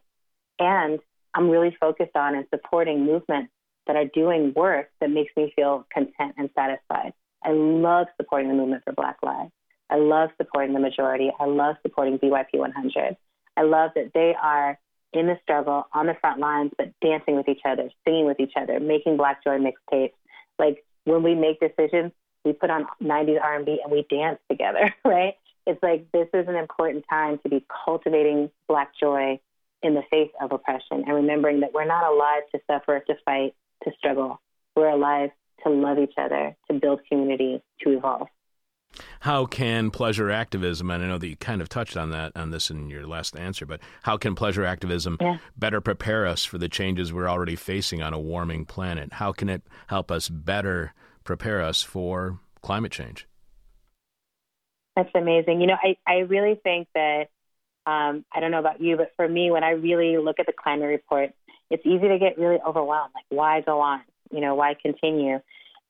And 0.58 1.00
I'm 1.34 1.50
really 1.50 1.76
focused 1.80 2.14
on 2.16 2.34
and 2.34 2.46
supporting 2.50 3.04
movements 3.04 3.52
that 3.86 3.96
are 3.96 4.04
doing 4.04 4.52
work 4.54 4.90
that 5.00 5.10
makes 5.10 5.32
me 5.36 5.52
feel 5.56 5.86
content 5.92 6.34
and 6.38 6.50
satisfied. 6.54 7.12
I 7.44 7.50
love 7.50 8.06
supporting 8.16 8.48
the 8.48 8.54
movement 8.54 8.82
for 8.84 8.92
Black 8.92 9.18
Lives. 9.22 9.52
I 9.90 9.96
love 9.96 10.30
supporting 10.36 10.74
the 10.74 10.80
majority. 10.80 11.30
I 11.38 11.44
love 11.44 11.76
supporting 11.82 12.18
BYP 12.18 12.54
100. 12.54 13.16
I 13.56 13.62
love 13.62 13.92
that 13.94 14.12
they 14.14 14.34
are 14.40 14.78
in 15.12 15.26
the 15.26 15.38
struggle, 15.42 15.86
on 15.92 16.06
the 16.06 16.14
front 16.20 16.40
lines, 16.40 16.72
but 16.76 16.92
dancing 17.00 17.36
with 17.36 17.48
each 17.48 17.62
other, 17.64 17.90
singing 18.04 18.26
with 18.26 18.40
each 18.40 18.52
other, 18.56 18.80
making 18.80 19.16
Black 19.16 19.42
Joy 19.42 19.58
mixtapes. 19.58 20.12
Like 20.58 20.84
when 21.04 21.22
we 21.22 21.34
make 21.34 21.60
decisions, 21.60 22.12
we 22.44 22.52
put 22.52 22.70
on 22.70 22.86
90s 23.02 23.42
R&B 23.42 23.80
and 23.82 23.92
we 23.92 24.06
dance 24.08 24.38
together, 24.50 24.94
right? 25.04 25.34
It's 25.66 25.82
like 25.82 26.10
this 26.12 26.28
is 26.32 26.46
an 26.48 26.54
important 26.54 27.04
time 27.10 27.38
to 27.42 27.48
be 27.48 27.64
cultivating 27.84 28.50
Black 28.68 28.92
joy 28.98 29.40
in 29.82 29.94
the 29.94 30.02
face 30.10 30.30
of 30.40 30.52
oppression 30.52 31.04
and 31.06 31.14
remembering 31.14 31.60
that 31.60 31.72
we're 31.72 31.84
not 31.84 32.10
alive 32.10 32.42
to 32.52 32.60
suffer, 32.70 33.00
to 33.00 33.14
fight, 33.24 33.54
to 33.84 33.90
struggle. 33.98 34.40
We're 34.76 34.88
alive 34.88 35.30
to 35.64 35.70
love 35.70 35.98
each 35.98 36.14
other, 36.16 36.56
to 36.70 36.78
build 36.78 37.00
community, 37.08 37.62
to 37.82 37.90
evolve. 37.96 38.28
How 39.20 39.46
can 39.46 39.90
pleasure 39.90 40.30
activism, 40.30 40.90
and 40.90 41.04
I 41.04 41.06
know 41.06 41.18
that 41.18 41.28
you 41.28 41.36
kind 41.36 41.60
of 41.60 41.68
touched 41.68 41.96
on 41.96 42.10
that 42.10 42.32
on 42.36 42.50
this 42.50 42.70
in 42.70 42.88
your 42.90 43.06
last 43.06 43.36
answer, 43.36 43.66
but 43.66 43.80
how 44.02 44.16
can 44.16 44.34
pleasure 44.34 44.64
activism 44.64 45.18
yeah. 45.20 45.38
better 45.56 45.80
prepare 45.80 46.26
us 46.26 46.44
for 46.44 46.58
the 46.58 46.68
changes 46.68 47.12
we're 47.12 47.28
already 47.28 47.56
facing 47.56 48.02
on 48.02 48.12
a 48.12 48.20
warming 48.20 48.64
planet? 48.64 49.14
How 49.14 49.32
can 49.32 49.48
it 49.48 49.62
help 49.88 50.10
us 50.10 50.28
better 50.28 50.94
prepare 51.24 51.62
us 51.62 51.82
for 51.82 52.38
climate 52.62 52.92
change? 52.92 53.26
That's 54.94 55.10
amazing. 55.14 55.60
You 55.60 55.66
know, 55.66 55.76
I, 55.82 55.96
I 56.06 56.18
really 56.20 56.58
think 56.62 56.88
that, 56.94 57.28
um, 57.86 58.24
I 58.32 58.40
don't 58.40 58.50
know 58.50 58.58
about 58.58 58.80
you, 58.80 58.96
but 58.96 59.12
for 59.16 59.28
me, 59.28 59.50
when 59.50 59.62
I 59.62 59.70
really 59.70 60.16
look 60.16 60.40
at 60.40 60.46
the 60.46 60.52
climate 60.52 60.88
report, 60.88 61.30
it's 61.70 61.84
easy 61.84 62.08
to 62.08 62.18
get 62.18 62.38
really 62.38 62.58
overwhelmed. 62.66 63.12
Like, 63.14 63.24
why 63.28 63.60
go 63.60 63.80
on? 63.80 64.00
You 64.30 64.40
know, 64.40 64.54
why 64.54 64.74
continue? 64.80 65.40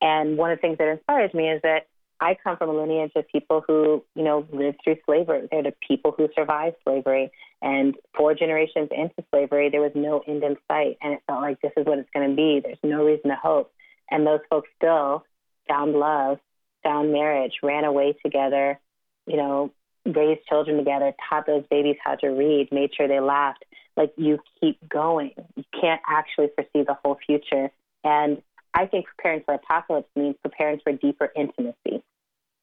And 0.01 0.37
one 0.37 0.51
of 0.51 0.59
the 0.59 0.61
things 0.61 0.79
that 0.79 0.89
inspires 0.89 1.33
me 1.33 1.49
is 1.51 1.63
that 1.63 1.87
I 2.21 2.37
come 2.43 2.57
from 2.57 2.71
a 2.71 2.73
lineage 2.73 3.13
of 3.17 3.29
people 3.29 3.63
who, 3.67 4.05
you 4.15 4.25
know, 4.25 4.47
lived 4.53 4.79
through 4.83 4.97
slavery. 5.05 5.49
They're 5.51 5.63
the 5.63 5.75
people 5.87 6.15
who 6.17 6.29
survived 6.35 6.77
slavery. 6.85 7.31
And 7.63 7.95
four 8.17 8.35
generations 8.35 8.89
into 8.91 9.25
slavery, 9.31 9.71
there 9.71 9.81
was 9.81 9.93
no 9.95 10.23
end 10.27 10.43
in 10.43 10.57
sight. 10.69 10.99
And 11.03 11.13
it 11.15 11.23
felt 11.27 11.43
like 11.43 11.61
this 11.61 11.73
is 11.77 11.87
what 11.87 11.99
it's 11.99 12.11
going 12.15 12.31
to 12.31 12.37
be. 12.37 12.61
There's 12.63 12.79
no 12.83 13.05
reason 13.05 13.31
to 13.31 13.37
hope. 13.37 13.73
And 14.11 14.27
those 14.27 14.41
folks 14.49 14.69
still 14.77 15.25
found 15.69 15.93
love, 15.93 16.39
found 16.83 17.13
marriage, 17.13 17.55
ran 17.63 17.85
away 17.85 18.15
together, 18.25 18.79
you 19.27 19.37
know, 19.37 19.73
raised 20.05 20.47
children 20.49 20.77
together, 20.77 21.13
taught 21.29 21.47
those 21.47 21.65
babies 21.71 21.97
how 22.03 22.15
to 22.15 22.29
read, 22.29 22.69
made 22.71 22.91
sure 22.95 23.09
they 23.09 23.21
laughed. 23.21 23.65
Like 23.97 24.13
you 24.17 24.39
keep 24.61 24.79
going. 24.89 25.33
You 25.57 25.65
can't 25.79 26.01
actually 26.09 26.49
foresee 26.55 26.87
the 26.87 26.97
whole 27.03 27.19
future. 27.27 27.71
And 28.05 28.43
I 28.77 28.85
think 28.85 29.07
preparing 29.07 29.43
for 29.43 29.55
apocalypse 29.55 30.11
means 30.15 30.37
preparing 30.43 30.81
for 30.85 30.93
deeper 30.93 31.33
intimacy. 31.35 32.05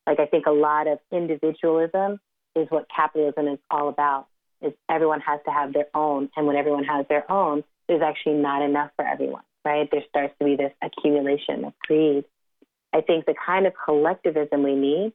Like 0.06 0.20
I 0.20 0.28
think 0.28 0.46
a 0.46 0.52
lot 0.52 0.88
of 0.88 1.00
individualism 1.12 2.20
is 2.56 2.68
what 2.70 2.86
capitalism 2.96 3.48
is 3.48 3.58
all 3.72 3.90
about. 3.90 4.28
Is 4.62 4.74
everyone 4.88 5.22
has 5.22 5.40
to 5.46 5.52
have 5.52 5.74
their 5.74 5.88
own, 5.96 6.30
and 6.38 6.46
when 6.46 6.56
everyone 6.56 6.84
has 6.84 7.08
their 7.10 7.30
own, 7.30 7.64
there's 7.88 8.04
actually 8.04 8.36
not 8.36 8.62
enough 8.62 8.92
for 8.96 9.06
everyone, 9.06 9.42
right? 9.66 9.90
There 9.92 10.04
starts 10.08 10.36
to 10.40 10.46
be 10.46 10.56
this 10.56 10.72
accumulation 10.84 11.66
of 11.66 11.74
greed. 11.80 12.26
I 12.94 13.02
think 13.02 13.26
the 13.26 13.34
kind 13.46 13.66
of 13.66 13.74
collectivism 13.84 14.62
we 14.62 14.76
need 14.76 15.14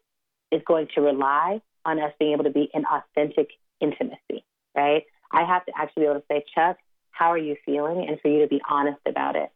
is 0.51 0.63
going 0.67 0.89
to 0.97 1.01
rely 1.01 1.63
on 1.85 2.01
us 2.01 2.13
being 2.19 2.33
able 2.33 2.45
to 2.45 2.51
be 2.51 2.69
in 2.75 2.85
authentic 2.85 3.51
intimacy, 3.81 4.45
right? 4.75 5.05
I 5.31 5.45
have 5.45 5.65
to 5.67 5.73
actually 5.79 6.03
be 6.03 6.07
able 6.09 6.21
to 6.21 6.27
say, 6.29 6.45
Chuck, 6.55 6.77
how 7.13 7.33
are 7.33 7.39
you 7.39 7.57
feeling? 7.65 8.07
And 8.09 8.21
for 8.21 8.29
you 8.29 8.43
to 8.43 8.49
be 8.49 8.61
honest 8.69 9.01
about 9.07 9.37
it. 9.37 9.51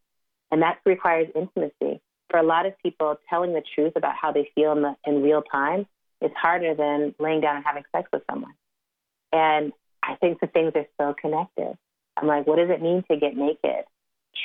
And 0.53 0.62
that 0.62 0.78
requires 0.84 1.28
intimacy. 1.34 2.00
For 2.30 2.38
a 2.38 2.42
lot 2.42 2.66
of 2.66 2.74
people, 2.82 3.16
telling 3.28 3.53
the 3.53 3.62
truth 3.74 3.94
about 3.96 4.14
how 4.20 4.32
they 4.32 4.48
feel 4.55 4.72
in, 4.72 4.82
the, 4.82 4.94
in 5.05 5.22
real 5.22 5.42
time 5.42 5.86
is 6.20 6.30
harder 6.40 6.74
than 6.74 7.14
laying 7.18 7.40
down 7.40 7.57
and 7.57 7.64
having 7.64 7.82
sex 7.90 8.09
with 8.12 8.22
someone. 8.30 8.55
And 9.32 9.72
I 10.03 10.14
think 10.16 10.40
the 10.40 10.46
things 10.46 10.72
are 10.74 10.86
so 11.00 11.14
connected. 11.20 11.76
I'm 12.16 12.28
like, 12.28 12.46
what 12.46 12.57
does 12.57 12.70
it 12.70 12.82
mean 12.82 13.03
to 13.11 13.16
get 13.16 13.36
naked? 13.36 13.84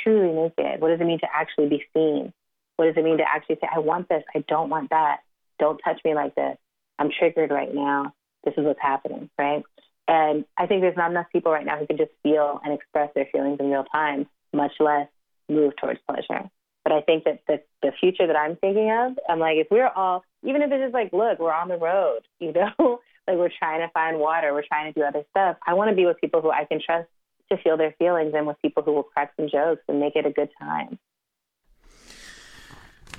Truly 0.03 0.34
naked. 0.34 0.82
What 0.82 0.89
does 0.89 1.01
it 1.01 1.05
mean 1.05 1.20
to 1.20 1.28
actually 1.34 1.68
be 1.68 1.84
seen? 1.93 2.34
What 2.78 2.86
does 2.86 2.95
it 2.97 3.03
mean 3.03 3.18
to 3.18 3.26
actually 3.28 3.58
say, 3.62 3.68
I 3.74 3.80
want 3.80 4.08
this, 4.10 4.24
I 4.34 4.43
don't 4.47 4.70
want 4.70 4.89
that. 4.91 5.20
Don't 5.60 5.80
touch 5.84 5.99
me 6.05 6.14
like 6.14 6.36
this. 6.36 6.58
I'm 6.99 7.10
triggered 7.18 7.51
right 7.51 7.74
now. 7.74 8.14
This 8.43 8.53
is 8.58 8.64
what's 8.64 8.82
happening, 8.82 9.30
right? 9.38 9.64
And 10.08 10.45
I 10.58 10.68
think 10.68 10.82
there's 10.82 10.95
not 10.95 11.12
enough 11.12 11.26
people 11.34 11.51
right 11.51 11.66
now 11.66 11.78
who 11.78 11.88
can 11.88 11.97
just 11.97 12.12
feel 12.24 12.62
and 12.64 12.74
express 12.74 13.10
their 13.14 13.28
feelings 13.32 13.60
in 13.60 13.70
real 13.70 13.84
time, 13.84 14.28
much 14.53 14.74
less 14.80 15.08
move 15.50 15.74
towards 15.78 16.00
pleasure. 16.10 16.50
But 16.84 16.93
I 16.93 17.02
think 17.02 17.26
that 17.26 17.41
the, 17.48 17.62
the 17.82 17.91
future 18.00 18.28
that 18.28 18.36
I'm 18.36 18.56
thinking 18.56 18.89
of, 18.91 19.18
I'm 19.28 19.39
like, 19.39 19.58
if 19.58 19.68
we're 19.70 19.89
all, 19.89 20.24
even 20.43 20.62
if 20.62 20.72
it's 20.72 20.84
just 20.84 20.93
like, 20.93 21.12
look, 21.12 21.39
we're 21.39 21.54
on 21.54 21.68
the 21.68 21.78
road, 21.78 22.22
you 22.39 22.54
know, 22.54 23.00
like 23.28 23.38
we're 23.38 23.52
trying 23.60 23.82
to 23.82 23.91
find 23.93 24.20
water, 24.20 24.54
we're 24.54 24.64
trying 24.66 24.93
to 24.93 24.98
do 24.98 25.06
other 25.06 25.24
stuff. 25.32 25.58
I 25.68 25.74
want 25.74 25.89
to 25.89 25.95
be 25.95 26.06
with 26.06 26.18
people 26.22 26.41
who 26.41 26.50
I 26.50 26.66
can 26.66 26.80
trust 26.84 27.10
to 27.52 27.58
feel 27.58 27.78
their 27.78 27.93
feelings 28.00 28.34
and 28.36 28.48
with 28.48 28.62
people 28.62 28.84
who 28.84 28.93
will 28.93 29.04
crack 29.04 29.34
some 29.36 29.50
jokes 29.50 29.82
and 29.88 30.00
make 30.00 30.16
it 30.16 30.26
a 30.26 30.32
good 30.32 30.50
time. 30.60 30.98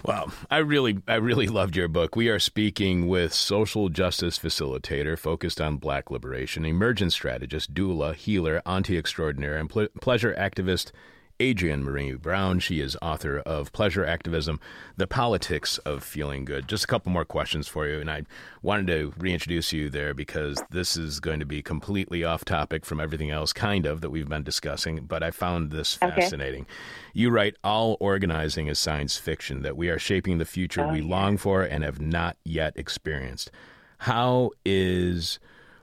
Wow, 0.05 0.33
I 0.51 0.59
really, 0.59 1.03
I 1.09 1.17
really 1.17 1.49
loved 1.49 1.77
your 1.77 1.89
book. 1.89 2.15
We 2.15 2.29
are 2.29 2.39
speaking 2.39 3.09
with 3.09 3.35
social 3.35 3.89
justice 3.89 4.39
facilitator 4.39 5.19
focused 5.19 5.61
on 5.61 5.77
Black 5.77 6.11
liberation, 6.11 6.65
emergent 6.65 7.13
strategist, 7.13 7.75
doula, 7.75 8.15
healer, 8.15 8.63
auntie 8.65 8.97
extraordinaire, 8.97 9.57
and 9.57 9.69
ple- 9.69 9.89
pleasure 10.01 10.35
activist 10.39 10.93
Adrienne 11.41 11.85
Maree 11.85 12.21
Brown. 12.21 12.59
She 12.59 12.81
is 12.81 12.97
author 13.01 13.39
of 13.39 13.73
Pleasure 13.73 14.05
Activism, 14.05 14.59
The 14.97 15.07
Politics 15.07 15.79
of 15.79 16.03
Feeling 16.03 16.45
Good. 16.45 16.67
Just 16.67 16.85
a 16.85 16.87
couple 16.89 17.13
more 17.13 17.25
questions 17.25 17.69
for 17.69 17.87
you. 17.87 18.01
And 18.01 18.11
I 18.11 18.25
wanted 18.61 18.89
to 18.89 19.13
reintroduce 19.17 19.73
you 19.73 19.89
there 19.89 20.15
because 20.15 20.61
this 20.71 20.97
is 20.97 21.21
going 21.21 21.39
to 21.39 21.47
be 21.47 21.63
completely 21.63 22.25
off 22.25 22.45
topic 22.45 22.85
from 22.85 22.99
everything 22.99 23.31
else, 23.31 23.53
kind 23.53 23.87
of, 23.87 24.01
that 24.01 24.11
we've 24.11 24.29
been 24.29 24.43
discussing. 24.43 25.05
But 25.05 25.23
I 25.23 25.31
found 25.31 25.71
this 25.71 25.95
fascinating. 25.95 26.63
Okay. 26.63 26.73
You 27.13 27.31
write, 27.31 27.55
All 27.63 27.97
organizing 28.01 28.67
is 28.67 28.81
science 28.81 29.17
fiction, 29.17 29.63
that 29.63 29.77
we 29.77 29.91
are 29.91 29.99
shaping 29.99 30.39
the 30.39 30.45
future 30.45 30.85
oh, 30.85 30.93
we 30.93 31.01
yeah. 31.01 31.09
long 31.09 31.37
for 31.37 31.63
and 31.63 31.85
have 31.85 32.01
not 32.01 32.37
yet 32.45 32.73
experienced. 32.77 33.53
How 33.99 34.51
is 34.65 35.39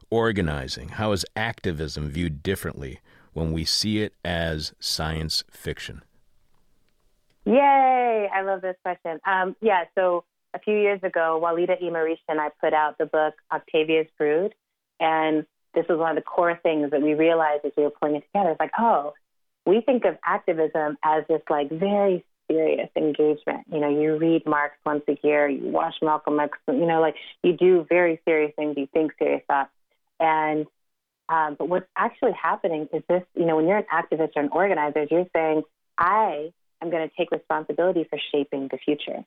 organizing, 0.10 0.90
how 0.90 1.14
is 1.14 1.26
activism 1.36 2.10
viewed 2.10 2.44
differently 2.44 3.00
when 3.36 3.52
we 3.52 3.66
see 3.66 4.00
it 4.00 4.14
as 4.24 4.74
science 4.80 5.44
fiction? 5.52 6.02
Yay! 7.46 8.30
I 8.34 8.42
love 8.42 8.62
this 8.62 8.78
question. 8.82 9.20
Um, 9.28 9.56
yeah, 9.62 9.84
so 9.94 10.24
a 10.54 10.60
few 10.60 10.74
years 10.74 11.02
ago, 11.04 11.40
Walidah 11.44 11.84
Imarisha 11.84 12.18
and 12.30 12.40
I 12.40 12.50
put 12.62 12.74
out 12.74 12.98
the 12.98 13.06
book 13.06 13.36
Octavia's 13.52 14.08
Brood, 14.18 14.56
and 15.00 15.46
this 15.76 15.86
was 15.90 16.00
one 16.00 16.12
of 16.12 16.16
the 16.16 16.22
core 16.22 16.58
things 16.64 16.92
that 16.92 17.02
we 17.02 17.14
realized 17.14 17.66
as 17.66 17.74
we 17.78 17.84
were 17.84 17.92
pulling 17.92 18.16
it 18.16 18.24
together. 18.28 18.52
It's 18.52 18.60
like, 18.60 18.72
oh, 18.80 19.14
we 19.66 19.82
think 19.82 20.06
of 20.06 20.18
activism 20.26 20.98
as 21.04 21.26
this 21.28 21.42
like 21.50 21.70
very 21.70 22.24
serious 22.50 22.90
engagement. 22.96 23.66
You 23.70 23.80
know, 23.80 23.90
you 23.90 24.18
read 24.18 24.46
Marx 24.46 24.76
once 24.86 25.04
a 25.10 25.20
year, 25.22 25.50
you 25.50 25.68
watch 25.68 25.96
Malcolm 26.02 26.40
X, 26.40 26.58
you 26.68 26.86
know, 26.86 27.02
like 27.02 27.16
you 27.44 27.54
do 27.54 27.86
very 27.90 28.22
serious 28.26 28.54
things, 28.56 28.78
you 28.78 28.88
think 28.94 29.12
serious 29.20 29.44
thoughts. 29.48 29.72
And 30.20 30.66
Um, 31.28 31.56
but 31.58 31.70
what's 31.70 31.88
actually 31.98 32.34
happening 32.34 32.88
is 32.94 33.02
this, 33.10 33.24
you 33.36 33.46
know, 33.46 33.56
when 33.56 33.68
you're 33.68 33.78
an 33.78 33.86
activist 33.92 34.32
or 34.36 34.44
an 34.44 34.50
organizer, 34.52 35.08
you're 35.10 35.26
saying, 35.34 35.64
I 35.98 36.52
am 36.82 36.92
going 36.92 37.08
to 37.08 37.16
take 37.16 37.32
responsibility 37.32 38.06
for 38.10 38.20
shaping 38.32 38.68
the 38.70 38.78
future. 38.78 39.24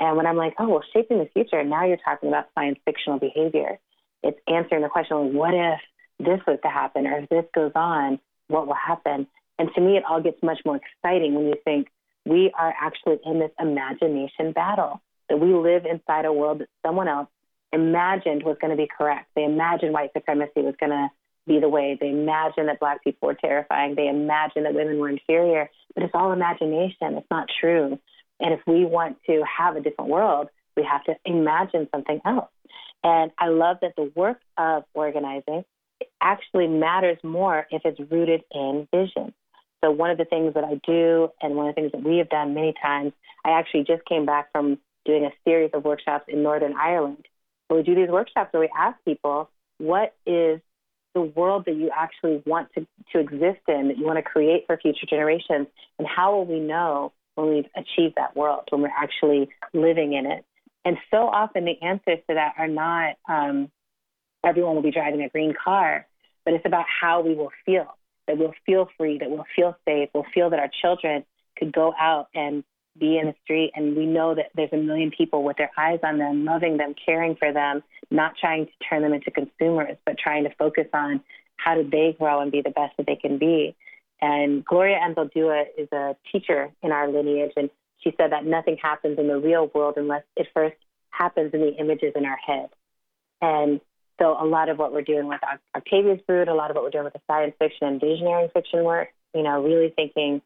And 0.00 0.16
when 0.16 0.26
I'm 0.26 0.36
like, 0.36 0.54
oh, 0.58 0.68
well, 0.68 0.84
shaping 0.92 1.18
the 1.18 1.28
future, 1.32 1.62
now 1.62 1.84
you're 1.84 1.98
talking 1.98 2.28
about 2.28 2.46
science 2.54 2.78
fictional 2.84 3.18
behavior. 3.18 3.78
It's 4.22 4.38
answering 4.48 4.82
the 4.82 4.88
question, 4.88 5.34
what 5.34 5.54
if 5.54 5.80
this 6.18 6.40
was 6.46 6.58
to 6.62 6.70
happen, 6.70 7.06
or 7.06 7.18
if 7.18 7.28
this 7.28 7.44
goes 7.54 7.72
on, 7.74 8.18
what 8.48 8.66
will 8.66 8.74
happen? 8.74 9.26
And 9.58 9.68
to 9.74 9.80
me, 9.80 9.96
it 9.96 10.04
all 10.08 10.22
gets 10.22 10.42
much 10.42 10.60
more 10.64 10.76
exciting 10.76 11.34
when 11.34 11.46
you 11.46 11.54
think 11.64 11.88
we 12.24 12.50
are 12.58 12.74
actually 12.80 13.18
in 13.24 13.38
this 13.38 13.50
imagination 13.60 14.52
battle, 14.52 15.00
that 15.28 15.38
we 15.38 15.52
live 15.52 15.84
inside 15.84 16.24
a 16.24 16.32
world 16.32 16.60
that 16.60 16.68
someone 16.84 17.08
else 17.08 17.28
imagined 17.72 18.42
was 18.42 18.56
going 18.60 18.70
to 18.70 18.76
be 18.76 18.88
correct. 18.88 19.28
They 19.34 19.44
imagined 19.44 19.92
white 19.92 20.10
supremacy 20.12 20.62
was 20.62 20.74
going 20.78 20.90
to 20.90 21.08
be 21.46 21.60
the 21.60 21.68
way. 21.68 21.96
They 22.00 22.10
imagined 22.10 22.68
that 22.68 22.80
black 22.80 23.04
people 23.04 23.28
were 23.28 23.34
terrifying. 23.34 23.94
They 23.94 24.08
imagined 24.08 24.66
that 24.66 24.74
women 24.74 24.98
were 24.98 25.08
inferior. 25.08 25.70
But 25.94 26.04
it's 26.04 26.14
all 26.14 26.32
imagination. 26.32 27.16
It's 27.16 27.30
not 27.30 27.48
true. 27.60 27.98
And 28.40 28.52
if 28.52 28.60
we 28.66 28.84
want 28.84 29.18
to 29.26 29.42
have 29.58 29.76
a 29.76 29.80
different 29.80 30.10
world, 30.10 30.48
we 30.76 30.82
have 30.82 31.04
to 31.04 31.14
imagine 31.24 31.88
something 31.94 32.20
else. 32.24 32.50
And 33.02 33.30
I 33.38 33.48
love 33.48 33.78
that 33.82 33.94
the 33.96 34.10
work 34.16 34.38
of 34.56 34.84
organizing 34.94 35.64
actually 36.20 36.66
matters 36.66 37.18
more 37.22 37.66
if 37.70 37.82
it's 37.84 38.00
rooted 38.10 38.42
in 38.50 38.88
vision. 38.92 39.32
So 39.84 39.90
one 39.90 40.10
of 40.10 40.18
the 40.18 40.24
things 40.24 40.54
that 40.54 40.64
I 40.64 40.80
do, 40.86 41.28
and 41.42 41.54
one 41.54 41.68
of 41.68 41.74
the 41.74 41.80
things 41.80 41.92
that 41.92 42.02
we 42.02 42.16
have 42.18 42.30
done 42.30 42.54
many 42.54 42.74
times, 42.82 43.12
I 43.44 43.50
actually 43.50 43.84
just 43.84 44.04
came 44.06 44.24
back 44.24 44.50
from 44.50 44.78
doing 45.04 45.26
a 45.26 45.30
series 45.44 45.70
of 45.74 45.84
workshops 45.84 46.24
in 46.28 46.42
Northern 46.42 46.74
Ireland. 46.74 47.26
We 47.68 47.82
do 47.82 47.94
these 47.94 48.08
workshops 48.08 48.52
where 48.52 48.62
we 48.62 48.70
ask 48.76 48.96
people, 49.04 49.50
what 49.78 50.14
is 50.24 50.60
the 51.14 51.22
world 51.22 51.64
that 51.66 51.76
you 51.76 51.90
actually 51.96 52.42
want 52.44 52.68
to, 52.74 52.86
to 53.12 53.18
exist 53.20 53.60
in, 53.68 53.88
that 53.88 53.96
you 53.96 54.04
want 54.04 54.18
to 54.18 54.22
create 54.22 54.64
for 54.66 54.76
future 54.76 55.06
generations, 55.08 55.68
and 55.98 56.08
how 56.08 56.34
will 56.34 56.46
we 56.46 56.60
know 56.60 57.12
when 57.36 57.48
we've 57.48 57.70
achieved 57.76 58.14
that 58.16 58.36
world, 58.36 58.64
when 58.70 58.82
we're 58.82 58.88
actually 58.88 59.48
living 59.72 60.12
in 60.12 60.26
it? 60.26 60.44
And 60.84 60.96
so 61.10 61.28
often 61.28 61.64
the 61.64 61.80
answers 61.80 62.18
to 62.28 62.34
that 62.34 62.54
are 62.58 62.68
not 62.68 63.16
um, 63.28 63.70
everyone 64.44 64.74
will 64.74 64.82
be 64.82 64.90
driving 64.90 65.22
a 65.22 65.28
green 65.28 65.54
car, 65.62 66.06
but 66.44 66.54
it's 66.54 66.66
about 66.66 66.84
how 67.00 67.22
we 67.22 67.34
will 67.34 67.52
feel 67.64 67.96
that 68.26 68.38
we'll 68.38 68.54
feel 68.64 68.88
free, 68.96 69.18
that 69.18 69.30
we'll 69.30 69.46
feel 69.54 69.76
safe, 69.86 70.08
we'll 70.14 70.26
feel 70.32 70.50
that 70.50 70.58
our 70.58 70.70
children 70.82 71.24
could 71.58 71.72
go 71.72 71.92
out 71.98 72.28
and 72.34 72.64
be 72.98 73.18
in 73.18 73.26
the 73.26 73.34
street 73.42 73.72
and 73.74 73.96
we 73.96 74.06
know 74.06 74.34
that 74.34 74.50
there's 74.54 74.72
a 74.72 74.76
million 74.76 75.10
people 75.10 75.42
with 75.42 75.56
their 75.56 75.70
eyes 75.76 75.98
on 76.02 76.18
them, 76.18 76.44
loving 76.44 76.76
them, 76.76 76.94
caring 77.04 77.36
for 77.36 77.52
them, 77.52 77.82
not 78.10 78.34
trying 78.38 78.66
to 78.66 78.72
turn 78.88 79.02
them 79.02 79.12
into 79.12 79.30
consumers, 79.30 79.96
but 80.06 80.16
trying 80.18 80.44
to 80.44 80.50
focus 80.56 80.86
on 80.92 81.20
how 81.56 81.74
do 81.74 81.88
they 81.88 82.14
grow 82.18 82.40
and 82.40 82.52
be 82.52 82.62
the 82.62 82.70
best 82.70 82.96
that 82.96 83.06
they 83.06 83.16
can 83.16 83.38
be. 83.38 83.74
And 84.20 84.64
Gloria 84.64 84.98
Anzaldúa 84.98 85.64
is 85.76 85.88
a 85.92 86.16
teacher 86.30 86.70
in 86.82 86.92
our 86.92 87.10
lineage, 87.10 87.52
and 87.56 87.68
she 87.98 88.14
said 88.16 88.32
that 88.32 88.44
nothing 88.44 88.76
happens 88.80 89.18
in 89.18 89.28
the 89.28 89.38
real 89.38 89.70
world 89.74 89.94
unless 89.96 90.22
it 90.36 90.46
first 90.54 90.76
happens 91.10 91.52
in 91.52 91.60
the 91.60 91.74
images 91.76 92.12
in 92.14 92.24
our 92.24 92.36
head. 92.36 92.68
And 93.40 93.80
so 94.20 94.36
a 94.40 94.46
lot 94.46 94.68
of 94.68 94.78
what 94.78 94.92
we're 94.92 95.02
doing 95.02 95.26
with 95.26 95.40
Octavia's 95.76 96.20
Brood, 96.26 96.48
a 96.48 96.54
lot 96.54 96.70
of 96.70 96.76
what 96.76 96.84
we're 96.84 96.90
doing 96.90 97.04
with 97.04 97.14
the 97.14 97.20
science 97.26 97.54
fiction 97.58 97.88
and 97.88 98.00
visionary 98.00 98.48
fiction 98.54 98.84
work, 98.84 99.08
you 99.34 99.42
know, 99.42 99.62
really 99.62 99.92
thinking 99.94 100.40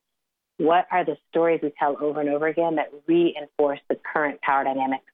what 0.59 0.87
are 0.91 1.05
the 1.05 1.17
stories 1.31 1.61
we 1.63 1.73
tell 1.79 1.97
over 2.01 2.21
and 2.21 2.29
over 2.29 2.47
again 2.47 2.77
that 2.77 2.93
reinforce 3.07 3.81
the 3.89 3.97
current 4.13 4.41
power 4.43 4.65
dynamics? 4.65 5.05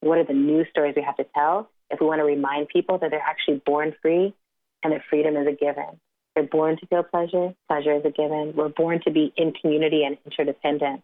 What 0.00 0.18
are 0.18 0.24
the 0.24 0.34
new 0.34 0.64
stories 0.70 0.94
we 0.96 1.02
have 1.02 1.16
to 1.16 1.26
tell 1.34 1.70
if 1.90 2.00
we 2.00 2.06
want 2.06 2.20
to 2.20 2.24
remind 2.24 2.68
people 2.68 2.98
that 2.98 3.10
they're 3.10 3.20
actually 3.20 3.62
born 3.66 3.94
free 4.00 4.34
and 4.82 4.92
that 4.92 5.00
freedom 5.08 5.36
is 5.36 5.46
a 5.46 5.52
given? 5.52 5.98
They're 6.34 6.44
born 6.44 6.76
to 6.78 6.86
feel 6.86 7.02
pleasure, 7.02 7.54
pleasure 7.66 7.96
is 7.96 8.04
a 8.04 8.10
given. 8.10 8.52
We're 8.54 8.68
born 8.68 9.00
to 9.04 9.10
be 9.10 9.32
in 9.36 9.52
community 9.52 10.04
and 10.04 10.16
interdependent. 10.24 11.02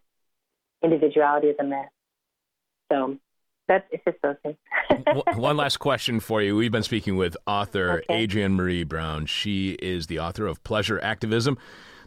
Individuality 0.83 1.47
is 1.47 1.55
a 1.59 1.63
myth. 1.63 1.89
So 2.91 3.17
that's 3.67 3.85
it's 3.91 4.03
just 4.05 4.17
those 4.21 4.35
things. 4.43 4.55
One 5.35 5.57
last 5.57 5.77
question 5.77 6.19
for 6.19 6.41
you. 6.41 6.55
We've 6.55 6.71
been 6.71 6.83
speaking 6.83 7.17
with 7.17 7.35
author 7.45 8.03
okay. 8.03 8.23
Adrienne 8.23 8.55
Maree 8.55 8.87
Brown. 8.87 9.25
She 9.25 9.71
is 9.71 10.07
the 10.07 10.19
author 10.19 10.47
of 10.47 10.63
Pleasure 10.63 10.99
Activism. 11.01 11.57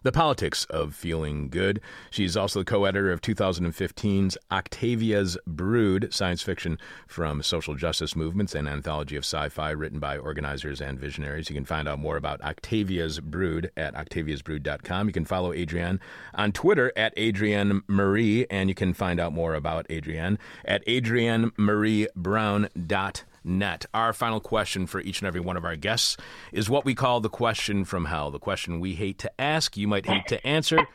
The 0.03 0.12
Politics 0.12 0.64
of 0.70 0.94
Feeling 0.94 1.51
Good. 1.51 1.78
She's 2.11 2.34
also 2.34 2.61
the 2.61 2.64
co 2.64 2.86
editor 2.86 3.12
of 3.12 3.20
2015's 3.20 4.38
Octavia's 4.51 5.36
Brood, 5.46 6.09
science 6.11 6.42
fiction 6.42 6.78
from 7.07 7.42
social 7.42 7.74
justice 7.74 8.16
movements, 8.16 8.55
an 8.55 8.66
anthology 8.66 9.16
of 9.16 9.24
sci 9.24 9.51
fi 9.51 9.68
written 9.70 9.98
by 9.98 10.16
organizers 10.16 10.80
and 10.80 10.98
visionaries. 10.98 11.51
You 11.51 11.55
can 11.55 11.66
find 11.66 11.86
out 11.86 11.98
more 11.98 12.16
about 12.16 12.40
Octavia's 12.40 13.20
Brood 13.20 13.72
at 13.76 13.94
octaviasbrood.com. 13.94 15.07
You 15.07 15.12
can 15.12 15.26
follow 15.26 15.53
Adrienne 15.53 16.01
on 16.32 16.53
Twitter 16.53 16.94
at 16.96 17.12
Adrienne 17.18 17.82
Maree, 17.86 18.46
and 18.48 18.70
you 18.70 18.74
can 18.74 18.94
find 18.94 19.20
out 19.20 19.34
more 19.34 19.55
about 19.55 19.84
Adrienne 19.90 20.38
at 20.64 20.82
adriennemareebrown.com 20.86 23.26
net. 23.45 23.86
Our 23.95 24.12
final 24.12 24.41
question 24.41 24.86
for 24.86 25.01
each 25.01 25.20
and 25.20 25.28
every 25.28 25.41
one 25.41 25.57
of 25.57 25.64
our 25.64 25.76
guests 25.76 26.16
is 26.53 26.70
what 26.70 26.84
we 26.84 26.95
call 26.95 27.20
the 27.20 27.28
question 27.28 27.84
from 27.84 28.07
hell. 28.07 28.30
The 28.30 28.38
question 28.38 28.80
we 28.80 28.95
hate 28.95 29.18
to 29.18 29.41
ask, 29.41 29.76
you 29.76 29.88
might 29.88 30.07
hate 30.07 30.26
to 30.28 30.47
answer, 30.47 30.86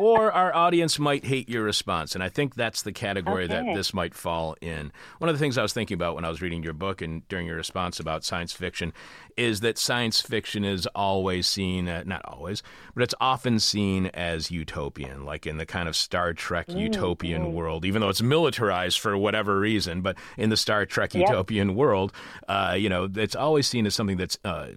or 0.00 0.32
our 0.32 0.54
audience 0.54 0.98
might 0.98 1.26
hate 1.26 1.46
your 1.46 1.62
response. 1.62 2.14
And 2.14 2.24
I 2.24 2.30
think 2.30 2.54
that's 2.54 2.80
the 2.80 2.92
category 2.92 3.44
okay. 3.44 3.52
that 3.52 3.74
this 3.74 3.92
might 3.92 4.14
fall 4.14 4.56
in. 4.62 4.92
One 5.18 5.28
of 5.28 5.34
the 5.34 5.38
things 5.38 5.58
I 5.58 5.62
was 5.62 5.74
thinking 5.74 5.94
about 5.94 6.14
when 6.14 6.24
I 6.24 6.30
was 6.30 6.40
reading 6.40 6.62
your 6.62 6.72
book 6.72 7.02
and 7.02 7.28
during 7.28 7.46
your 7.46 7.56
response 7.56 8.00
about 8.00 8.24
science 8.24 8.54
fiction 8.54 8.94
is 9.36 9.60
that 9.60 9.76
science 9.76 10.22
fiction 10.22 10.64
is 10.64 10.86
always 10.94 11.46
seen, 11.46 11.86
uh, 11.86 12.02
not 12.06 12.24
always, 12.24 12.62
but 12.94 13.02
it's 13.02 13.14
often 13.20 13.60
seen 13.60 14.06
as 14.06 14.50
utopian, 14.50 15.26
like 15.26 15.46
in 15.46 15.58
the 15.58 15.66
kind 15.66 15.86
of 15.86 15.94
Star 15.94 16.32
Trek 16.32 16.68
mm-hmm. 16.68 16.78
utopian 16.78 17.52
world, 17.52 17.84
even 17.84 18.00
though 18.00 18.08
it's 18.08 18.22
militarized 18.22 18.98
for 18.98 19.18
whatever 19.18 19.60
reason. 19.60 20.00
But 20.00 20.16
in 20.38 20.48
the 20.48 20.56
Star 20.56 20.86
Trek 20.86 21.12
yep. 21.12 21.28
utopian 21.28 21.74
world, 21.74 22.10
uh, 22.48 22.74
you 22.78 22.88
know, 22.88 23.06
it's 23.14 23.36
always 23.36 23.66
seen 23.66 23.84
as 23.84 23.94
something 23.94 24.16
that's 24.16 24.38
uh, 24.46 24.68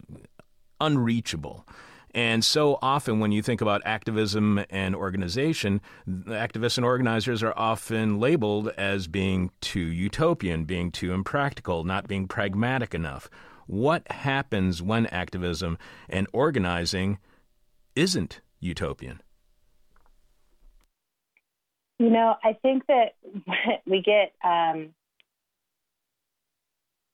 unreachable. 0.81 1.65
And 2.13 2.45
so 2.45 2.77
often, 2.81 3.19
when 3.19 3.31
you 3.31 3.41
think 3.41 3.59
about 3.59 3.81
activism 3.85 4.63
and 4.69 4.95
organization, 4.95 5.81
activists 6.07 6.77
and 6.77 6.85
organizers 6.85 7.41
are 7.41 7.53
often 7.57 8.19
labeled 8.19 8.69
as 8.77 9.07
being 9.07 9.49
too 9.61 9.79
utopian, 9.79 10.65
being 10.65 10.91
too 10.91 11.11
impractical, 11.11 11.83
not 11.83 12.07
being 12.07 12.27
pragmatic 12.27 12.93
enough. 12.93 13.29
What 13.65 14.09
happens 14.11 14.81
when 14.81 15.07
activism 15.07 15.79
and 16.07 16.27
organizing 16.33 17.17
isn't 17.95 18.41
utopian? 18.59 19.21
You 21.97 22.11
know, 22.11 22.35
I 22.43 22.53
think 22.61 22.85
that 22.87 23.15
we 23.87 24.03
get, 24.03 24.33
um, 24.43 24.93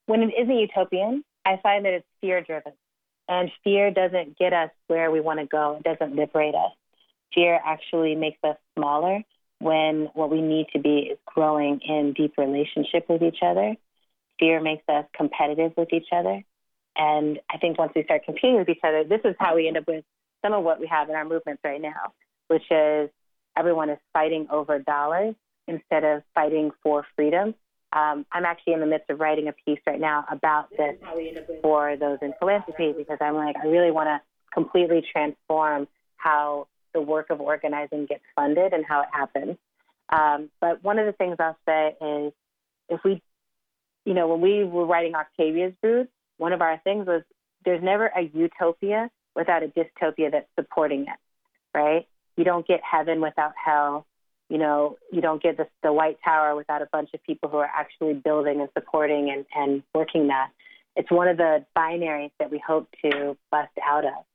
when 0.08 0.24
it 0.24 0.34
isn't 0.42 0.58
utopian, 0.58 1.24
I 1.46 1.58
find 1.64 1.86
that 1.86 1.94
it's 1.94 2.08
fear 2.20 2.42
driven. 2.42 2.74
And 3.30 3.52
fear 3.64 3.92
doesn't 3.92 4.40
get 4.40 4.54
us 4.54 4.72
where 4.88 5.12
we 5.12 5.22
want 5.22 5.40
to 5.40 5.46
go, 5.46 5.78
it 5.80 5.84
doesn't 5.84 6.16
liberate 6.16 6.56
us. 6.56 6.72
Fear 7.34 7.60
actually 7.64 8.16
makes 8.16 8.40
us 8.44 8.58
smaller 8.76 9.22
when 9.60 10.10
what 10.16 10.32
we 10.32 10.42
need 10.42 10.66
to 10.74 10.80
be 10.80 11.12
is 11.12 11.20
growing 11.26 11.80
in 11.88 12.14
deep 12.14 12.34
relationship 12.40 13.08
with 13.08 13.22
each 13.22 13.38
other. 13.44 13.76
Fear 14.40 14.62
makes 14.62 14.84
us 14.90 15.06
competitive 15.16 15.74
with 15.78 15.94
each 15.94 16.08
other. 16.12 16.42
And 16.96 17.40
I 17.52 17.58
think 17.58 17.78
once 17.78 17.92
we 17.96 18.04
start 18.04 18.24
competing 18.26 18.58
with 18.58 18.68
each 18.68 18.80
other, 18.84 19.04
this 19.04 19.22
is 19.24 19.36
how 19.40 19.56
we 19.56 19.68
end 19.68 19.78
up 19.78 19.88
with 19.88 20.04
some 20.44 20.54
of 20.54 20.64
what 20.64 20.80
we 20.80 20.88
have 20.88 21.08
in 21.10 21.16
our 21.16 21.26
movements 21.26 21.62
right 21.64 21.82
now, 21.82 22.14
which 22.48 22.64
is 22.72 23.12
everyone 23.56 23.92
is 23.92 24.00
fighting 24.12 24.48
over 24.50 24.80
dollars 24.80 25.36
instead 25.68 26.04
of 26.04 26.24
fighting 26.34 26.72
for 26.82 27.06
freedom 27.16 27.54
um, 27.92 28.26
I'm 28.32 28.46
actually 28.46 28.74
in 28.74 28.82
the 28.82 28.86
midst 28.86 29.10
of 29.10 29.20
writing 29.20 29.48
a 29.48 29.54
piece 29.54 29.80
right 29.88 30.00
now 30.00 30.26
about 30.30 30.70
this 30.72 30.96
for 31.62 31.98
those 31.98 32.20
in 32.22 32.34
philanthropy 32.40 32.94
because 32.96 33.18
I'm 33.20 33.36
like, 33.36 33.56
I 33.62 33.68
really 33.68 33.92
want 33.92 34.08
to 34.08 34.22
completely 34.54 35.04
transform 35.12 35.88
how 36.18 36.68
the 36.94 37.02
work 37.02 37.30
of 37.30 37.42
organizing 37.42 38.06
gets 38.06 38.24
funded 38.36 38.74
and 38.74 38.86
how 38.86 39.02
it 39.02 39.08
happens. 39.12 39.58
Um, 40.10 40.50
but 40.62 40.84
one 40.84 41.00
of 41.00 41.06
the 41.06 41.14
things 41.14 41.38
I'll 41.40 41.58
say 41.68 41.96
is 42.02 42.34
if 42.90 43.02
we, 43.04 43.22
you 44.06 44.14
know, 44.14 44.28
when 44.28 44.42
we 44.42 44.64
were 44.64 44.86
writing 44.86 45.16
Octavia's 45.16 45.74
Brood, 45.82 46.08
one 46.38 46.54
of 46.54 46.62
our 46.62 46.80
things 46.84 47.08
was 47.08 47.24
there's 47.66 47.84
never 47.84 48.08
a 48.08 48.22
utopia 48.34 49.10
without 49.36 49.64
a 49.64 49.68
dystopia 49.68 50.32
that's 50.32 50.48
supporting 50.56 51.02
it, 51.02 51.78
right? 51.78 52.08
You 52.38 52.44
don't 52.44 52.68
get 52.68 52.82
heaven 52.84 53.20
without 53.22 53.54
hell 53.64 54.06
you 54.50 54.58
know, 54.58 54.98
you 55.12 55.22
don't 55.22 55.42
get 55.42 55.58
the, 55.58 55.68
the 55.84 55.94
White 55.94 56.18
Tower 56.24 56.56
without 56.56 56.82
a 56.82 56.88
bunch 56.92 57.10
of 57.14 57.24
people 57.24 57.50
who 57.50 57.58
are 57.58 57.70
actually 57.74 58.14
building 58.14 58.60
and 58.60 58.70
supporting 58.78 59.30
and, 59.30 59.46
and 59.56 59.84
working 59.94 60.28
that. 60.28 60.50
It's 60.96 61.12
one 61.12 61.28
of 61.28 61.38
the 61.38 61.66
binaries 61.78 62.32
that 62.40 62.52
we 62.52 62.62
hope 62.66 62.90
to 63.04 63.38
bust 63.52 63.72
out 63.86 64.06
of. 64.06 64.26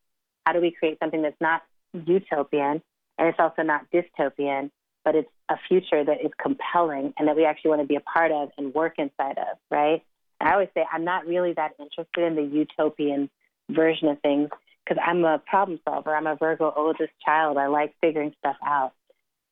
How 0.46 0.52
do 0.52 0.60
we 0.60 0.70
create 0.70 0.98
something 1.00 1.22
that's 1.22 1.40
not 1.40 1.62
utopian 1.92 2.80
and 3.18 3.28
it's 3.28 3.38
also 3.38 3.62
not 3.62 3.86
dystopian, 3.92 4.70
but 5.04 5.14
it's 5.14 5.28
a 5.48 5.56
future 5.68 6.04
that 6.04 6.24
is 6.24 6.30
compelling 6.40 7.12
and 7.18 7.28
that 7.28 7.36
we 7.36 7.44
actually 7.44 7.70
want 7.70 7.82
to 7.82 7.86
be 7.86 7.96
a 7.96 8.00
part 8.00 8.32
of 8.32 8.50
and 8.56 8.74
work 8.74 8.94
inside 8.98 9.38
of, 9.38 9.58
right? 9.70 10.02
And 10.40 10.48
I 10.48 10.52
always 10.52 10.68
say 10.74 10.84
I'm 10.92 11.04
not 11.04 11.26
really 11.26 11.52
that 11.54 11.72
interested 11.78 12.24
in 12.24 12.36
the 12.36 12.42
utopian 12.42 13.28
version 13.70 14.08
of 14.08 14.20
things 14.20 14.48
because 14.84 15.02
I'm 15.04 15.24
a 15.24 15.38
problem 15.38 15.80
solver. 15.84 16.14
I'm 16.14 16.26
a 16.26 16.36
Virgo 16.36 16.72
oldest 16.76 17.12
child. 17.24 17.56
I 17.56 17.66
like 17.66 17.94
figuring 18.00 18.34
stuff 18.38 18.56
out. 18.64 18.92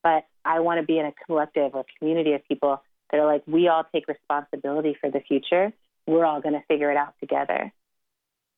But 0.03 0.27
I 0.45 0.61
want 0.61 0.81
to 0.81 0.87
be 0.87 0.99
in 0.99 1.07
a 1.07 1.13
collective 1.27 1.75
or 1.75 1.85
community 1.99 2.33
of 2.33 2.47
people 2.47 2.83
that 3.11 3.21
are 3.21 3.27
like, 3.27 3.43
we 3.47 3.69
all 3.69 3.85
take 3.93 4.09
responsibility 4.09 4.97
for 5.01 5.11
the 5.11 5.21
future. 5.21 5.73
We're 6.07 6.25
all 6.25 6.41
going 6.41 6.55
to 6.55 6.63
figure 6.67 6.91
it 6.91 6.97
out 6.97 7.15
together. 7.21 7.73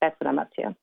That's 0.00 0.18
what 0.20 0.28
I'm 0.28 0.38
up 0.38 0.50
to. 0.54 0.74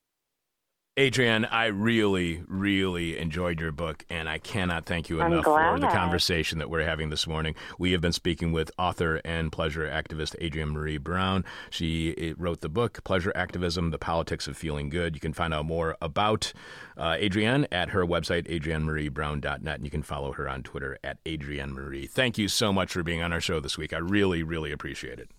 Adrienne, 0.99 1.45
I 1.45 1.67
really, 1.67 2.43
really 2.49 3.17
enjoyed 3.17 3.61
your 3.61 3.71
book, 3.71 4.03
and 4.09 4.27
I 4.27 4.39
cannot 4.39 4.85
thank 4.85 5.09
you 5.09 5.21
enough 5.21 5.45
for 5.45 5.79
the 5.79 5.87
conversation 5.87 6.59
that 6.59 6.69
we're 6.69 6.83
having 6.83 7.09
this 7.09 7.25
morning. 7.25 7.55
We 7.79 7.93
have 7.93 8.01
been 8.01 8.11
speaking 8.11 8.51
with 8.51 8.71
author 8.77 9.21
and 9.23 9.53
pleasure 9.53 9.87
activist 9.87 10.35
Adrienne 10.43 10.73
Maree 10.73 11.01
Brown. 11.01 11.45
She 11.69 12.13
eh, 12.17 12.33
wrote 12.37 12.59
the 12.59 12.67
book, 12.67 13.05
Pleasure 13.05 13.31
Activism 13.35 13.91
The 13.91 13.97
Politics 13.97 14.49
of 14.49 14.57
Feeling 14.57 14.89
Good. 14.89 15.15
You 15.15 15.21
can 15.21 15.31
find 15.31 15.53
out 15.53 15.63
more 15.63 15.95
about 16.01 16.51
uh, 16.97 17.15
Adrienne 17.21 17.67
at 17.71 17.91
her 17.91 18.05
website, 18.05 18.49
adriennemareebrown.net, 18.49 19.75
and 19.75 19.85
you 19.85 19.91
can 19.91 20.03
follow 20.03 20.33
her 20.33 20.49
on 20.49 20.61
Twitter 20.61 20.99
at 21.05 21.19
Adrienne 21.25 21.71
Maree. 21.71 22.09
Thank 22.09 22.37
you 22.37 22.49
so 22.49 22.73
much 22.73 22.91
for 22.91 23.01
being 23.01 23.21
on 23.23 23.31
our 23.31 23.39
show 23.39 23.61
this 23.61 23.77
week. 23.77 23.93
I 23.93 23.99
really, 23.99 24.43
really 24.43 24.73
appreciate 24.73 25.19
it. 25.19 25.29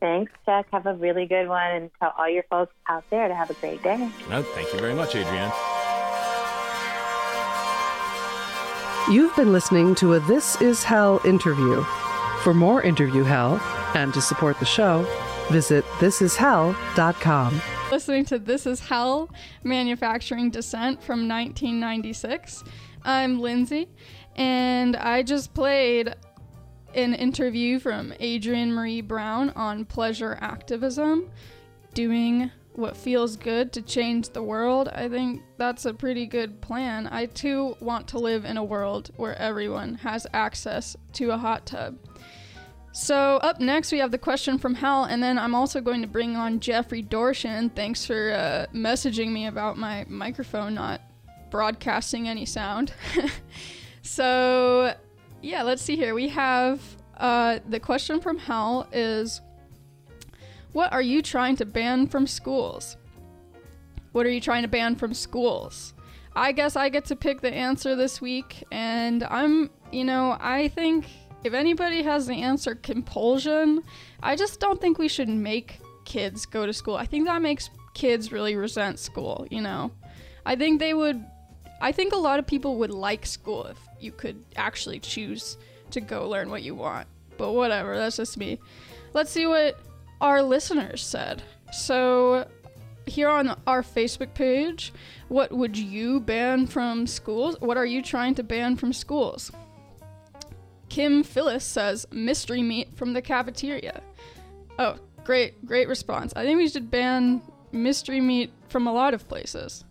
Thanks, 0.00 0.30
Chuck. 0.44 0.66
Have 0.72 0.86
a 0.86 0.94
really 0.94 1.26
good 1.26 1.48
one 1.48 1.70
and 1.70 1.90
tell 1.98 2.12
all 2.18 2.28
your 2.28 2.42
folks 2.44 2.74
out 2.88 3.04
there 3.10 3.28
to 3.28 3.34
have 3.34 3.50
a 3.50 3.54
great 3.54 3.82
day. 3.82 3.96
No, 4.28 4.42
thank 4.42 4.72
you 4.72 4.78
very 4.78 4.94
much, 4.94 5.14
Adrienne. 5.16 5.52
You've 9.10 9.34
been 9.36 9.52
listening 9.52 9.94
to 9.96 10.14
a 10.14 10.20
This 10.20 10.60
Is 10.60 10.82
Hell 10.82 11.20
interview. 11.24 11.82
For 12.42 12.52
more 12.52 12.82
interview 12.82 13.22
hell 13.22 13.60
and 13.94 14.12
to 14.14 14.20
support 14.20 14.58
the 14.58 14.66
show, 14.66 15.06
visit 15.50 15.84
thisishell.com. 15.98 17.60
listening 17.90 18.24
to 18.26 18.38
This 18.38 18.66
Is 18.66 18.80
Hell 18.80 19.30
Manufacturing 19.62 20.50
Descent 20.50 21.02
from 21.02 21.28
1996. 21.28 22.64
I'm 23.04 23.38
Lindsay, 23.40 23.88
and 24.34 24.96
I 24.96 25.22
just 25.22 25.54
played 25.54 26.14
an 26.94 27.14
interview 27.14 27.78
from 27.78 28.12
Adrienne 28.20 28.72
Maree 28.72 29.06
Brown 29.06 29.50
on 29.50 29.84
pleasure 29.84 30.38
activism, 30.40 31.30
doing 31.94 32.50
what 32.76 32.96
feels 32.96 33.36
good 33.36 33.72
to 33.72 33.82
change 33.82 34.28
the 34.30 34.42
world. 34.42 34.88
I 34.88 35.08
think 35.08 35.42
that's 35.56 35.86
a 35.86 35.94
pretty 35.94 36.26
good 36.26 36.60
plan. 36.60 37.06
I 37.06 37.26
too 37.26 37.76
want 37.80 38.08
to 38.08 38.18
live 38.18 38.44
in 38.44 38.56
a 38.56 38.64
world 38.64 39.10
where 39.16 39.36
everyone 39.38 39.94
has 39.96 40.26
access 40.32 40.96
to 41.14 41.30
a 41.30 41.38
hot 41.38 41.66
tub. 41.66 41.98
So 42.92 43.36
up 43.36 43.60
next 43.60 43.92
we 43.92 43.98
have 43.98 44.10
the 44.10 44.18
question 44.18 44.58
from 44.58 44.74
Hal, 44.74 45.04
and 45.04 45.22
then 45.22 45.38
I'm 45.38 45.54
also 45.54 45.80
going 45.80 46.00
to 46.00 46.08
bring 46.08 46.34
on 46.34 46.60
Jeffrey 46.60 47.02
Dorchen. 47.02 47.70
Thanks 47.70 48.06
for 48.06 48.32
uh, 48.32 48.66
messaging 48.74 49.32
me 49.32 49.46
about 49.46 49.76
my 49.76 50.06
microphone 50.08 50.74
not 50.74 51.02
broadcasting 51.50 52.28
any 52.28 52.46
sound. 52.46 52.92
so 54.02 54.94
yeah, 55.46 55.62
let's 55.62 55.80
see 55.80 55.94
here. 55.94 56.12
We 56.14 56.28
have 56.28 56.80
uh, 57.18 57.60
the 57.68 57.78
question 57.78 58.20
from 58.20 58.36
Hal 58.36 58.88
is, 58.92 59.40
what 60.72 60.92
are 60.92 61.02
you 61.02 61.22
trying 61.22 61.56
to 61.56 61.64
ban 61.64 62.08
from 62.08 62.26
schools? 62.26 62.96
What 64.10 64.26
are 64.26 64.30
you 64.30 64.40
trying 64.40 64.62
to 64.62 64.68
ban 64.68 64.96
from 64.96 65.14
schools? 65.14 65.94
I 66.34 66.52
guess 66.52 66.74
I 66.74 66.88
get 66.88 67.04
to 67.06 67.16
pick 67.16 67.40
the 67.40 67.52
answer 67.52 67.94
this 67.94 68.20
week, 68.20 68.64
and 68.72 69.22
I'm, 69.24 69.70
you 69.92 70.04
know, 70.04 70.36
I 70.40 70.68
think 70.68 71.06
if 71.44 71.54
anybody 71.54 72.02
has 72.02 72.26
the 72.26 72.42
answer 72.42 72.74
compulsion, 72.74 73.84
I 74.22 74.34
just 74.34 74.58
don't 74.58 74.80
think 74.80 74.98
we 74.98 75.08
should 75.08 75.28
make 75.28 75.80
kids 76.04 76.44
go 76.44 76.66
to 76.66 76.72
school. 76.72 76.96
I 76.96 77.06
think 77.06 77.26
that 77.26 77.40
makes 77.40 77.70
kids 77.94 78.32
really 78.32 78.56
resent 78.56 78.98
school, 78.98 79.46
you 79.50 79.60
know. 79.60 79.92
I 80.44 80.56
think 80.56 80.80
they 80.80 80.92
would 80.92 81.24
I 81.80 81.92
think 81.92 82.12
a 82.12 82.18
lot 82.18 82.38
of 82.38 82.46
people 82.46 82.76
would 82.78 82.90
like 82.90 83.26
school 83.26 83.64
if 83.66 83.78
you 84.00 84.12
could 84.12 84.42
actually 84.56 84.98
choose 84.98 85.58
to 85.90 86.00
go 86.00 86.28
learn 86.28 86.50
what 86.50 86.62
you 86.62 86.74
want. 86.74 87.06
But 87.36 87.52
whatever, 87.52 87.96
that's 87.96 88.16
just 88.16 88.38
me. 88.38 88.58
Let's 89.12 89.30
see 89.30 89.46
what 89.46 89.78
our 90.20 90.42
listeners 90.42 91.04
said. 91.04 91.42
So, 91.72 92.48
here 93.06 93.28
on 93.28 93.56
our 93.66 93.82
Facebook 93.82 94.34
page, 94.34 94.92
what 95.28 95.52
would 95.52 95.76
you 95.76 96.20
ban 96.20 96.66
from 96.66 97.06
schools? 97.06 97.56
What 97.60 97.76
are 97.76 97.86
you 97.86 98.02
trying 98.02 98.34
to 98.36 98.42
ban 98.42 98.76
from 98.76 98.92
schools? 98.92 99.52
Kim 100.88 101.22
Phyllis 101.22 101.64
says 101.64 102.06
mystery 102.10 102.62
meat 102.62 102.96
from 102.96 103.12
the 103.12 103.22
cafeteria. 103.22 104.00
Oh, 104.78 104.96
great, 105.24 105.64
great 105.66 105.88
response. 105.88 106.32
I 106.36 106.44
think 106.44 106.58
we 106.58 106.68
should 106.68 106.90
ban 106.90 107.42
mystery 107.72 108.20
meat 108.20 108.52
from 108.68 108.86
a 108.86 108.92
lot 108.92 109.14
of 109.14 109.28
places. 109.28 109.84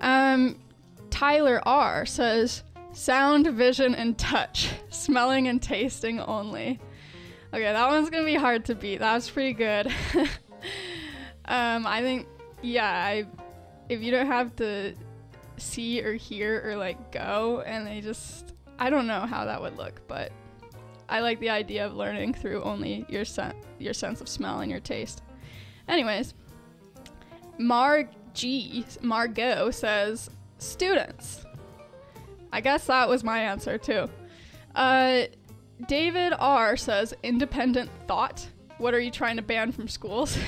Um, 0.00 0.58
Tyler 1.10 1.60
R 1.66 2.06
says 2.06 2.62
sound, 2.92 3.46
vision, 3.48 3.94
and 3.94 4.18
touch, 4.18 4.70
smelling 4.90 5.48
and 5.48 5.62
tasting 5.62 6.20
only. 6.20 6.80
Okay, 7.52 7.62
that 7.62 7.88
one's 7.88 8.10
gonna 8.10 8.24
be 8.24 8.34
hard 8.34 8.64
to 8.66 8.74
beat. 8.74 8.98
That 8.98 9.14
was 9.14 9.30
pretty 9.30 9.54
good. 9.54 9.86
um, 11.46 11.86
I 11.86 12.00
think, 12.02 12.26
yeah, 12.62 12.90
I, 12.90 13.26
if 13.88 14.02
you 14.02 14.10
don't 14.10 14.26
have 14.26 14.54
to 14.56 14.94
see 15.56 16.02
or 16.02 16.14
hear 16.14 16.62
or 16.64 16.76
like 16.76 17.10
go, 17.10 17.62
and 17.64 17.86
they 17.86 18.00
just, 18.00 18.54
I 18.78 18.90
don't 18.90 19.06
know 19.06 19.20
how 19.20 19.44
that 19.46 19.60
would 19.60 19.76
look, 19.76 20.06
but 20.08 20.30
I 21.08 21.20
like 21.20 21.40
the 21.40 21.50
idea 21.50 21.86
of 21.86 21.94
learning 21.94 22.34
through 22.34 22.62
only 22.62 23.06
your 23.08 23.24
sen- 23.24 23.54
your 23.78 23.94
sense 23.94 24.20
of 24.20 24.28
smell 24.28 24.60
and 24.60 24.70
your 24.70 24.80
taste. 24.80 25.22
Anyways, 25.88 26.34
Mar 27.56 28.10
G 28.34 28.84
Margot 29.00 29.70
says 29.70 30.28
students. 30.58 31.44
I 32.52 32.60
guess 32.60 32.86
that 32.86 33.08
was 33.08 33.24
my 33.24 33.40
answer 33.40 33.78
too. 33.78 34.08
Uh, 34.74 35.22
David 35.86 36.32
R 36.38 36.76
says 36.76 37.14
independent 37.22 37.90
thought. 38.06 38.46
What 38.78 38.94
are 38.94 39.00
you 39.00 39.10
trying 39.10 39.36
to 39.36 39.42
ban 39.42 39.72
from 39.72 39.88
schools? 39.88 40.38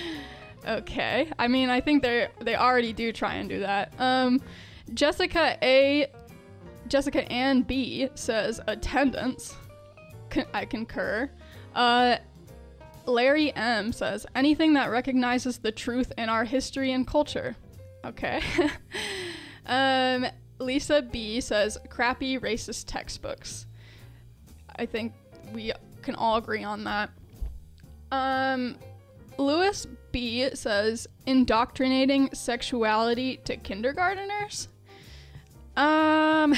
okay. 0.66 1.30
I 1.38 1.48
mean, 1.48 1.70
I 1.70 1.80
think 1.80 2.02
they 2.02 2.28
they 2.40 2.56
already 2.56 2.92
do 2.92 3.12
try 3.12 3.34
and 3.34 3.48
do 3.48 3.60
that. 3.60 3.92
Um, 3.98 4.40
Jessica 4.94 5.58
A, 5.62 6.06
Jessica 6.88 7.30
Ann 7.30 7.62
B 7.62 8.08
says 8.14 8.60
attendance. 8.66 9.54
Con- 10.30 10.46
I 10.52 10.64
concur. 10.64 11.30
Uh, 11.74 12.16
Larry 13.06 13.54
M 13.54 13.92
says 13.92 14.26
anything 14.34 14.74
that 14.74 14.90
recognizes 14.90 15.58
the 15.58 15.72
truth 15.72 16.12
in 16.18 16.28
our 16.28 16.44
history 16.44 16.92
and 16.92 17.06
culture. 17.06 17.56
Okay. 18.04 18.42
um, 19.66 20.26
Lisa 20.58 21.02
B 21.02 21.40
says 21.40 21.78
crappy 21.88 22.38
racist 22.38 22.84
textbooks. 22.86 23.66
I 24.76 24.86
think 24.86 25.12
we 25.52 25.72
can 26.02 26.14
all 26.14 26.36
agree 26.36 26.64
on 26.64 26.84
that. 26.84 27.10
Um, 28.10 28.76
Lewis 29.38 29.86
B 30.12 30.48
says 30.54 31.06
indoctrinating 31.26 32.30
sexuality 32.32 33.38
to 33.44 33.56
kindergarteners. 33.56 34.68
Um, 35.76 36.54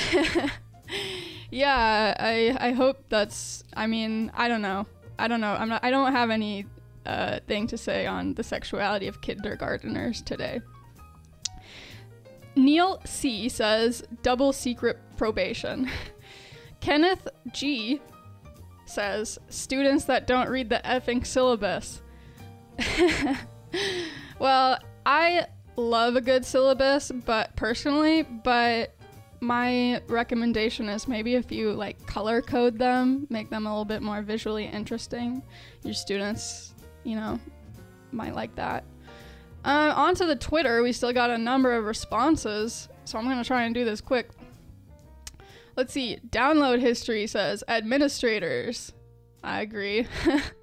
yeah, 1.51 2.15
I 2.19 2.57
I 2.61 2.73
hope 2.73 3.05
that's. 3.09 3.65
I 3.75 3.87
mean, 3.87 4.31
I 4.35 4.49
don't 4.49 4.63
know. 4.63 4.87
I 5.19 5.27
don't 5.27 5.41
know. 5.41 5.55
I'm 5.55 5.69
not. 5.69 5.85
I 5.85 5.91
don't 5.91 6.13
have 6.13 6.31
any 6.31 6.67
uh, 7.05 7.41
thing 7.49 7.67
to 7.69 7.79
say 7.79 8.07
on 8.07 8.35
the 8.35 8.45
sexuality 8.45 9.09
of 9.09 9.21
kindergarteners 9.21 10.25
today. 10.25 10.61
Neil 12.59 13.01
C 13.05 13.49
says 13.49 14.03
double 14.23 14.53
secret 14.53 14.99
probation. 15.17 15.89
Kenneth 16.81 17.29
G 17.53 18.01
says 18.85 19.39
students 19.49 20.05
that 20.07 20.27
don't 20.27 20.49
read 20.49 20.69
the 20.69 20.81
effing 20.85 21.25
syllabus. 21.25 22.03
well, 24.39 24.79
I 25.07 25.47
love 25.77 26.17
a 26.17 26.21
good 26.21 26.45
syllabus, 26.45 27.13
but 27.25 27.55
personally, 27.55 28.23
but 28.23 28.95
my 29.41 30.01
recommendation 30.09 30.89
is 30.89 31.07
maybe 31.07 31.37
if 31.37 31.53
you 31.53 31.73
like 31.73 32.05
color 32.07 32.43
code 32.43 32.77
them, 32.77 33.27
make 33.31 33.51
them 33.51 33.67
a 33.67 33.71
little 33.71 33.85
bit 33.85 34.03
more 34.03 34.23
visually 34.23 34.65
interesting. 34.65 35.43
Your 35.85 35.95
students, 35.95 36.75
you 37.05 37.15
know, 37.15 37.39
might 38.11 38.35
like 38.35 38.55
that. 38.57 38.85
Uh, 39.65 39.93
on 39.97 40.15
to 40.15 40.25
the 40.25 40.37
Twitter, 40.37 40.83
we 40.83 40.93
still 40.93 41.13
got 41.13 41.31
a 41.31 41.39
number 41.39 41.75
of 41.75 41.85
responses, 41.85 42.89
so 43.05 43.19
I'm 43.19 43.25
gonna 43.25 43.45
try 43.45 43.65
and 43.65 43.75
do 43.75 43.85
this 43.85 44.01
quick. 44.01 44.31
Let's 45.77 45.93
see. 45.93 46.19
Download 46.29 46.81
history 46.81 47.27
says 47.27 47.63
administrators. 47.69 48.93
I 49.45 49.61
agree. 49.61 50.07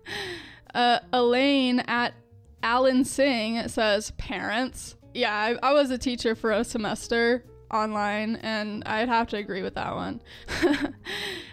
uh, 0.74 1.00
Elaine 1.14 1.80
at 1.82 2.14
Alan 2.62 3.06
Singh 3.06 3.68
says 3.68 4.12
parents. 4.18 4.96
Yeah, 5.14 5.34
I, 5.34 5.70
I 5.70 5.74
was 5.74 5.92
a 5.92 5.98
teacher 5.98 6.36
for 6.36 6.52
a 6.52 6.64
semester 6.64 7.46
online, 7.72 8.38
and 8.38 8.84
I'd 8.86 9.08
have 9.08 9.28
to 9.30 9.38
agree 9.38 9.62
with 9.62 9.76
that 9.76 9.96
one. 9.96 10.22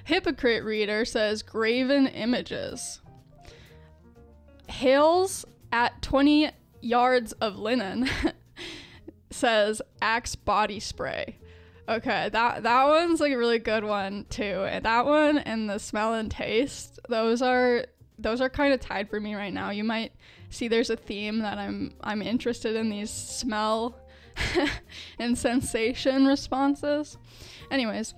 Hypocrite 0.05 0.64
reader 0.64 1.05
says 1.05 1.43
graven 1.43 2.07
images. 2.09 3.01
Hales 4.68 5.45
at 5.70 6.01
20 6.03 6.51
yards 6.82 7.32
of 7.32 7.58
linen 7.58 8.08
says 9.30 9.80
Axe 10.00 10.34
body 10.34 10.80
spray. 10.80 11.38
Okay, 11.88 12.28
that 12.32 12.62
that 12.62 12.84
one's 12.86 13.20
like 13.20 13.32
a 13.32 13.38
really 13.38 13.58
good 13.58 13.84
one 13.84 14.26
too. 14.30 14.64
And 14.68 14.84
that 14.84 15.06
one 15.06 15.38
and 15.38 15.68
the 15.68 15.78
smell 15.78 16.14
and 16.14 16.30
taste, 16.30 17.00
those 17.08 17.42
are 17.42 17.86
those 18.18 18.40
are 18.40 18.48
kind 18.48 18.72
of 18.72 18.80
tied 18.80 19.10
for 19.10 19.18
me 19.18 19.34
right 19.34 19.52
now. 19.52 19.70
You 19.70 19.84
might 19.84 20.12
see 20.50 20.68
there's 20.68 20.90
a 20.90 20.96
theme 20.96 21.40
that 21.40 21.58
I'm 21.58 21.94
I'm 22.02 22.22
interested 22.22 22.76
in 22.76 22.88
these 22.88 23.10
smell 23.10 23.98
and 25.18 25.36
sensation 25.36 26.26
responses. 26.26 27.18
Anyways, 27.70 28.14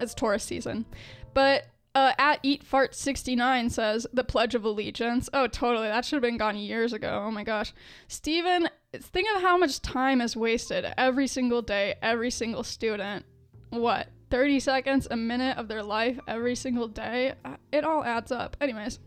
it's 0.00 0.14
Taurus 0.14 0.44
season. 0.44 0.86
But 1.34 1.66
uh, 1.98 2.12
at 2.16 2.38
Eat 2.44 2.62
Fart 2.62 2.94
69 2.94 3.70
says 3.70 4.06
the 4.12 4.22
Pledge 4.22 4.54
of 4.54 4.64
Allegiance. 4.64 5.28
Oh, 5.32 5.48
totally. 5.48 5.88
That 5.88 6.04
should 6.04 6.16
have 6.16 6.22
been 6.22 6.36
gone 6.36 6.56
years 6.56 6.92
ago. 6.92 7.24
Oh 7.26 7.30
my 7.32 7.42
gosh. 7.42 7.74
Stephen, 8.06 8.68
think 8.92 9.28
of 9.34 9.42
how 9.42 9.58
much 9.58 9.82
time 9.82 10.20
is 10.20 10.36
wasted 10.36 10.86
every 10.96 11.26
single 11.26 11.60
day, 11.60 11.96
every 12.00 12.30
single 12.30 12.62
student. 12.62 13.24
What? 13.70 14.08
30 14.30 14.60
seconds, 14.60 15.08
a 15.10 15.16
minute 15.16 15.58
of 15.58 15.66
their 15.66 15.82
life 15.82 16.20
every 16.28 16.54
single 16.54 16.86
day? 16.86 17.34
Uh, 17.44 17.56
it 17.72 17.82
all 17.82 18.04
adds 18.04 18.30
up. 18.30 18.56
Anyways, 18.60 19.00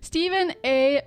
Stephen 0.00 0.54
A. 0.64 1.02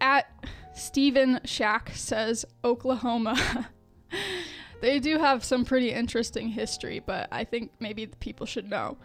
at 0.00 0.30
Stephen 0.74 1.40
Shack 1.44 1.90
says 1.94 2.44
Oklahoma. 2.64 3.70
they 4.80 5.00
do 5.00 5.18
have 5.18 5.42
some 5.42 5.64
pretty 5.64 5.90
interesting 5.90 6.48
history, 6.48 7.00
but 7.04 7.26
I 7.32 7.42
think 7.42 7.72
maybe 7.80 8.06
people 8.06 8.46
should 8.46 8.70
know. 8.70 8.98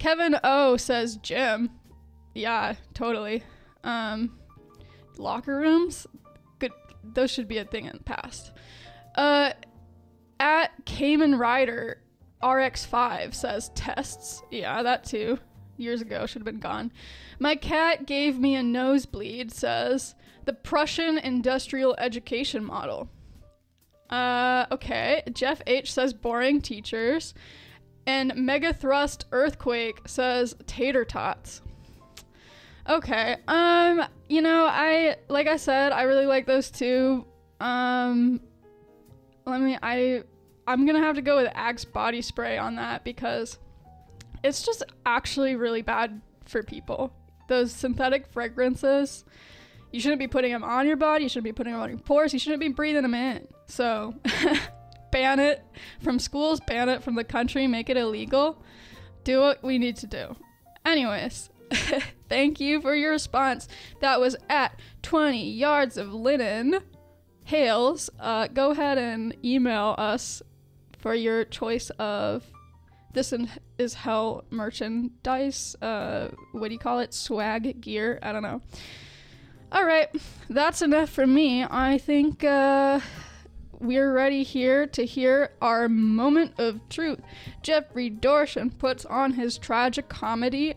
Kevin 0.00 0.34
O 0.42 0.78
says 0.78 1.16
gym. 1.18 1.70
Yeah, 2.34 2.74
totally. 2.94 3.44
Um, 3.84 4.38
locker 5.18 5.56
rooms, 5.56 6.06
good. 6.58 6.72
Those 7.04 7.30
should 7.30 7.46
be 7.46 7.58
a 7.58 7.64
thing 7.66 7.84
in 7.84 7.92
the 7.92 8.02
past. 8.02 8.50
Uh, 9.14 9.52
at 10.40 10.70
Cayman 10.86 11.36
Rider 11.36 12.00
RX5 12.42 13.34
says 13.34 13.70
tests. 13.74 14.42
Yeah, 14.50 14.82
that 14.82 15.04
too. 15.04 15.38
Years 15.76 16.00
ago 16.00 16.24
should 16.24 16.40
have 16.40 16.46
been 16.46 16.60
gone. 16.60 16.92
My 17.38 17.54
cat 17.54 18.06
gave 18.06 18.38
me 18.38 18.54
a 18.54 18.62
nosebleed. 18.62 19.52
Says 19.52 20.14
the 20.46 20.54
Prussian 20.54 21.18
industrial 21.18 21.94
education 21.98 22.64
model. 22.64 23.10
Uh, 24.08 24.64
okay. 24.72 25.22
Jeff 25.32 25.60
H 25.66 25.92
says 25.92 26.14
boring 26.14 26.62
teachers. 26.62 27.34
And 28.10 28.34
Mega 28.34 28.74
Thrust 28.74 29.26
Earthquake 29.30 30.00
says 30.04 30.56
tater 30.66 31.04
tots. 31.04 31.62
Okay. 32.88 33.36
Um, 33.46 34.02
you 34.28 34.42
know, 34.42 34.66
I 34.68 35.14
like 35.28 35.46
I 35.46 35.56
said, 35.56 35.92
I 35.92 36.02
really 36.02 36.26
like 36.26 36.44
those 36.44 36.72
two. 36.72 37.24
Um 37.60 38.40
let 39.46 39.60
me 39.60 39.78
I 39.80 40.24
I'm 40.66 40.86
going 40.86 41.00
to 41.00 41.06
have 41.06 41.16
to 41.16 41.22
go 41.22 41.36
with 41.36 41.52
Axe 41.54 41.84
body 41.84 42.20
spray 42.20 42.58
on 42.58 42.74
that 42.76 43.04
because 43.04 43.58
it's 44.42 44.64
just 44.64 44.82
actually 45.06 45.54
really 45.54 45.82
bad 45.82 46.20
for 46.46 46.64
people. 46.64 47.12
Those 47.48 47.72
synthetic 47.72 48.26
fragrances, 48.26 49.24
you 49.92 50.00
shouldn't 50.00 50.18
be 50.20 50.28
putting 50.28 50.52
them 50.52 50.64
on 50.64 50.86
your 50.86 50.96
body, 50.96 51.24
you 51.24 51.28
shouldn't 51.28 51.44
be 51.44 51.52
putting 51.52 51.72
them 51.74 51.82
on 51.82 51.90
your 51.90 51.98
pores, 51.98 52.32
you 52.32 52.38
shouldn't 52.40 52.60
be 52.60 52.68
breathing 52.68 53.02
them 53.02 53.14
in. 53.14 53.46
So, 53.66 54.14
ban 55.10 55.38
it 55.38 55.64
from 56.00 56.18
schools, 56.18 56.60
ban 56.60 56.88
it 56.88 57.02
from 57.02 57.14
the 57.14 57.24
country, 57.24 57.66
make 57.66 57.88
it 57.88 57.96
illegal. 57.96 58.62
Do 59.24 59.40
what 59.40 59.62
we 59.62 59.78
need 59.78 59.96
to 59.98 60.06
do. 60.06 60.36
Anyways, 60.84 61.50
thank 62.28 62.60
you 62.60 62.80
for 62.80 62.94
your 62.94 63.12
response. 63.12 63.68
That 64.00 64.20
was 64.20 64.36
at 64.48 64.78
20 65.02 65.50
yards 65.50 65.96
of 65.96 66.12
linen. 66.12 66.80
Hales, 67.44 68.10
uh, 68.18 68.46
go 68.48 68.70
ahead 68.70 68.98
and 68.98 69.36
email 69.44 69.94
us 69.98 70.42
for 70.98 71.14
your 71.14 71.44
choice 71.44 71.90
of 71.90 72.44
this 73.12 73.34
is 73.78 73.94
hell 73.94 74.44
merchandise. 74.50 75.74
Uh, 75.82 76.28
what 76.52 76.68
do 76.68 76.74
you 76.74 76.78
call 76.78 77.00
it? 77.00 77.12
Swag 77.12 77.80
gear? 77.80 78.18
I 78.22 78.32
don't 78.32 78.42
know. 78.42 78.60
All 79.72 79.84
right, 79.84 80.08
that's 80.48 80.82
enough 80.82 81.10
for 81.10 81.26
me. 81.26 81.64
I 81.64 81.98
think 81.98 82.42
uh, 82.44 83.00
we're 83.80 84.12
ready 84.12 84.42
here 84.42 84.86
to 84.86 85.04
hear 85.04 85.52
our 85.60 85.88
moment 85.88 86.52
of 86.58 86.86
truth. 86.88 87.20
Jeffrey 87.62 88.10
Dorchen 88.10 88.70
puts 88.70 89.04
on 89.06 89.32
his 89.32 89.58
tragic 89.58 90.08
comedy 90.08 90.74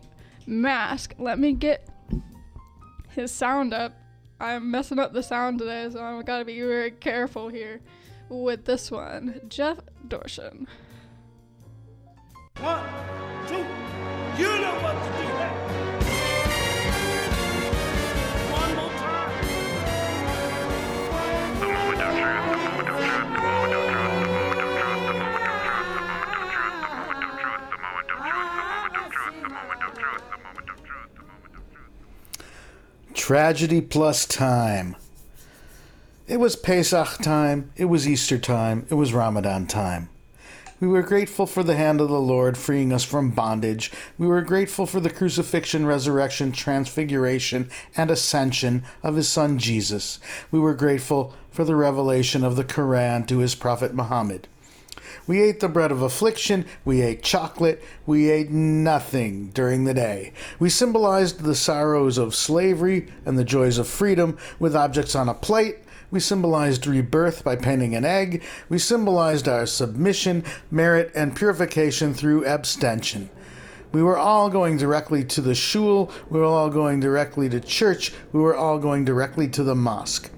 mask. 0.47 1.13
Let 1.17 1.37
me 1.37 1.51
get 1.53 1.87
his 3.09 3.31
sound 3.31 3.73
up. 3.73 3.93
I'm 4.39 4.71
messing 4.71 4.99
up 4.99 5.13
the 5.13 5.21
sound 5.23 5.59
today, 5.59 5.89
so 5.91 6.01
I've 6.03 6.25
got 6.25 6.39
to 6.39 6.45
be 6.45 6.59
very 6.59 6.91
careful 6.91 7.49
here 7.49 7.81
with 8.29 8.65
this 8.65 8.89
one. 8.89 9.41
Jeff 9.47 9.77
Dorchen. 10.07 10.67
One, 12.59 12.85
two, 13.47 13.55
you 14.37 14.59
know 14.61 14.75
what 14.81 14.93
to 14.93 15.09
do. 15.17 15.23
One 18.51 18.75
more 18.75 18.89
time. 18.99 19.33
The 21.59 21.67
moment 21.67 22.01
of 22.01 22.09
truth, 22.17 22.82
Tragedy 33.13 33.79
plus 33.79 34.25
time. 34.25 34.95
It 36.27 36.37
was 36.37 36.55
Pesach 36.55 37.19
time, 37.19 37.71
it 37.75 37.85
was 37.85 38.07
Easter 38.07 38.37
time, 38.37 38.85
it 38.89 38.95
was 38.95 39.13
Ramadan 39.13 39.65
time. 39.65 40.09
We 40.83 40.89
were 40.89 41.01
grateful 41.01 41.45
for 41.45 41.63
the 41.63 41.77
hand 41.77 42.01
of 42.01 42.09
the 42.09 42.19
Lord 42.19 42.57
freeing 42.57 42.91
us 42.91 43.05
from 43.05 43.29
bondage. 43.29 43.89
We 44.17 44.27
were 44.27 44.41
grateful 44.41 44.85
for 44.85 44.99
the 44.99 45.09
crucifixion, 45.09 45.85
resurrection, 45.85 46.51
transfiguration, 46.51 47.69
and 47.95 48.11
ascension 48.11 48.83
of 49.01 49.15
his 49.15 49.29
son 49.29 49.59
Jesus. 49.59 50.19
We 50.51 50.59
were 50.59 50.73
grateful 50.73 51.33
for 51.51 51.63
the 51.63 51.77
revelation 51.77 52.43
of 52.43 52.57
the 52.57 52.65
Quran 52.65 53.25
to 53.27 53.37
his 53.37 53.55
prophet 53.55 53.93
Muhammad. 53.93 54.49
We 55.25 55.41
ate 55.41 55.61
the 55.61 55.69
bread 55.69 55.93
of 55.93 56.01
affliction, 56.01 56.65
we 56.83 57.01
ate 57.01 57.23
chocolate, 57.23 57.81
we 58.05 58.29
ate 58.29 58.49
nothing 58.49 59.51
during 59.51 59.85
the 59.85 59.93
day. 59.93 60.33
We 60.59 60.69
symbolized 60.69 61.43
the 61.43 61.55
sorrows 61.55 62.17
of 62.17 62.35
slavery 62.35 63.07
and 63.25 63.39
the 63.39 63.45
joys 63.45 63.77
of 63.77 63.87
freedom 63.87 64.37
with 64.59 64.75
objects 64.75 65.15
on 65.15 65.29
a 65.29 65.33
plate. 65.33 65.77
We 66.13 66.19
symbolized 66.19 66.85
rebirth 66.85 67.43
by 67.43 67.55
painting 67.55 67.95
an 67.95 68.05
egg. 68.05 68.43
We 68.69 68.77
symbolized 68.77 69.47
our 69.47 69.65
submission, 69.65 70.43
merit, 70.69 71.11
and 71.15 71.35
purification 71.35 72.13
through 72.13 72.45
abstention. 72.45 73.31
We 73.91 74.03
were 74.03 74.19
all 74.19 74.51
going 74.51 74.77
directly 74.77 75.23
to 75.23 75.41
the 75.41 75.55
shul. 75.55 76.11
We 76.29 76.39
were 76.39 76.45
all 76.45 76.69
going 76.69 76.99
directly 76.99 77.49
to 77.49 77.59
church. 77.59 78.13
We 78.31 78.41
were 78.41 78.55
all 78.55 78.77
going 78.77 79.05
directly 79.05 79.47
to 79.49 79.63
the 79.63 79.73
mosque. 79.73 80.29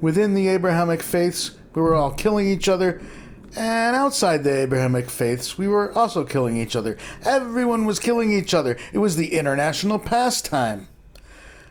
Within 0.00 0.34
the 0.34 0.48
Abrahamic 0.48 1.04
faiths, 1.04 1.52
we 1.72 1.82
were 1.82 1.94
all 1.94 2.10
killing 2.10 2.48
each 2.48 2.68
other. 2.68 3.00
And 3.54 3.94
outside 3.94 4.42
the 4.42 4.62
Abrahamic 4.62 5.08
faiths, 5.08 5.56
we 5.56 5.68
were 5.68 5.96
also 5.96 6.24
killing 6.24 6.56
each 6.56 6.74
other. 6.74 6.98
Everyone 7.24 7.84
was 7.84 8.00
killing 8.00 8.32
each 8.32 8.54
other. 8.54 8.76
It 8.92 8.98
was 8.98 9.14
the 9.14 9.34
international 9.34 10.00
pastime. 10.00 10.88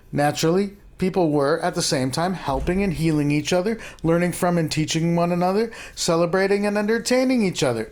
Naturally, 0.10 0.78
people 1.02 1.32
were 1.32 1.60
at 1.62 1.74
the 1.74 1.82
same 1.82 2.12
time 2.12 2.36
helping 2.36 2.84
and 2.84 2.94
healing 2.94 3.32
each 3.32 3.52
other, 3.52 3.80
learning 4.04 4.32
from 4.32 4.56
and 4.60 4.72
teaching 4.72 5.16
one 5.16 5.32
another, 5.32 5.72
celebrating 5.96 6.64
and 6.64 6.78
entertaining 6.78 7.42
each 7.42 7.64
other. 7.64 7.92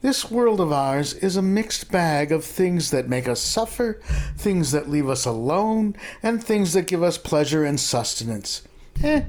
This 0.00 0.30
world 0.30 0.58
of 0.58 0.72
ours 0.72 1.12
is 1.12 1.36
a 1.36 1.42
mixed 1.42 1.92
bag 1.92 2.32
of 2.32 2.42
things 2.42 2.92
that 2.92 3.10
make 3.10 3.28
us 3.28 3.42
suffer, 3.42 4.00
things 4.38 4.72
that 4.72 4.88
leave 4.88 5.06
us 5.06 5.26
alone, 5.26 5.94
and 6.22 6.42
things 6.42 6.72
that 6.72 6.86
give 6.86 7.02
us 7.02 7.18
pleasure 7.18 7.62
and 7.62 7.78
sustenance. 7.78 8.62
Eh, 9.04 9.24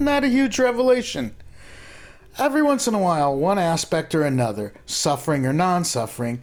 not 0.00 0.24
a 0.24 0.28
huge 0.28 0.58
revelation. 0.58 1.36
Every 2.38 2.62
once 2.62 2.88
in 2.88 2.94
a 2.94 2.98
while, 2.98 3.36
one 3.36 3.60
aspect 3.60 4.16
or 4.16 4.24
another, 4.24 4.74
suffering 4.84 5.46
or 5.46 5.52
non 5.52 5.84
suffering, 5.84 6.40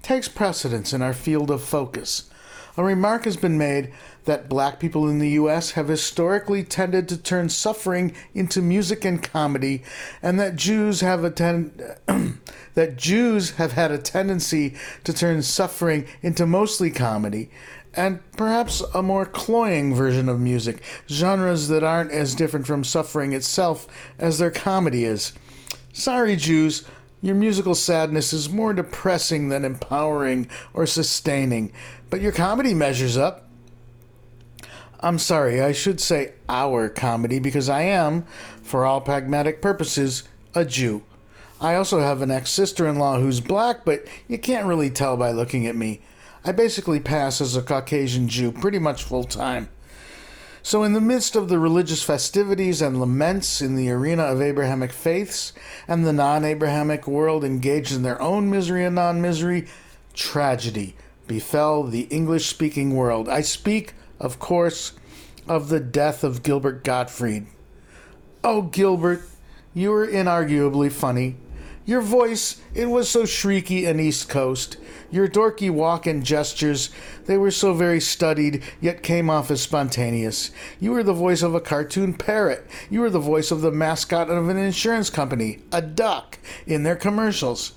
takes 0.00 0.28
precedence 0.28 0.94
in 0.94 1.02
our 1.02 1.12
field 1.12 1.50
of 1.50 1.62
focus. 1.62 2.30
A 2.78 2.84
remark 2.84 3.24
has 3.24 3.36
been 3.36 3.58
made 3.58 3.92
that 4.28 4.46
black 4.46 4.78
people 4.78 5.08
in 5.08 5.20
the 5.20 5.30
US 5.30 5.70
have 5.70 5.88
historically 5.88 6.62
tended 6.62 7.08
to 7.08 7.16
turn 7.16 7.48
suffering 7.48 8.14
into 8.34 8.60
music 8.60 9.02
and 9.02 9.22
comedy, 9.22 9.82
and 10.22 10.38
that 10.38 10.54
Jews 10.54 11.00
have 11.00 11.24
a 11.24 11.30
ten- 11.30 11.72
that 12.74 12.96
Jews 12.98 13.52
have 13.52 13.72
had 13.72 13.90
a 13.90 13.96
tendency 13.96 14.76
to 15.04 15.14
turn 15.14 15.40
suffering 15.42 16.06
into 16.20 16.44
mostly 16.44 16.90
comedy, 16.90 17.48
and 17.94 18.20
perhaps 18.32 18.82
a 18.94 19.02
more 19.02 19.24
cloying 19.24 19.94
version 19.94 20.28
of 20.28 20.38
music, 20.38 20.82
genres 21.08 21.68
that 21.68 21.82
aren't 21.82 22.12
as 22.12 22.34
different 22.34 22.66
from 22.66 22.84
suffering 22.84 23.32
itself 23.32 23.86
as 24.18 24.38
their 24.38 24.50
comedy 24.50 25.04
is. 25.04 25.32
Sorry, 25.94 26.36
Jews. 26.36 26.84
Your 27.22 27.34
musical 27.34 27.74
sadness 27.74 28.34
is 28.34 28.50
more 28.50 28.74
depressing 28.74 29.48
than 29.48 29.64
empowering 29.64 30.48
or 30.74 30.86
sustaining, 30.86 31.72
but 32.10 32.20
your 32.20 32.30
comedy 32.30 32.74
measures 32.74 33.16
up. 33.16 33.47
I'm 35.00 35.18
sorry, 35.18 35.60
I 35.60 35.72
should 35.72 36.00
say 36.00 36.32
our 36.48 36.88
comedy 36.88 37.38
because 37.38 37.68
I 37.68 37.82
am, 37.82 38.24
for 38.62 38.84
all 38.84 39.00
pragmatic 39.00 39.62
purposes, 39.62 40.24
a 40.54 40.64
Jew. 40.64 41.04
I 41.60 41.76
also 41.76 42.00
have 42.00 42.20
an 42.22 42.30
ex 42.30 42.50
sister 42.50 42.86
in 42.86 42.98
law 42.98 43.20
who's 43.20 43.40
black, 43.40 43.84
but 43.84 44.04
you 44.26 44.38
can't 44.38 44.66
really 44.66 44.90
tell 44.90 45.16
by 45.16 45.30
looking 45.30 45.66
at 45.66 45.76
me. 45.76 46.00
I 46.44 46.52
basically 46.52 47.00
pass 47.00 47.40
as 47.40 47.56
a 47.56 47.62
Caucasian 47.62 48.28
Jew 48.28 48.52
pretty 48.52 48.78
much 48.78 49.04
full 49.04 49.24
time. 49.24 49.68
So, 50.62 50.82
in 50.82 50.92
the 50.92 51.00
midst 51.00 51.36
of 51.36 51.48
the 51.48 51.58
religious 51.58 52.02
festivities 52.02 52.82
and 52.82 53.00
laments 53.00 53.60
in 53.60 53.76
the 53.76 53.90
arena 53.90 54.24
of 54.24 54.42
Abrahamic 54.42 54.92
faiths 54.92 55.52
and 55.86 56.04
the 56.06 56.12
non 56.12 56.44
Abrahamic 56.44 57.06
world 57.06 57.44
engaged 57.44 57.92
in 57.92 58.02
their 58.02 58.20
own 58.20 58.50
misery 58.50 58.84
and 58.84 58.96
non 58.96 59.20
misery, 59.20 59.66
tragedy 60.14 60.96
befell 61.28 61.84
the 61.84 62.02
English 62.02 62.46
speaking 62.46 62.94
world. 62.96 63.28
I 63.28 63.42
speak, 63.42 63.94
of 64.20 64.38
course, 64.38 64.92
of 65.46 65.68
the 65.68 65.80
death 65.80 66.24
of 66.24 66.42
Gilbert 66.42 66.84
Gottfried. 66.84 67.46
Oh, 68.44 68.62
Gilbert, 68.62 69.22
you 69.74 69.90
were 69.90 70.06
inarguably 70.06 70.90
funny. 70.90 71.36
Your 71.86 72.02
voice, 72.02 72.60
it 72.74 72.86
was 72.90 73.08
so 73.08 73.22
shrieky 73.22 73.88
and 73.88 73.98
East 73.98 74.28
Coast. 74.28 74.76
Your 75.10 75.26
dorky 75.26 75.70
walk 75.70 76.06
and 76.06 76.22
gestures, 76.22 76.90
they 77.24 77.38
were 77.38 77.50
so 77.50 77.72
very 77.72 77.98
studied, 77.98 78.62
yet 78.78 79.02
came 79.02 79.30
off 79.30 79.50
as 79.50 79.62
spontaneous. 79.62 80.50
You 80.78 80.92
were 80.92 81.02
the 81.02 81.14
voice 81.14 81.40
of 81.40 81.54
a 81.54 81.62
cartoon 81.62 82.12
parrot. 82.12 82.66
You 82.90 83.00
were 83.00 83.08
the 83.08 83.18
voice 83.18 83.50
of 83.50 83.62
the 83.62 83.72
mascot 83.72 84.28
of 84.28 84.50
an 84.50 84.58
insurance 84.58 85.08
company, 85.08 85.60
a 85.72 85.80
duck, 85.80 86.38
in 86.66 86.82
their 86.82 86.94
commercials. 86.94 87.72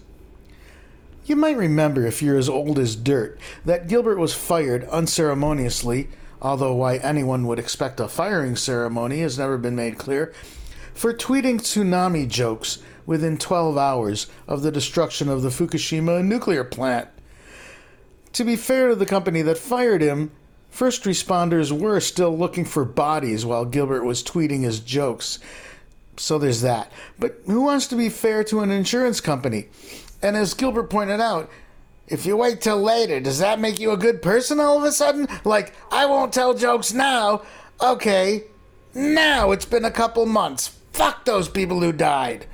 You 1.24 1.38
might 1.38 1.56
remember, 1.56 2.06
if 2.06 2.22
you're 2.22 2.38
as 2.38 2.50
old 2.50 2.80
as 2.80 2.98
dirt, 2.98 3.40
that 3.64 3.88
Gilbert 3.88 4.18
was 4.18 4.34
fired 4.34 4.84
unceremoniously, 4.90 6.10
although 6.42 6.74
why 6.74 6.98
anyone 6.98 7.46
would 7.48 7.60
expect 7.60 8.00
a 8.00 8.08
firing 8.08 8.56
ceremony 8.56 9.20
has 9.20 9.38
never 9.38 9.58
been 9.58 9.76
made 9.76 9.98
clear, 9.98 10.34
for 10.94 11.14
tweeting 11.14 11.60
tsunami 11.60 12.28
jokes 12.28 12.80
within 13.06 13.38
12 13.38 13.78
hours 13.78 14.28
of 14.48 14.62
the 14.62 14.72
destruction 14.72 15.30
of 15.30 15.42
the 15.42 15.50
Fukushima 15.50 16.24
nuclear 16.24 16.64
plant. 16.64 17.08
To 18.34 18.44
be 18.44 18.56
fair 18.56 18.90
to 18.90 18.96
the 18.96 19.06
company 19.06 19.42
that 19.42 19.58
fired 19.58 20.02
him, 20.02 20.32
first 20.70 21.04
responders 21.04 21.72
were 21.72 22.00
still 22.00 22.38
looking 22.38 22.66
for 22.66 22.86
bodies 22.86 23.46
while 23.46 23.66
Gilbert 23.66 24.04
was 24.04 24.24
tweeting 24.24 24.64
his 24.64 24.80
jokes. 24.80 25.40
So 26.18 26.38
there's 26.38 26.62
that. 26.62 26.92
But 27.20 27.42
who 27.46 27.62
wants 27.62 27.88
to 27.88 27.96
be 27.96 28.10
fair 28.10 28.44
to 28.46 28.62
an 28.62 28.72
insurance 28.72 29.22
company? 29.22 29.68
And 30.22 30.38
as 30.38 30.54
Gilbert 30.54 30.90
pointed 30.90 31.20
out, 31.20 31.50
if 32.12 32.26
you 32.26 32.36
wait 32.36 32.60
till 32.60 32.82
later, 32.82 33.22
does 33.22 33.40
that 33.40 33.60
make 33.60 33.80
you 33.80 33.92
a 33.92 33.98
good 33.98 34.22
person 34.22 34.60
all 34.60 34.78
of 34.78 34.84
a 34.84 34.92
sudden? 34.92 35.28
Like, 35.46 35.74
I 35.90 36.06
won't 36.06 36.34
tell 36.34 36.54
jokes 36.54 36.94
now. 36.94 37.44
Okay, 37.80 38.44
now 38.94 39.52
it's 39.52 39.66
been 39.66 39.86
a 39.86 39.92
couple 39.92 40.26
months. 40.26 40.78
Fuck 40.92 41.24
those 41.24 41.48
people 41.48 41.80
who 41.80 41.94
died. 41.94 42.46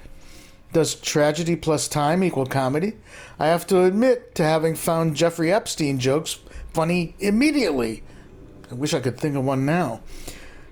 Does 0.74 0.93
tragedy 0.93 1.55
plus 1.55 1.88
time 1.88 2.24
equal 2.24 2.45
comedy? 2.45 2.93
I 3.39 3.47
have 3.47 3.66
to 3.68 3.84
admit 3.84 4.36
to 4.36 4.43
having 4.43 4.76
found 4.76 5.16
Jeffrey 5.16 5.51
Epstein 5.51 5.97
jokes 5.97 6.39
funny 6.74 7.16
immediately. 7.20 8.03
I 8.70 8.76
wish 8.76 8.93
I 8.93 8.99
could 8.99 9.18
think 9.18 9.36
of 9.36 9.43
one 9.43 9.66
now. 9.66 10.01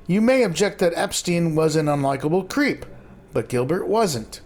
You 0.05 0.21
may 0.21 0.43
object 0.43 0.77
that 0.79 0.93
Epstein 0.95 1.55
was 1.55 1.75
an 1.75 1.88
unlikable 1.88 2.47
creep, 2.47 2.86
but 3.33 3.49
Gilbert 3.49 3.88
wasn't. 3.88 4.41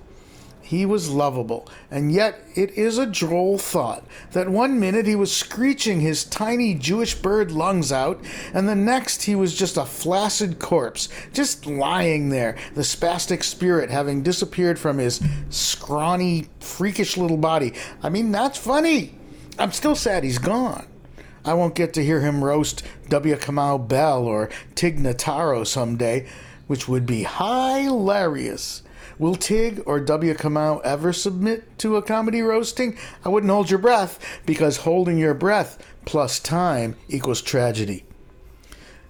He 0.70 0.86
was 0.86 1.10
lovable, 1.10 1.68
and 1.90 2.12
yet 2.12 2.44
it 2.54 2.78
is 2.78 3.00
a 3.00 3.08
droll 3.08 3.58
thought 3.58 4.06
that 4.34 4.50
one 4.50 4.80
minute 4.80 5.08
he 5.08 5.16
was 5.16 5.36
screeching 5.36 6.00
his 6.00 6.24
tiny 6.24 6.76
Jewish 6.76 7.16
bird 7.16 7.52
lungs 7.52 7.92
out, 7.92 8.24
and 8.54 8.70
the 8.70 8.76
next 8.76 9.24
he 9.24 9.34
was 9.34 9.58
just 9.58 9.78
a 9.78 9.86
flaccid 9.88 10.60
corpse, 10.60 11.10
just 11.34 11.66
lying 11.66 12.30
there, 12.30 12.56
the 12.76 12.84
spastic 12.84 13.44
spirit 13.44 13.90
having 13.90 14.22
disappeared 14.22 14.78
from 14.78 15.00
his 15.00 15.20
scrawny, 15.50 16.50
freakish 16.60 17.18
little 17.18 17.38
body. 17.38 17.74
I 18.04 18.10
mean, 18.10 18.32
that's 18.32 18.60
funny. 18.60 19.18
I'm 19.58 19.72
still 19.72 19.96
sad 19.96 20.24
he's 20.24 20.38
gone. 20.38 20.86
I 21.44 21.56
won't 21.56 21.74
get 21.74 21.94
to 21.94 22.06
hear 22.06 22.22
him 22.22 22.44
roast 22.44 22.84
W. 23.08 23.36
Kamau 23.38 23.88
Bell 23.88 24.24
or 24.24 24.52
Tig 24.76 25.00
Notaro 25.00 25.66
someday, 25.66 26.28
which 26.68 26.88
would 26.88 27.08
be 27.08 27.24
hilarious. 27.24 28.84
Will 29.20 29.36
Tig 29.36 29.84
or 29.86 30.00
W. 30.00 30.34
Kamau 30.34 30.82
ever 30.86 31.12
submit 31.12 31.78
to 31.80 31.98
a 31.98 32.02
comedy 32.02 32.42
roasting? 32.42 32.98
I 33.26 33.30
wouldn't 33.30 33.52
hold 33.52 33.70
your 33.70 33.78
breath 33.78 34.18
because 34.46 34.78
holding 34.78 35.18
your 35.18 35.34
breath 35.34 35.78
plus 36.06 36.40
time 36.40 36.96
equals 37.10 37.42
tragedy. 37.42 38.06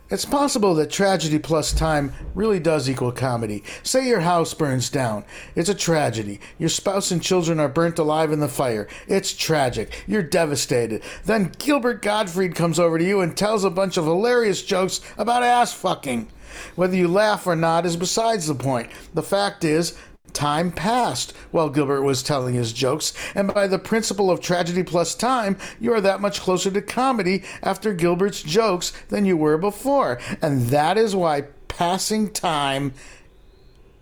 It's 0.09 0.25
possible 0.25 0.73
that 0.73 0.89
tragedy 0.89 1.37
plus 1.37 1.71
time 1.71 2.13
really 2.33 2.59
does 2.59 2.89
equal 2.89 3.11
comedy. 3.11 3.63
Say 3.83 4.07
your 4.07 4.21
house 4.21 4.55
burns 4.55 4.89
down. 4.89 5.25
It's 5.55 5.69
a 5.69 5.75
tragedy. 5.75 6.39
Your 6.57 6.69
spouse 6.69 7.11
and 7.11 7.21
children 7.21 7.59
are 7.59 7.69
burnt 7.69 7.99
alive 7.99 8.31
in 8.31 8.39
the 8.39 8.47
fire. 8.47 8.87
It's 9.07 9.31
tragic. 9.35 10.03
You're 10.07 10.23
devastated. 10.23 11.03
Then 11.25 11.51
Gilbert 11.59 12.01
Gottfried 12.01 12.55
comes 12.55 12.79
over 12.79 12.97
to 12.97 13.05
you 13.05 13.21
and 13.21 13.37
tells 13.37 13.63
a 13.63 13.69
bunch 13.69 13.97
of 13.97 14.05
hilarious 14.05 14.63
jokes 14.63 15.01
about 15.19 15.43
ass 15.43 15.71
fucking. 15.71 16.31
Whether 16.75 16.95
you 16.95 17.07
laugh 17.07 17.47
or 17.47 17.55
not 17.55 17.85
is 17.85 17.95
besides 17.95 18.47
the 18.47 18.55
point. 18.55 18.89
The 19.13 19.23
fact 19.23 19.63
is, 19.63 19.97
time 20.33 20.71
passed 20.71 21.33
while 21.51 21.69
Gilbert 21.69 22.03
was 22.03 22.23
telling 22.23 22.53
his 22.53 22.73
jokes, 22.73 23.13
and 23.35 23.53
by 23.53 23.67
the 23.67 23.79
principle 23.79 24.29
of 24.29 24.41
tragedy 24.41 24.83
plus 24.83 25.15
time, 25.15 25.57
you 25.79 25.91
are 25.93 26.01
that 26.01 26.21
much 26.21 26.41
closer 26.41 26.71
to 26.71 26.81
comedy 26.81 27.43
after 27.63 27.93
Gilbert's 27.93 28.43
jokes 28.43 28.91
than 29.09 29.25
you 29.25 29.35
were 29.37 29.57
before. 29.57 30.19
And 30.41 30.67
that 30.67 30.97
is 30.97 31.15
why 31.15 31.43
passing 31.67 32.31
time 32.31 32.93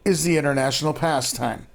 is 0.03 0.23
the 0.23 0.37
international 0.37 0.93
pastime. 0.93 1.67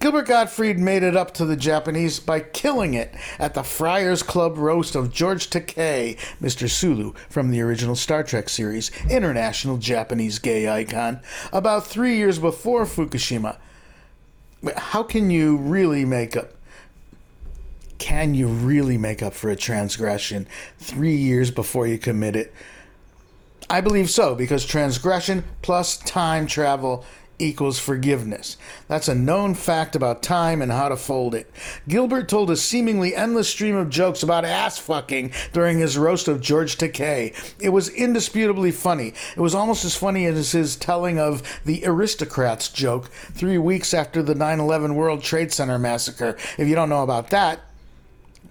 Gilbert 0.00 0.28
Gottfried 0.28 0.78
made 0.78 1.02
it 1.02 1.14
up 1.14 1.34
to 1.34 1.44
the 1.44 1.56
Japanese 1.56 2.20
by 2.20 2.40
killing 2.40 2.94
it 2.94 3.14
at 3.38 3.52
the 3.52 3.62
Friars 3.62 4.22
Club 4.22 4.56
roast 4.56 4.94
of 4.96 5.12
George 5.12 5.50
Takei, 5.50 6.16
Mr. 6.40 6.70
Sulu 6.70 7.12
from 7.28 7.50
the 7.50 7.60
original 7.60 7.94
Star 7.94 8.22
Trek 8.22 8.48
series, 8.48 8.90
international 9.10 9.76
Japanese 9.76 10.38
gay 10.38 10.70
icon, 10.70 11.20
about 11.52 11.86
three 11.86 12.16
years 12.16 12.38
before 12.38 12.86
Fukushima. 12.86 13.58
How 14.74 15.02
can 15.02 15.30
you 15.30 15.58
really 15.58 16.06
make 16.06 16.34
up? 16.34 16.54
Can 17.98 18.32
you 18.32 18.48
really 18.48 18.96
make 18.96 19.22
up 19.22 19.34
for 19.34 19.50
a 19.50 19.56
transgression 19.56 20.48
three 20.78 21.16
years 21.16 21.50
before 21.50 21.86
you 21.86 21.98
commit 21.98 22.36
it? 22.36 22.54
I 23.68 23.82
believe 23.82 24.08
so, 24.08 24.34
because 24.34 24.64
transgression 24.64 25.44
plus 25.60 25.98
time 25.98 26.46
travel 26.46 27.04
equals 27.40 27.78
forgiveness. 27.78 28.56
That's 28.88 29.08
a 29.08 29.14
known 29.14 29.54
fact 29.54 29.96
about 29.96 30.22
time 30.22 30.62
and 30.62 30.70
how 30.70 30.88
to 30.88 30.96
fold 30.96 31.34
it. 31.34 31.50
Gilbert 31.88 32.28
told 32.28 32.50
a 32.50 32.56
seemingly 32.56 33.14
endless 33.14 33.48
stream 33.48 33.76
of 33.76 33.90
jokes 33.90 34.22
about 34.22 34.44
ass 34.44 34.78
fucking 34.78 35.32
during 35.52 35.78
his 35.78 35.98
roast 35.98 36.28
of 36.28 36.40
George 36.40 36.76
Takei. 36.76 37.34
It 37.60 37.70
was 37.70 37.88
indisputably 37.88 38.70
funny. 38.70 39.14
It 39.36 39.40
was 39.40 39.54
almost 39.54 39.84
as 39.84 39.96
funny 39.96 40.26
as 40.26 40.52
his 40.52 40.76
telling 40.76 41.18
of 41.18 41.42
the 41.64 41.82
aristocrats 41.84 42.68
joke 42.68 43.10
three 43.10 43.58
weeks 43.58 43.94
after 43.94 44.22
the 44.22 44.34
9 44.34 44.60
11 44.60 44.94
World 44.94 45.22
Trade 45.22 45.52
Center 45.52 45.78
massacre. 45.78 46.36
If 46.58 46.68
you 46.68 46.74
don't 46.74 46.88
know 46.88 47.02
about 47.02 47.30
that, 47.30 47.60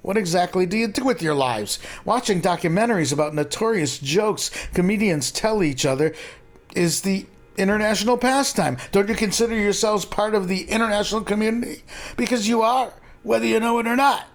what 0.01 0.17
exactly 0.17 0.65
do 0.65 0.77
you 0.77 0.87
do 0.87 1.03
with 1.03 1.21
your 1.21 1.35
lives? 1.35 1.77
Watching 2.05 2.41
documentaries 2.41 3.11
about 3.11 3.35
notorious 3.35 3.99
jokes 3.99 4.49
comedians 4.73 5.31
tell 5.31 5.61
each 5.61 5.85
other 5.85 6.15
is 6.75 7.01
the 7.01 7.25
international 7.59 8.17
pastime. 8.17 8.77
Don't 8.91 9.09
you 9.09 9.15
consider 9.15 9.55
yourselves 9.55 10.05
part 10.05 10.33
of 10.33 10.47
the 10.47 10.63
international 10.63 11.21
community? 11.21 11.83
Because 12.17 12.47
you 12.47 12.61
are, 12.61 12.93
whether 13.23 13.45
you 13.45 13.59
know 13.59 13.79
it 13.79 13.87
or 13.87 13.95
not. 13.95 14.25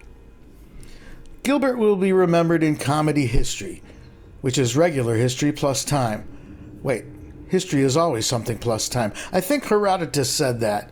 Gilbert 1.43 1.77
will 1.77 1.97
be 1.97 2.13
remembered 2.13 2.63
in 2.63 2.77
comedy 2.77 3.27
history, 3.27 3.83
which 4.41 4.59
is 4.59 4.77
regular 4.77 5.17
history 5.17 5.53
plus 5.53 5.85
time. 5.85 6.27
Wait, 6.83 7.05
history 7.49 7.83
is 7.83 7.97
always 7.97 8.27
something 8.27 8.59
plus 8.59 8.89
time. 8.89 9.13
I 9.33 9.41
think 9.41 9.65
Herodotus 9.65 10.31
said 10.31 10.61
that. 10.61 10.91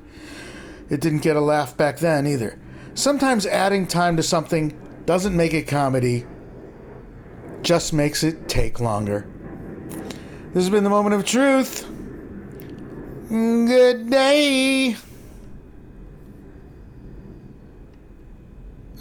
It 0.91 1.01
didn't 1.01 1.23
get 1.23 1.37
a 1.37 1.41
laugh 1.41 1.77
back 1.77 1.99
then 1.99 2.27
either. 2.27 2.59
Sometimes 2.95 3.47
adding 3.47 3.87
time 3.87 4.17
to 4.19 4.23
something 4.23 4.79
doesn't 5.07 5.35
make 5.35 5.55
it 5.55 5.67
comedy, 5.67 6.27
just 7.63 7.93
makes 7.93 8.23
it 8.23 8.49
take 8.49 8.81
longer. 8.81 9.27
This 10.53 10.65
has 10.65 10.71
been 10.71 10.85
the 10.85 10.91
moment 10.91 11.15
of 11.15 11.25
truth. 11.25 11.89
Good 13.33 14.11
day. 14.11 14.95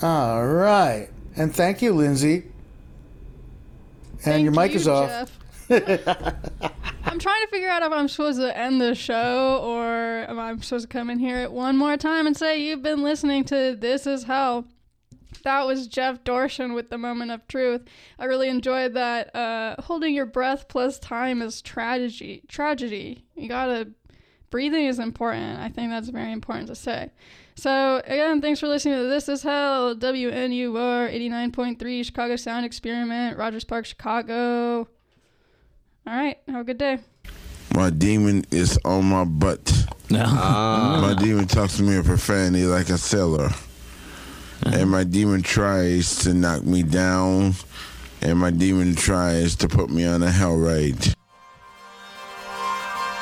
All 0.01 0.45
right. 0.47 1.09
And 1.35 1.53
thank 1.53 1.81
you, 1.81 1.91
Lindsay. 1.91 2.35
And 4.13 4.21
Thank 4.21 4.43
your 4.43 4.53
mic 4.53 4.71
you, 4.71 4.77
is 4.77 4.87
off. 4.87 5.37
Jeff. 5.67 5.89
I'm 7.03 7.19
trying 7.19 7.41
to 7.41 7.47
figure 7.51 7.67
out 7.67 7.83
if 7.83 7.91
I'm 7.91 8.07
supposed 8.07 8.39
to 8.39 8.57
end 8.57 8.79
the 8.79 8.95
show 8.95 9.59
or 9.63 9.85
am 10.29 10.39
I 10.39 10.55
supposed 10.61 10.83
to 10.83 10.87
come 10.87 11.09
in 11.09 11.19
here 11.19 11.49
one 11.49 11.75
more 11.75 11.97
time 11.97 12.25
and 12.25 12.37
say 12.37 12.61
you've 12.61 12.83
been 12.83 13.03
listening 13.03 13.43
to 13.45 13.75
This 13.77 14.07
Is 14.07 14.23
Hell. 14.23 14.65
that 15.43 15.65
was 15.65 15.87
Jeff 15.87 16.23
Dorchen 16.23 16.71
with 16.73 16.89
the 16.89 16.97
moment 16.97 17.31
of 17.31 17.45
truth. 17.49 17.81
I 18.17 18.25
really 18.25 18.47
enjoyed 18.47 18.93
that. 18.93 19.35
Uh, 19.35 19.75
holding 19.81 20.13
your 20.15 20.25
breath 20.25 20.69
plus 20.69 20.99
time 20.99 21.41
is 21.41 21.61
tragedy. 21.61 22.43
Tragedy. 22.47 23.25
You 23.35 23.49
gotta. 23.49 23.89
Breathing 24.51 24.85
is 24.85 24.99
important. 24.99 25.59
I 25.59 25.69
think 25.69 25.89
that's 25.89 26.09
very 26.09 26.31
important 26.33 26.67
to 26.67 26.75
say. 26.75 27.09
So 27.55 28.01
again, 28.05 28.41
thanks 28.41 28.59
for 28.59 28.67
listening 28.67 28.95
to 28.95 29.03
This 29.07 29.29
Is 29.29 29.43
Hell, 29.43 29.95
WNUR 29.95 31.09
89.3 31.09 32.05
Chicago 32.05 32.35
Sound 32.35 32.65
Experiment, 32.65 33.37
Rogers 33.37 33.63
Park, 33.63 33.85
Chicago. 33.85 34.89
All 36.05 36.13
right, 36.13 36.37
have 36.47 36.61
a 36.61 36.63
good 36.65 36.77
day. 36.77 36.99
My 37.73 37.89
demon 37.89 38.43
is 38.51 38.77
on 38.85 39.05
my 39.05 39.23
butt. 39.23 39.87
Ah. 40.13 40.99
My 41.01 41.23
demon 41.23 41.47
talks 41.47 41.77
to 41.77 41.83
me 41.83 41.95
in 41.95 42.03
profanity 42.03 42.65
like 42.65 42.89
a 42.89 42.97
sailor. 42.97 43.49
And 44.65 44.91
my 44.91 45.05
demon 45.05 45.41
tries 45.41 46.17
to 46.23 46.33
knock 46.33 46.63
me 46.63 46.83
down. 46.83 47.53
And 48.21 48.37
my 48.37 48.51
demon 48.51 48.95
tries 48.95 49.55
to 49.55 49.69
put 49.69 49.89
me 49.89 50.05
on 50.05 50.21
a 50.21 50.29
hell 50.29 50.57
ride. 50.57 51.15